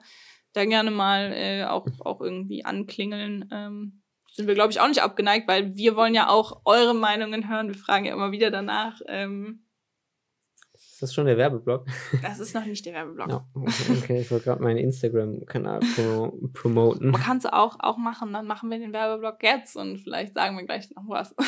Da 0.52 0.64
gerne 0.64 0.90
mal 0.90 1.32
äh, 1.34 1.64
auch, 1.64 1.86
auch 2.00 2.20
irgendwie 2.20 2.64
anklingeln. 2.64 3.48
Ähm, 3.52 4.02
sind 4.32 4.46
wir, 4.46 4.54
glaube 4.54 4.70
ich, 4.70 4.80
auch 4.80 4.88
nicht 4.88 5.02
abgeneigt, 5.02 5.48
weil 5.48 5.74
wir 5.74 5.96
wollen 5.96 6.14
ja 6.14 6.28
auch 6.28 6.60
eure 6.64 6.94
Meinungen 6.94 7.48
hören. 7.48 7.68
Wir 7.68 7.74
fragen 7.74 8.04
ja 8.04 8.12
immer 8.12 8.32
wieder 8.32 8.50
danach. 8.50 9.00
Ähm, 9.06 9.65
Ist 10.96 11.02
das 11.02 11.12
schon 11.12 11.26
der 11.26 11.36
Werbeblock? 11.36 11.84
das 12.22 12.40
ist 12.40 12.54
noch 12.54 12.64
nicht 12.64 12.86
der 12.86 12.94
Werbeblock. 12.94 13.28
Ja, 13.28 13.46
okay, 13.54 14.22
ich 14.22 14.30
wollte 14.30 14.46
gerade 14.46 14.62
meinen 14.62 14.78
Instagram-Kanal 14.78 15.80
pro 15.80 16.48
promoten. 16.54 17.10
Man 17.10 17.20
kann 17.20 17.36
es 17.36 17.44
auch, 17.44 17.76
auch 17.80 17.98
machen, 17.98 18.32
dann 18.32 18.46
machen 18.46 18.70
wir 18.70 18.78
den 18.78 18.94
Werbeblock 18.94 19.42
jetzt 19.42 19.76
und 19.76 19.98
vielleicht 19.98 20.32
sagen 20.32 20.56
wir 20.56 20.64
gleich 20.64 20.90
noch 20.92 21.06
was. 21.06 21.34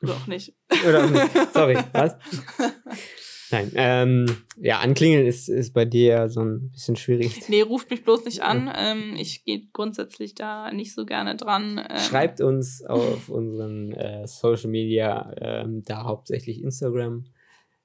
Oder 0.00 0.12
auch 0.12 0.28
nicht. 0.28 0.54
Oder 0.88 1.04
auch 1.04 1.10
nicht. 1.10 1.52
Sorry, 1.52 1.76
was? 1.92 2.16
Nein, 3.52 3.70
ähm, 3.74 4.36
ja, 4.56 4.80
anklingeln 4.80 5.26
ist, 5.26 5.48
ist 5.48 5.74
bei 5.74 5.84
dir 5.84 6.30
so 6.30 6.40
ein 6.40 6.70
bisschen 6.70 6.96
schwierig. 6.96 7.42
Nee, 7.48 7.60
ruft 7.60 7.90
mich 7.90 8.02
bloß 8.02 8.24
nicht 8.24 8.40
an. 8.40 8.72
Ähm, 8.74 9.14
ich 9.16 9.44
gehe 9.44 9.68
grundsätzlich 9.74 10.34
da 10.34 10.72
nicht 10.72 10.94
so 10.94 11.04
gerne 11.04 11.36
dran. 11.36 11.78
Ähm, 11.78 11.98
Schreibt 11.98 12.40
uns 12.40 12.82
auf 12.82 13.28
unseren 13.28 13.92
äh, 13.92 14.26
Social 14.26 14.70
Media, 14.70 15.34
ähm, 15.38 15.82
da 15.84 16.04
hauptsächlich 16.04 16.62
Instagram, 16.62 17.24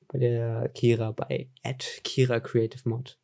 bei 0.07 0.19
der 0.19 0.69
Kira 0.73 1.11
bei 1.11 1.49
at 1.63 1.83
Kira 2.03 2.39
Creative 2.39 2.87
Mod 2.87 3.17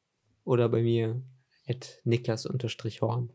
oder 0.44 0.68
bei 0.68 0.82
mir 0.82 1.22
at 1.68 2.01
Niklas-Horn. 2.03 3.32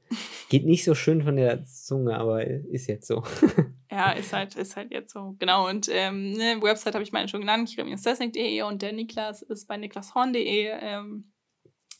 Geht 0.48 0.66
nicht 0.66 0.84
so 0.84 0.94
schön 0.94 1.22
von 1.22 1.36
der 1.36 1.64
Zunge, 1.64 2.18
aber 2.18 2.46
ist 2.46 2.86
jetzt 2.86 3.06
so. 3.06 3.22
ja, 3.90 4.12
ist 4.12 4.32
halt, 4.32 4.54
ist 4.54 4.76
halt 4.76 4.90
jetzt 4.90 5.12
so. 5.12 5.34
Genau, 5.38 5.68
und 5.68 5.88
ähm, 5.90 6.32
ne, 6.32 6.60
Website 6.60 6.94
habe 6.94 7.04
ich 7.04 7.12
meine 7.12 7.28
schon 7.28 7.40
genannt, 7.40 7.70
kira-technik.de 7.74 8.62
und 8.62 8.82
der 8.82 8.92
Niklas 8.92 9.42
ist 9.42 9.66
bei 9.66 9.76
niklashorn.de. 9.76 10.68
Ähm, 10.80 11.32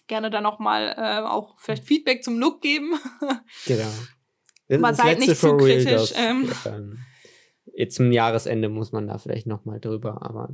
gerne 0.06 0.30
dann 0.30 0.42
nochmal 0.42 0.94
äh, 0.96 1.26
auch 1.26 1.58
vielleicht 1.58 1.84
Feedback 1.84 2.24
zum 2.24 2.38
Look 2.38 2.60
geben. 2.60 2.94
genau. 3.66 3.90
Aber 4.70 4.94
seid 4.94 5.18
nicht 5.18 5.36
zu 5.36 5.56
kritisch. 5.56 6.12
Ähm, 6.16 6.50
ähm, 6.66 6.98
jetzt 7.74 7.96
zum 7.96 8.12
Jahresende 8.12 8.68
muss 8.68 8.92
man 8.92 9.06
da 9.06 9.18
vielleicht 9.18 9.46
nochmal 9.46 9.80
drüber, 9.80 10.22
aber 10.22 10.50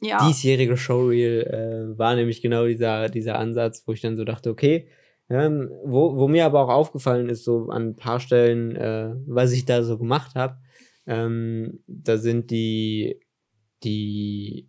ja. 0.00 0.26
diesjährige 0.26 0.76
Showreel 0.76 1.42
äh, 1.42 1.98
war 1.98 2.14
nämlich 2.14 2.42
genau 2.42 2.66
dieser, 2.66 3.08
dieser 3.08 3.38
Ansatz, 3.38 3.82
wo 3.86 3.92
ich 3.92 4.00
dann 4.00 4.16
so 4.16 4.24
dachte, 4.24 4.50
okay, 4.50 4.88
ähm, 5.30 5.70
wo, 5.84 6.16
wo 6.16 6.28
mir 6.28 6.46
aber 6.46 6.64
auch 6.64 6.70
aufgefallen 6.70 7.28
ist, 7.28 7.44
so 7.44 7.68
an 7.68 7.90
ein 7.90 7.96
paar 7.96 8.20
Stellen, 8.20 8.76
äh, 8.76 9.14
was 9.26 9.52
ich 9.52 9.64
da 9.64 9.82
so 9.82 9.98
gemacht 9.98 10.34
habe, 10.34 10.58
ähm, 11.06 11.80
da 11.86 12.16
sind 12.16 12.50
die, 12.50 13.20
die 13.82 14.68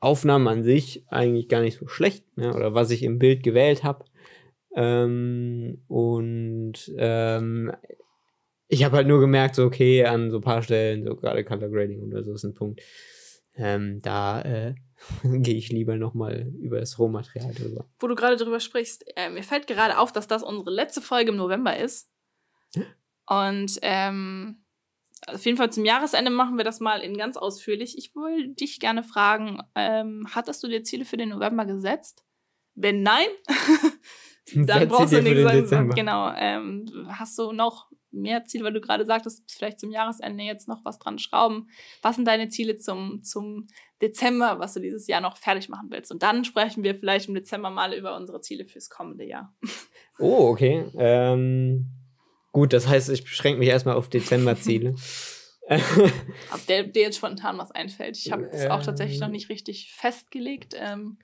Aufnahmen 0.00 0.48
an 0.48 0.62
sich 0.62 1.04
eigentlich 1.08 1.48
gar 1.48 1.60
nicht 1.60 1.78
so 1.78 1.86
schlecht, 1.86 2.24
ne? 2.36 2.54
oder 2.54 2.74
was 2.74 2.90
ich 2.90 3.02
im 3.02 3.18
Bild 3.18 3.42
gewählt 3.42 3.84
habe. 3.84 4.04
Ähm, 4.74 5.82
und 5.88 6.92
ähm, 6.96 7.72
ich 8.68 8.84
habe 8.84 8.96
halt 8.96 9.08
nur 9.08 9.20
gemerkt, 9.20 9.54
so 9.54 9.64
okay, 9.64 10.04
an 10.04 10.30
so 10.30 10.38
ein 10.38 10.42
paar 10.42 10.62
Stellen, 10.62 11.04
so 11.04 11.16
gerade 11.16 11.44
Color 11.44 11.68
Grading 11.70 12.02
oder 12.02 12.22
so 12.22 12.34
ist 12.34 12.44
ein 12.44 12.54
Punkt, 12.54 12.80
ähm, 13.58 14.00
da 14.00 14.40
äh, 14.42 14.74
gehe 15.22 15.56
ich 15.56 15.70
lieber 15.70 15.96
nochmal 15.96 16.52
über 16.60 16.80
das 16.80 16.98
Rohmaterial 16.98 17.52
drüber. 17.52 17.86
Wo 17.98 18.06
du 18.06 18.14
gerade 18.14 18.36
drüber 18.36 18.60
sprichst, 18.60 19.04
äh, 19.16 19.28
mir 19.28 19.42
fällt 19.42 19.66
gerade 19.66 19.98
auf, 19.98 20.12
dass 20.12 20.26
das 20.26 20.42
unsere 20.42 20.70
letzte 20.70 21.02
Folge 21.02 21.30
im 21.30 21.36
November 21.36 21.76
ist. 21.76 22.10
Und 23.26 23.78
ähm, 23.82 24.64
auf 25.26 25.44
jeden 25.44 25.58
Fall 25.58 25.70
zum 25.70 25.84
Jahresende 25.84 26.30
machen 26.30 26.56
wir 26.56 26.64
das 26.64 26.80
mal 26.80 27.00
in 27.00 27.16
ganz 27.16 27.36
ausführlich. 27.36 27.98
Ich 27.98 28.14
wollte 28.14 28.50
dich 28.50 28.80
gerne 28.80 29.02
fragen, 29.02 29.60
ähm, 29.74 30.26
hattest 30.30 30.62
du 30.62 30.68
dir 30.68 30.84
Ziele 30.84 31.04
für 31.04 31.16
den 31.16 31.30
November 31.30 31.66
gesetzt? 31.66 32.24
Wenn 32.74 33.02
nein, 33.02 33.26
dann 34.54 34.88
brauchst 34.88 35.12
du 35.12 35.20
nichts 35.20 35.70
sagen. 35.70 35.90
Genau. 35.90 36.32
Ähm, 36.36 36.86
hast 37.08 37.36
du 37.38 37.52
noch 37.52 37.90
mehr 38.10 38.44
Ziele, 38.44 38.64
weil 38.64 38.72
du 38.72 38.80
gerade 38.80 39.04
sagtest, 39.04 39.42
vielleicht 39.50 39.80
zum 39.80 39.90
Jahresende 39.90 40.44
jetzt 40.44 40.68
noch 40.68 40.84
was 40.84 40.98
dran 40.98 41.18
schrauben. 41.18 41.68
Was 42.02 42.16
sind 42.16 42.26
deine 42.26 42.48
Ziele 42.48 42.76
zum, 42.76 43.22
zum 43.22 43.68
Dezember, 44.00 44.58
was 44.58 44.74
du 44.74 44.80
dieses 44.80 45.06
Jahr 45.06 45.20
noch 45.20 45.36
fertig 45.36 45.68
machen 45.68 45.88
willst? 45.90 46.10
Und 46.10 46.22
dann 46.22 46.44
sprechen 46.44 46.82
wir 46.82 46.94
vielleicht 46.94 47.28
im 47.28 47.34
Dezember 47.34 47.70
mal 47.70 47.92
über 47.92 48.16
unsere 48.16 48.40
Ziele 48.40 48.64
fürs 48.64 48.90
kommende 48.90 49.24
Jahr. 49.24 49.54
Oh, 50.20 50.48
okay. 50.48 50.84
Ähm, 50.96 51.86
gut, 52.50 52.72
das 52.72 52.88
heißt, 52.88 53.08
ich 53.10 53.22
beschränke 53.22 53.60
mich 53.60 53.68
erstmal 53.68 53.94
auf 53.94 54.08
Dezember-Ziele. 54.08 54.96
Ob 55.68 56.66
der, 56.66 56.84
dir 56.84 57.02
jetzt 57.02 57.18
spontan 57.18 57.58
was 57.58 57.70
einfällt. 57.70 58.16
Ich 58.16 58.32
habe 58.32 58.48
es 58.50 58.66
auch 58.66 58.82
tatsächlich 58.82 59.20
noch 59.20 59.28
nicht 59.28 59.50
richtig 59.50 59.92
festgelegt. 59.94 60.74
Ähm. 60.76 61.18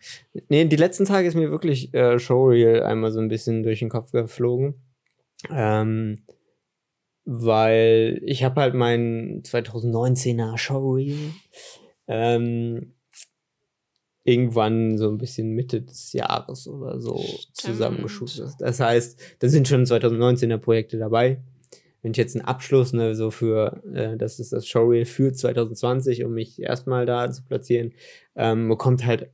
Nee, 0.49 0.66
die 0.66 0.76
letzten 0.76 1.07
Tage 1.07 1.26
ist 1.26 1.35
mir 1.35 1.51
wirklich 1.51 1.95
äh, 1.95 2.18
Showreel 2.18 2.82
einmal 2.82 3.11
so 3.11 3.20
ein 3.20 3.28
bisschen 3.28 3.62
durch 3.62 3.78
den 3.78 3.89
Kopf 3.89 4.12
geflogen. 4.12 4.74
Ähm, 5.51 6.24
weil 7.25 8.20
ich 8.25 8.45
habe 8.45 8.61
halt 8.61 8.75
mein 8.75 9.43
2019er 9.43 10.59
Showreel 10.59 11.33
ähm, 12.07 12.93
irgendwann 14.25 14.99
so 14.99 15.09
ein 15.09 15.18
bisschen 15.18 15.51
Mitte 15.51 15.83
des 15.83 16.12
Jahres 16.12 16.66
oder 16.66 17.01
so 17.01 17.22
zusammengeschustert. 17.53 18.55
Das 18.59 18.81
heißt, 18.81 19.20
da 19.39 19.49
sind 19.49 19.68
schon 19.68 19.85
2019er 19.85 20.59
Projekte 20.59 20.99
dabei. 20.99 21.43
Wenn 22.03 22.12
ich 22.12 22.18
jetzt 22.18 22.37
einen 22.37 22.45
Abschluss, 22.45 22.93
ne, 22.93 23.14
so 23.14 23.31
für, 23.31 23.83
äh, 23.95 24.16
das 24.16 24.39
ist 24.39 24.53
das 24.53 24.66
Showreel 24.66 25.07
für 25.07 25.33
2020, 25.33 26.25
um 26.25 26.35
mich 26.35 26.61
erstmal 26.61 27.07
da 27.07 27.31
zu 27.31 27.43
platzieren, 27.45 27.93
ähm, 28.35 28.68
bekommt 28.68 29.07
halt 29.07 29.31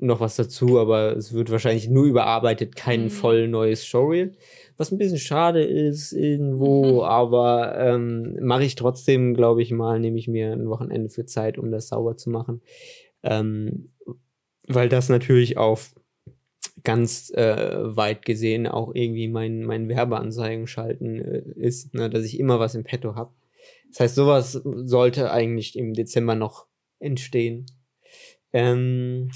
noch 0.00 0.20
was 0.20 0.36
dazu, 0.36 0.78
aber 0.78 1.16
es 1.16 1.32
wird 1.32 1.50
wahrscheinlich 1.50 1.88
nur 1.88 2.04
überarbeitet, 2.04 2.76
kein 2.76 3.04
mhm. 3.04 3.10
voll 3.10 3.48
neues 3.48 3.84
Showreel 3.84 4.32
was 4.78 4.92
ein 4.92 4.98
bisschen 4.98 5.18
schade 5.18 5.62
ist 5.62 6.12
irgendwo, 6.12 6.84
mhm. 6.84 7.00
aber 7.00 7.76
ähm, 7.76 8.38
mache 8.40 8.64
ich 8.64 8.76
trotzdem, 8.76 9.34
glaube 9.34 9.60
ich 9.60 9.72
mal, 9.72 9.98
nehme 9.98 10.18
ich 10.18 10.28
mir 10.28 10.52
ein 10.52 10.68
Wochenende 10.68 11.10
für 11.10 11.26
Zeit, 11.26 11.58
um 11.58 11.70
das 11.70 11.88
sauber 11.88 12.16
zu 12.16 12.30
machen. 12.30 12.62
Ähm, 13.24 13.90
weil 14.68 14.88
das 14.88 15.08
natürlich 15.08 15.58
auf 15.58 15.94
ganz 16.84 17.30
äh, 17.34 17.96
weit 17.96 18.24
gesehen 18.24 18.68
auch 18.68 18.94
irgendwie 18.94 19.28
mein, 19.28 19.64
mein 19.64 19.88
Werbeanzeigen 19.88 20.68
schalten 20.68 21.20
äh, 21.20 21.42
ist, 21.56 21.94
ne, 21.94 22.08
dass 22.08 22.24
ich 22.24 22.38
immer 22.38 22.60
was 22.60 22.76
im 22.76 22.84
Petto 22.84 23.16
habe. 23.16 23.32
Das 23.90 24.00
heißt, 24.00 24.14
sowas 24.14 24.52
sollte 24.52 25.32
eigentlich 25.32 25.76
im 25.76 25.92
Dezember 25.92 26.36
noch 26.36 26.66
entstehen. 27.00 27.66
Ähm, 28.52 29.30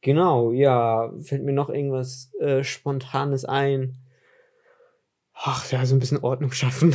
genau, 0.00 0.52
ja, 0.52 1.12
fällt 1.20 1.44
mir 1.44 1.52
noch 1.52 1.68
irgendwas 1.68 2.32
äh, 2.40 2.64
Spontanes 2.64 3.44
ein. 3.44 3.96
Ach 5.42 5.70
ja, 5.72 5.86
so 5.86 5.96
ein 5.96 6.00
bisschen 6.00 6.18
Ordnung 6.18 6.52
schaffen. 6.52 6.94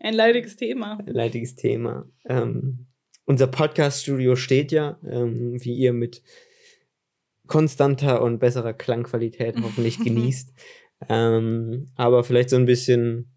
ein 0.00 0.14
leidiges 0.14 0.56
Thema. 0.56 0.98
Ein 1.06 1.12
leidiges 1.12 1.54
Thema. 1.54 2.08
Ähm, 2.24 2.86
unser 3.26 3.46
Podcast-Studio 3.46 4.36
steht 4.36 4.72
ja, 4.72 4.98
ähm, 5.06 5.62
wie 5.62 5.74
ihr 5.74 5.92
mit 5.92 6.22
konstanter 7.46 8.22
und 8.22 8.38
besserer 8.38 8.72
Klangqualität 8.72 9.56
hoffentlich 9.62 9.98
genießt. 9.98 10.54
Ähm, 11.10 11.90
aber 11.94 12.24
vielleicht 12.24 12.48
so 12.48 12.56
ein 12.56 12.64
bisschen 12.64 13.34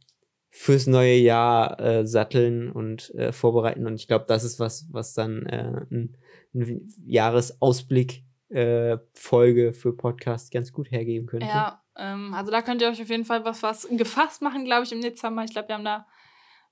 fürs 0.50 0.88
neue 0.88 1.18
Jahr 1.18 1.78
äh, 1.82 2.08
satteln 2.08 2.72
und 2.72 3.14
äh, 3.16 3.34
vorbereiten. 3.34 3.86
Und 3.86 3.96
ich 3.96 4.08
glaube, 4.08 4.24
das 4.30 4.46
ist 4.46 4.62
was, 4.62 4.88
was 4.92 5.14
dann 5.14 5.46
äh, 5.46 5.82
ein, 5.92 6.16
ein 6.54 6.88
Jahresausblick 7.06 8.24
äh, 8.50 8.98
Folge 9.14 9.74
für 9.74 9.96
Podcast 9.96 10.52
ganz 10.52 10.74
gut 10.74 10.92
hergeben 10.92 11.28
könnte. 11.28 11.48
Ja, 11.48 11.84
ähm, 11.98 12.34
also 12.34 12.52
da 12.52 12.62
könnt 12.62 12.82
ihr 12.82 12.90
euch 12.90 13.02
auf 13.02 13.10
jeden 13.10 13.26
Fall 13.26 13.46
was, 13.46 13.64
was 13.64 13.88
gefasst 13.92 14.42
machen, 14.42 14.66
glaube 14.66 14.86
ich, 14.86 14.92
im 14.92 15.02
Dezember. 15.02 15.44
Ich 15.44 15.52
glaube, 15.52 15.70
wir 15.70 15.76
haben 15.76 15.86
da 15.86 16.08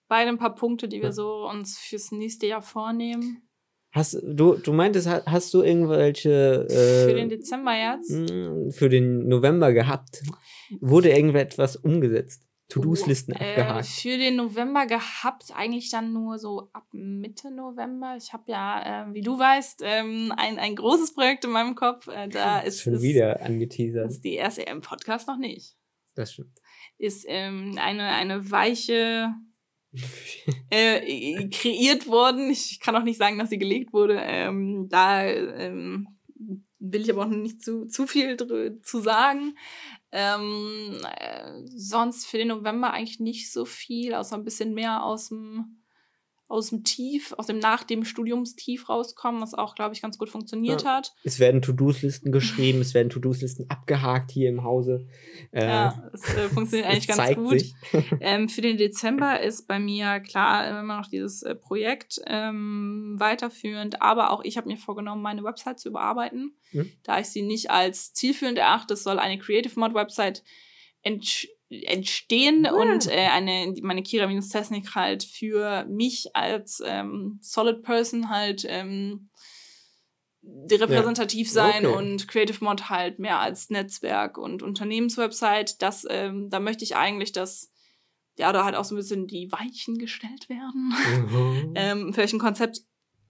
beide 0.07 0.29
ein 0.29 0.37
paar 0.37 0.55
Punkte, 0.55 0.87
die 0.87 0.97
wir 0.97 1.09
ja. 1.09 1.11
so 1.11 1.47
uns 1.47 1.77
fürs 1.77 2.11
nächste 2.11 2.47
Jahr 2.47 2.61
vornehmen. 2.61 3.47
Hast 3.91 4.21
du, 4.21 4.55
du 4.55 4.73
meintest, 4.73 5.07
hast 5.07 5.53
du 5.53 5.61
irgendwelche 5.61 6.67
äh, 6.69 7.09
für 7.09 7.15
den 7.15 7.29
Dezember 7.29 7.73
jetzt? 7.73 8.11
Hm, 8.11 8.71
für 8.71 8.89
den 8.89 9.27
November 9.27 9.73
gehabt? 9.73 10.23
Wurde 10.81 11.09
irgendetwas 11.09 11.77
umgesetzt? 11.77 12.46
To-Dos-Listen 12.69 13.33
oh, 13.33 13.35
abgehakt? 13.35 13.85
Äh, 13.85 13.89
für 13.89 14.17
den 14.17 14.35
November 14.35 14.85
gehabt, 14.85 15.53
eigentlich 15.55 15.89
dann 15.89 16.11
nur 16.11 16.37
so 16.37 16.69
ab 16.73 16.85
Mitte 16.91 17.49
November. 17.49 18.15
Ich 18.17 18.33
habe 18.33 18.51
ja, 18.51 19.05
äh, 19.07 19.13
wie 19.13 19.21
du 19.21 19.39
weißt, 19.39 19.81
ähm, 19.83 20.33
ein, 20.35 20.59
ein 20.59 20.75
großes 20.75 21.13
Projekt 21.13 21.45
in 21.45 21.51
meinem 21.51 21.75
Kopf. 21.75 22.07
Äh, 22.07 22.27
da 22.27 22.59
ist 22.61 22.81
schon 22.81 22.95
ist, 22.95 23.01
wieder 23.01 23.41
angeteasert. 23.41 24.11
Ist 24.11 24.23
die 24.23 24.33
erste 24.33 24.63
im 24.63 24.81
Podcast 24.81 25.27
noch 25.27 25.37
nicht. 25.37 25.77
Das 26.15 26.33
stimmt. 26.33 26.59
Ist 26.97 27.25
ähm, 27.27 27.77
eine, 27.81 28.09
eine 28.09 28.51
weiche 28.51 29.33
äh, 30.69 31.47
kreiert 31.49 32.07
worden. 32.07 32.49
Ich 32.49 32.79
kann 32.81 32.95
auch 32.95 33.03
nicht 33.03 33.17
sagen, 33.17 33.37
dass 33.37 33.49
sie 33.49 33.59
gelegt 33.59 33.93
wurde. 33.93 34.19
Ähm, 34.19 34.87
da 34.89 35.25
ähm, 35.25 36.07
will 36.79 37.01
ich 37.01 37.11
aber 37.11 37.25
auch 37.25 37.29
nicht 37.29 37.63
zu, 37.63 37.85
zu 37.85 38.07
viel 38.07 38.37
zu 38.81 38.99
sagen. 38.99 39.55
Ähm, 40.11 41.01
äh, 41.17 41.53
sonst 41.67 42.27
für 42.27 42.37
den 42.37 42.49
November 42.49 42.91
eigentlich 42.91 43.19
nicht 43.19 43.51
so 43.51 43.65
viel, 43.65 44.13
außer 44.13 44.35
ein 44.35 44.43
bisschen 44.43 44.73
mehr 44.73 45.03
aus 45.03 45.29
dem 45.29 45.83
aus 46.49 46.69
dem 46.69 46.83
Tief, 46.83 47.33
aus 47.37 47.47
dem 47.47 47.59
nach 47.59 47.83
dem 47.83 48.05
Studiumstief 48.05 48.87
rauskommen, 48.87 49.41
was 49.41 49.53
auch, 49.53 49.75
glaube 49.75 49.93
ich, 49.93 50.01
ganz 50.01 50.17
gut 50.17 50.29
funktioniert 50.29 50.83
ja. 50.83 50.95
hat. 50.95 51.13
Es 51.23 51.39
werden 51.39 51.61
To-Dos-Listen 51.61 52.31
geschrieben, 52.31 52.79
es 52.79 52.93
werden 52.93 53.09
To-Dos-Listen 53.09 53.69
abgehakt 53.69 54.31
hier 54.31 54.49
im 54.49 54.63
Hause. 54.63 55.07
Äh, 55.51 55.65
ja, 55.65 56.09
es 56.13 56.23
äh, 56.35 56.49
funktioniert 56.49 56.89
eigentlich 56.91 57.07
ganz 57.07 57.35
gut. 57.35 57.63
ähm, 58.21 58.47
für 58.47 58.61
den 58.61 58.77
Dezember 58.77 59.41
ist 59.41 59.67
bei 59.67 59.79
mir 59.79 60.19
klar 60.21 60.81
immer 60.81 60.97
noch 60.97 61.09
dieses 61.09 61.43
äh, 61.43 61.53
Projekt 61.53 62.21
ähm, 62.25 63.15
weiterführend, 63.17 64.01
aber 64.01 64.31
auch 64.31 64.43
ich 64.43 64.57
habe 64.57 64.67
mir 64.67 64.77
vorgenommen, 64.77 65.21
meine 65.21 65.43
Website 65.43 65.79
zu 65.79 65.89
überarbeiten, 65.89 66.55
hm? 66.71 66.91
da 67.03 67.19
ich 67.19 67.27
sie 67.27 67.41
nicht 67.41 67.71
als 67.71 68.13
zielführend 68.13 68.57
erachte. 68.57 68.93
Es 68.93 69.03
soll 69.03 69.19
eine 69.19 69.37
Creative 69.37 69.77
Mod 69.79 69.93
Website 69.93 70.43
entstehen 71.01 71.56
ja. 71.69 72.73
und 72.73 73.07
äh, 73.07 73.27
eine, 73.27 73.73
meine 73.81 74.03
Kira-Technik 74.03 74.95
halt 74.95 75.23
für 75.23 75.85
mich 75.85 76.35
als 76.35 76.81
ähm, 76.85 77.39
Solid 77.41 77.83
Person 77.83 78.29
halt 78.29 78.65
ähm, 78.67 79.29
repräsentativ 80.43 81.47
ja. 81.47 81.53
sein 81.53 81.85
okay. 81.85 81.95
und 81.97 82.27
Creative 82.27 82.63
Mod 82.63 82.89
halt 82.89 83.19
mehr 83.19 83.39
als 83.39 83.69
Netzwerk 83.69 84.37
und 84.37 84.63
Unternehmenswebsite. 84.63 85.75
Das, 85.79 86.05
ähm, 86.09 86.49
da 86.49 86.59
möchte 86.59 86.83
ich 86.83 86.95
eigentlich, 86.95 87.31
dass 87.31 87.71
ja, 88.37 88.53
da 88.53 88.63
halt 88.63 88.75
auch 88.75 88.85
so 88.85 88.95
ein 88.95 88.97
bisschen 88.97 89.27
die 89.27 89.51
Weichen 89.51 89.97
gestellt 89.97 90.47
werden, 90.47 90.93
mhm. 91.27 91.73
ähm, 91.75 92.13
für 92.13 92.21
welchen 92.21 92.39
Konzept 92.39 92.81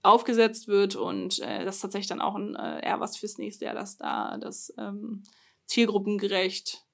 aufgesetzt 0.03 0.67
wird 0.67 0.95
und 0.95 1.39
äh, 1.39 1.65
das 1.65 1.77
ist 1.77 1.81
tatsächlich 1.81 2.07
dann 2.07 2.21
auch 2.21 2.35
ein, 2.35 2.55
äh, 2.55 2.85
eher 2.85 2.99
was 2.99 3.17
fürs 3.17 3.37
nächste 3.37 3.65
Jahr, 3.65 3.73
dass 3.73 3.97
da 3.97 4.37
das 4.37 4.73
ähm, 4.77 5.23
zielgruppengerecht 5.65 6.86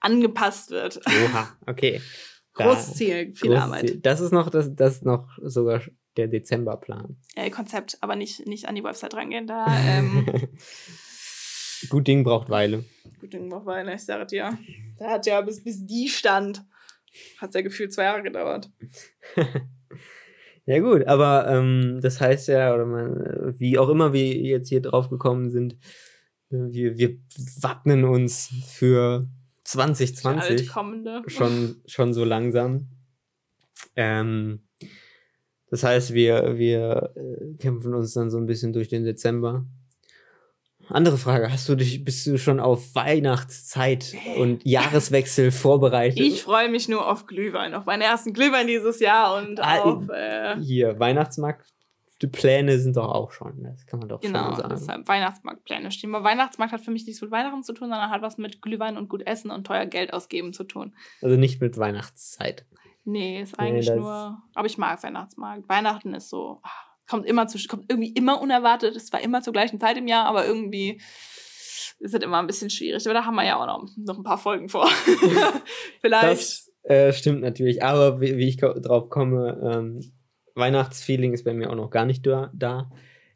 angepasst 0.00 0.70
wird. 0.70 1.00
Oha, 1.06 1.56
okay. 1.66 2.00
Großes 2.54 2.94
Ziel, 2.94 3.34
viel 3.34 3.50
großes 3.50 3.62
Arbeit. 3.62 3.88
Ziel. 3.88 4.00
Das 4.00 4.20
ist 4.20 4.32
noch, 4.32 4.50
das, 4.50 4.74
das 4.74 4.94
ist 4.94 5.04
noch 5.04 5.28
sogar 5.42 5.80
der 6.16 6.26
Dezemberplan. 6.26 7.16
Äh, 7.36 7.50
Konzept, 7.50 7.98
aber 8.00 8.16
nicht, 8.16 8.46
nicht 8.46 8.66
an 8.66 8.74
die 8.74 8.82
Website 8.82 9.14
rangehen. 9.14 9.46
Da, 9.46 9.66
ähm, 9.68 10.26
Gut 11.88 12.08
Ding 12.08 12.24
braucht 12.24 12.50
Weile. 12.50 12.84
Gut 13.20 13.32
Ding 13.32 13.48
braucht 13.48 13.66
Weile, 13.66 13.94
ich 13.94 14.04
sage 14.04 14.26
dir. 14.26 14.58
Da 14.98 15.10
hat 15.10 15.26
ja 15.26 15.40
bis, 15.40 15.62
bis 15.62 15.86
die 15.86 16.08
stand, 16.08 16.64
hat 17.40 17.54
ja 17.54 17.62
gefühlt 17.62 17.92
zwei 17.92 18.04
Jahre 18.04 18.22
gedauert. 18.24 18.70
ja, 20.66 20.80
gut, 20.80 21.06
aber 21.06 21.46
ähm, 21.48 22.00
das 22.02 22.20
heißt 22.20 22.48
ja, 22.48 22.74
oder 22.74 22.86
man, 22.86 23.54
wie 23.58 23.78
auch 23.78 23.88
immer 23.88 24.12
wir 24.12 24.34
jetzt 24.34 24.68
hier 24.68 24.82
drauf 24.82 25.08
gekommen 25.08 25.50
sind, 25.50 25.78
wir, 26.50 26.98
wir 26.98 27.18
wappnen 27.60 28.04
uns 28.04 28.50
für 28.66 29.28
2020 29.68 30.70
schon, 31.26 31.82
schon 31.86 32.14
so 32.14 32.24
langsam. 32.24 32.88
Ähm, 33.96 34.60
das 35.70 35.84
heißt, 35.84 36.14
wir, 36.14 36.56
wir 36.56 37.12
äh, 37.14 37.56
kämpfen 37.58 37.94
uns 37.94 38.14
dann 38.14 38.30
so 38.30 38.38
ein 38.38 38.46
bisschen 38.46 38.72
durch 38.72 38.88
den 38.88 39.04
Dezember. 39.04 39.66
Andere 40.88 41.18
Frage, 41.18 41.52
hast 41.52 41.68
du 41.68 41.74
dich, 41.74 42.02
bist 42.02 42.26
du 42.26 42.38
schon 42.38 42.60
auf 42.60 42.94
Weihnachtszeit 42.94 44.14
und 44.38 44.64
Jahreswechsel 44.64 45.50
vorbereitet? 45.50 46.18
Ich 46.18 46.42
freue 46.42 46.70
mich 46.70 46.88
nur 46.88 47.06
auf 47.06 47.26
Glühwein, 47.26 47.74
auf 47.74 47.84
meinen 47.84 48.00
ersten 48.00 48.32
Glühwein 48.32 48.66
dieses 48.66 48.98
Jahr 49.00 49.36
und 49.36 49.60
ah, 49.60 49.80
auf. 49.80 50.08
Äh, 50.08 50.56
hier, 50.62 50.98
Weihnachtsmarkt. 50.98 51.66
Die 52.20 52.26
Pläne 52.26 52.78
sind 52.78 52.96
doch 52.96 53.08
auch 53.08 53.30
schon, 53.30 53.62
das 53.62 53.86
kann 53.86 54.00
man 54.00 54.08
doch 54.08 54.20
genau, 54.20 54.46
schon 54.46 54.56
sagen. 54.56 54.68
Deshalb 54.70 55.08
Weihnachtsmarktpläne 55.08 55.92
stehen. 55.92 56.14
Aber 56.14 56.24
Weihnachtsmarkt 56.24 56.72
hat 56.72 56.80
für 56.80 56.90
mich 56.90 57.06
nichts 57.06 57.20
mit 57.22 57.30
Weihnachten 57.30 57.62
zu 57.62 57.72
tun, 57.72 57.90
sondern 57.90 58.10
hat 58.10 58.22
was 58.22 58.38
mit 58.38 58.60
Glühwein 58.60 58.96
und 58.96 59.08
gut 59.08 59.24
essen 59.24 59.50
und 59.50 59.66
teuer 59.66 59.86
Geld 59.86 60.12
ausgeben 60.12 60.52
zu 60.52 60.64
tun. 60.64 60.96
Also 61.22 61.36
nicht 61.36 61.60
mit 61.60 61.78
Weihnachtszeit. 61.78 62.66
Nee, 63.04 63.40
ist 63.40 63.58
eigentlich 63.58 63.88
nee, 63.88 63.96
nur. 63.96 64.42
Aber 64.54 64.66
ich 64.66 64.78
mag 64.78 65.02
Weihnachtsmarkt. 65.02 65.68
Weihnachten 65.68 66.12
ist 66.12 66.28
so, 66.28 66.60
ah, 66.62 66.70
kommt 67.08 67.24
immer 67.24 67.46
zu, 67.46 67.58
kommt 67.68 67.84
irgendwie 67.88 68.12
immer 68.12 68.40
unerwartet. 68.40 68.96
Es 68.96 69.12
war 69.12 69.20
immer 69.20 69.40
zur 69.40 69.52
gleichen 69.52 69.78
Zeit 69.80 69.96
im 69.96 70.08
Jahr, 70.08 70.26
aber 70.26 70.44
irgendwie 70.44 71.00
ist 72.00 72.14
es 72.14 72.22
immer 72.22 72.38
ein 72.38 72.46
bisschen 72.46 72.70
schwierig. 72.70 73.06
Aber 73.06 73.14
da 73.14 73.24
haben 73.24 73.36
wir 73.36 73.46
ja 73.46 73.56
auch 73.60 73.66
noch, 73.66 73.88
noch 73.96 74.18
ein 74.18 74.24
paar 74.24 74.38
Folgen 74.38 74.68
vor. 74.68 74.88
Vielleicht. 76.00 76.40
Das 76.40 76.72
äh, 76.82 77.12
stimmt 77.12 77.42
natürlich. 77.42 77.82
Aber 77.82 78.20
wie, 78.20 78.36
wie 78.36 78.48
ich 78.48 78.56
drauf 78.56 79.08
komme, 79.08 79.58
ähm, 79.62 80.17
Weihnachtsfeeling 80.58 81.32
ist 81.32 81.44
bei 81.44 81.54
mir 81.54 81.70
auch 81.70 81.76
noch 81.76 81.90
gar 81.90 82.04
nicht 82.04 82.26
da. 82.26 82.90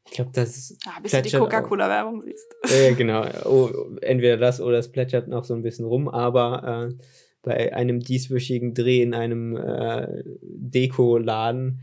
Ich 0.07 0.13
glaube, 0.13 0.31
das. 0.35 0.77
Ah, 0.87 1.01
bis 1.01 1.13
du 1.13 1.23
die 1.23 1.31
Coca-Cola-Werbung 1.31 2.23
siehst. 2.23 2.55
Äh, 2.65 2.95
genau. 2.95 3.25
Oh, 3.45 3.71
entweder 4.01 4.37
das 4.37 4.61
oder 4.61 4.79
es 4.79 4.91
plätschert 4.91 5.29
noch 5.29 5.45
so 5.45 5.55
ein 5.55 5.63
bisschen 5.63 5.85
rum, 5.85 6.09
aber 6.09 6.89
äh, 6.91 6.95
bei 7.43 7.75
einem 7.75 8.01
dieswöchigen 8.01 8.75
Dreh 8.75 9.03
in 9.03 9.15
einem 9.15 9.57
äh, 9.57 10.23
Dekoladen 10.43 11.81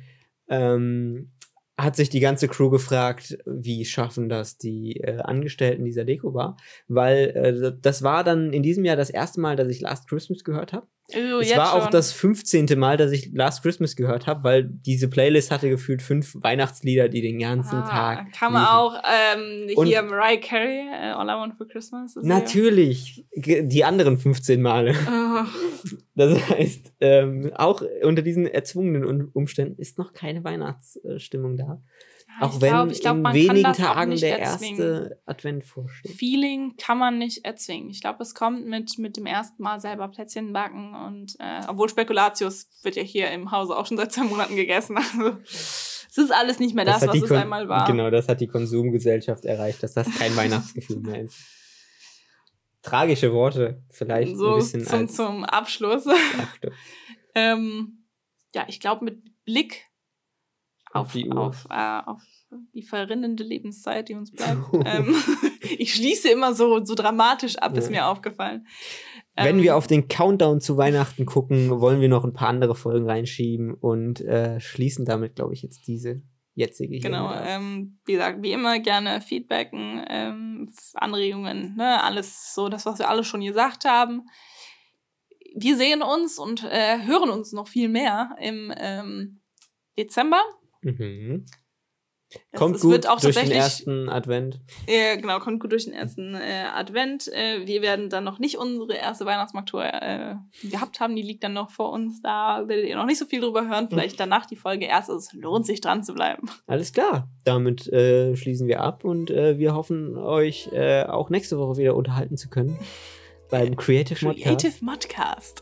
ähm, 0.50 1.32
hat 1.78 1.96
sich 1.96 2.10
die 2.10 2.20
ganze 2.20 2.48
Crew 2.48 2.70
gefragt, 2.70 3.38
wie 3.46 3.86
schaffen 3.86 4.28
das 4.28 4.58
die 4.58 4.98
äh, 4.98 5.20
Angestellten 5.20 5.86
dieser 5.86 6.04
Deko-Bar? 6.04 6.58
Weil 6.88 7.30
äh, 7.30 7.72
das 7.82 8.04
war 8.04 8.24
dann 8.24 8.52
in 8.52 8.64
diesem 8.64 8.84
Jahr 8.84 8.98
das 8.98 9.10
erste 9.10 9.40
Mal, 9.40 9.56
dass 9.56 9.70
ich 9.70 9.80
Last 9.80 10.10
Christmas 10.10 10.44
gehört 10.44 10.74
habe. 10.74 10.88
Oh, 11.16 11.40
es 11.40 11.56
war 11.56 11.72
schon. 11.72 11.82
auch 11.82 11.90
das 11.90 12.12
15. 12.12 12.68
Mal, 12.78 12.98
dass 12.98 13.12
ich 13.12 13.32
Last 13.34 13.64
Christmas 13.64 13.96
gehört 13.96 14.28
habe, 14.28 14.44
weil 14.44 14.64
diese 14.64 15.08
Playlist 15.08 15.52
hatte 15.52 15.70
gefühlt 15.70 16.02
fünf 16.02 16.36
Weihnachtslieder, 16.36 17.10
die 17.10 17.22
den 17.22 17.40
ganzen 17.40 17.78
ah, 17.78 17.90
Tag. 17.90 18.34
Kann 18.34 18.54
man 18.54 18.66
auch 18.66 18.96
ähm, 19.36 19.70
hier 19.86 20.04
Mariah 20.04 20.40
Carey, 20.40 20.88
uh, 20.88 21.18
All 21.18 21.28
I 21.28 21.34
Want 21.34 21.56
for 21.58 21.68
Christmas. 21.68 22.16
Natürlich, 22.22 23.26
hier. 23.32 23.64
die 23.64 23.84
anderen 23.84 24.18
15 24.18 24.62
Male. 24.62 24.96
Oh. 25.10 25.46
Das 26.16 26.50
heißt, 26.50 26.94
ähm, 27.00 27.52
auch 27.56 27.82
unter 28.04 28.22
diesen 28.22 28.46
erzwungenen 28.46 29.30
Umständen 29.32 29.80
ist 29.80 29.98
noch 29.98 30.14
keine 30.14 30.44
Weihnachtsstimmung 30.44 31.58
da. 31.58 31.82
Auch 32.40 32.62
wenn 32.62 32.70
glaub, 32.70 32.92
glaub, 32.92 33.18
in 33.18 33.34
wenigen 33.34 33.74
Tagen 33.74 34.16
der 34.16 34.40
erzwingen. 34.40 34.80
erste 34.80 35.22
Advent 35.26 35.66
vorsteht. 35.66 36.12
Feeling 36.16 36.76
kann 36.78 36.98
man 36.98 37.18
nicht 37.18 37.44
erzwingen. 37.44 37.90
Ich 37.90 38.02
glaube, 38.02 38.24
es 38.24 38.34
kommt 38.34 38.66
mit, 38.66 38.98
mit 38.98 39.18
dem 39.18 39.26
ersten 39.26 39.62
Mal 39.62 39.80
selber 39.80 40.08
Plätzchen 40.08 40.54
backen 40.54 40.96
und 40.96 41.36
äh, 41.40 41.62
obwohl 41.68 41.90
Spekulatius 41.90 42.70
wird 42.84 42.96
ja 42.96 43.04
hier 43.04 43.32
im 43.32 43.52
Hause 43.52 43.76
auch 43.76 43.86
schon 43.86 43.98
seit 43.98 44.12
zwei 44.14 44.24
Monaten 44.24 44.56
gegessen. 44.56 44.98
Also 46.10 46.24
es 46.24 46.32
ist 46.32 46.32
alles 46.32 46.60
nicht 46.60 46.74
mehr 46.74 46.86
das, 46.86 47.02
das 47.02 47.10
was 47.10 47.22
es 47.22 47.32
einmal 47.32 47.70
war. 47.70 47.86
Genau, 47.86 48.10
das 48.10 48.28
hat 48.28 48.42
die 48.42 48.48
Konsumgesellschaft 48.48 49.46
erreicht, 49.46 49.84
dass 49.84 49.94
das 49.94 50.10
kein 50.18 50.36
Weihnachtsgefühl 50.36 51.00
mehr 51.02 51.22
ist. 51.22 51.38
Tragische 52.82 53.32
Worte, 53.32 53.84
vielleicht 53.90 54.36
so 54.36 54.54
ein 54.54 54.56
bisschen 54.56 54.86
zum, 54.86 55.00
als 55.00 55.16
zum 55.16 55.44
Abschluss. 55.46 56.06
ähm, 57.36 58.06
ja, 58.56 58.66
ich 58.68 58.80
glaube, 58.80 59.06
mit 59.06 59.22
Blick 59.46 59.89
auf, 61.00 61.12
die, 61.14 61.32
auf, 61.32 61.68
äh, 61.70 62.02
auf 62.06 62.22
die 62.74 62.84
verrinnende 62.84 63.44
Lebenszeit, 63.44 64.10
die 64.10 64.16
uns 64.16 64.32
bleibt. 64.32 64.62
ähm, 64.86 65.16
ich 65.78 65.94
schließe 65.94 66.30
immer 66.30 66.54
so, 66.54 66.84
so 66.84 66.96
dramatisch 66.96 67.58
ab, 67.58 67.74
ja. 67.74 67.80
ist 67.80 67.92
mir 67.92 68.08
aufgefallen. 68.08 68.68
Wenn 69.36 69.58
ähm, 69.58 69.64
wir 69.64 69.78
auf 69.78 69.88
den 69.88 70.08
Countdown 70.08 70.60
zu 70.62 70.78
Weihnachten 70.78 71.26
gucken, 71.26 71.70
wollen 71.82 72.02
wir 72.02 72.10
noch 72.10 72.24
ein 72.24 72.34
paar 72.34 72.50
andere 72.50 72.76
Folgen 72.76 73.10
reinschieben 73.10 73.74
und 73.74 74.22
äh, 74.22 74.60
schließen 74.60 75.06
damit, 75.06 75.36
glaube 75.36 75.54
ich, 75.54 75.62
jetzt 75.62 75.88
diese 75.88 76.22
jetzige. 76.60 77.00
Genau, 77.00 77.34
ähm, 77.34 78.00
wie 78.06 78.14
gesagt, 78.14 78.44
wie 78.44 78.52
immer 78.52 78.80
gerne 78.80 79.22
Feedbacken, 79.22 80.06
ähm, 80.08 80.72
Anregungen, 80.94 81.76
ne, 81.76 82.04
alles 82.04 82.54
so, 82.54 82.70
das, 82.70 82.86
was 82.86 83.00
wir 83.00 83.10
alle 83.10 83.24
schon 83.24 83.42
gesagt 83.42 83.86
haben. 83.86 84.28
Wir 85.56 85.78
sehen 85.78 86.04
uns 86.04 86.38
und 86.38 86.64
äh, 86.66 87.00
hören 87.06 87.30
uns 87.30 87.54
noch 87.54 87.68
viel 87.68 87.90
mehr 87.90 88.36
im 88.40 88.72
ähm, 88.78 89.42
Dezember. 89.98 90.42
Mhm. 90.82 91.46
Das, 92.52 92.60
kommt 92.60 92.76
das 92.76 92.82
gut 92.84 93.06
durch 93.24 93.36
den 93.36 93.52
ersten 93.52 94.08
Advent. 94.08 94.60
Ja, 94.88 95.16
genau, 95.16 95.40
kommt 95.40 95.60
gut 95.60 95.72
durch 95.72 95.86
den 95.86 95.96
ersten 95.96 96.36
äh, 96.36 96.66
Advent. 96.76 97.28
Äh, 97.34 97.66
wir 97.66 97.82
werden 97.82 98.12
dann 98.12 98.24
noch 98.24 98.38
nicht 98.38 98.60
unsere 98.60 98.94
erste 98.94 99.26
Weihnachtsmarktour 99.26 99.84
äh, 99.84 100.36
gehabt 100.62 101.00
haben. 101.00 101.16
Die 101.16 101.24
liegt 101.24 101.44
dann 101.44 101.54
noch 101.54 101.72
vor 101.72 101.92
uns. 101.92 102.22
Da 102.22 102.68
werdet 102.68 102.86
ihr 102.86 102.96
noch 102.98 103.08
nicht 103.08 103.18
so 103.18 103.26
viel 103.26 103.42
drüber 103.42 103.68
hören. 103.68 103.90
Vielleicht 103.90 104.20
danach 104.20 104.46
die 104.46 104.58
Folge 104.58 104.86
erst. 104.86 105.10
Also 105.10 105.18
es 105.18 105.34
lohnt 105.34 105.66
sich 105.66 105.82
dran 105.82 106.04
zu 106.04 106.14
bleiben. 106.14 106.48
Alles 106.68 106.94
klar. 106.94 107.28
Damit 107.46 107.88
äh, 107.88 108.36
schließen 108.36 108.68
wir 108.68 108.82
ab 108.82 109.04
und 109.04 109.32
äh, 109.32 109.58
wir 109.58 109.74
hoffen, 109.74 110.16
euch 110.16 110.70
äh, 110.72 111.06
auch 111.06 111.32
nächste 111.32 111.58
Woche 111.58 111.78
wieder 111.78 111.96
unterhalten 111.96 112.38
zu 112.38 112.48
können. 112.50 112.78
Beim 113.50 113.76
Creative 113.76 114.24
Modcast. 114.24 114.46
Creative 114.46 114.86
Modcast. 114.86 115.62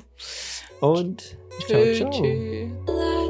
und 0.80 1.36
ciao, 1.68 1.92
ciao. 1.94 2.10
Tschüss. 2.10 3.23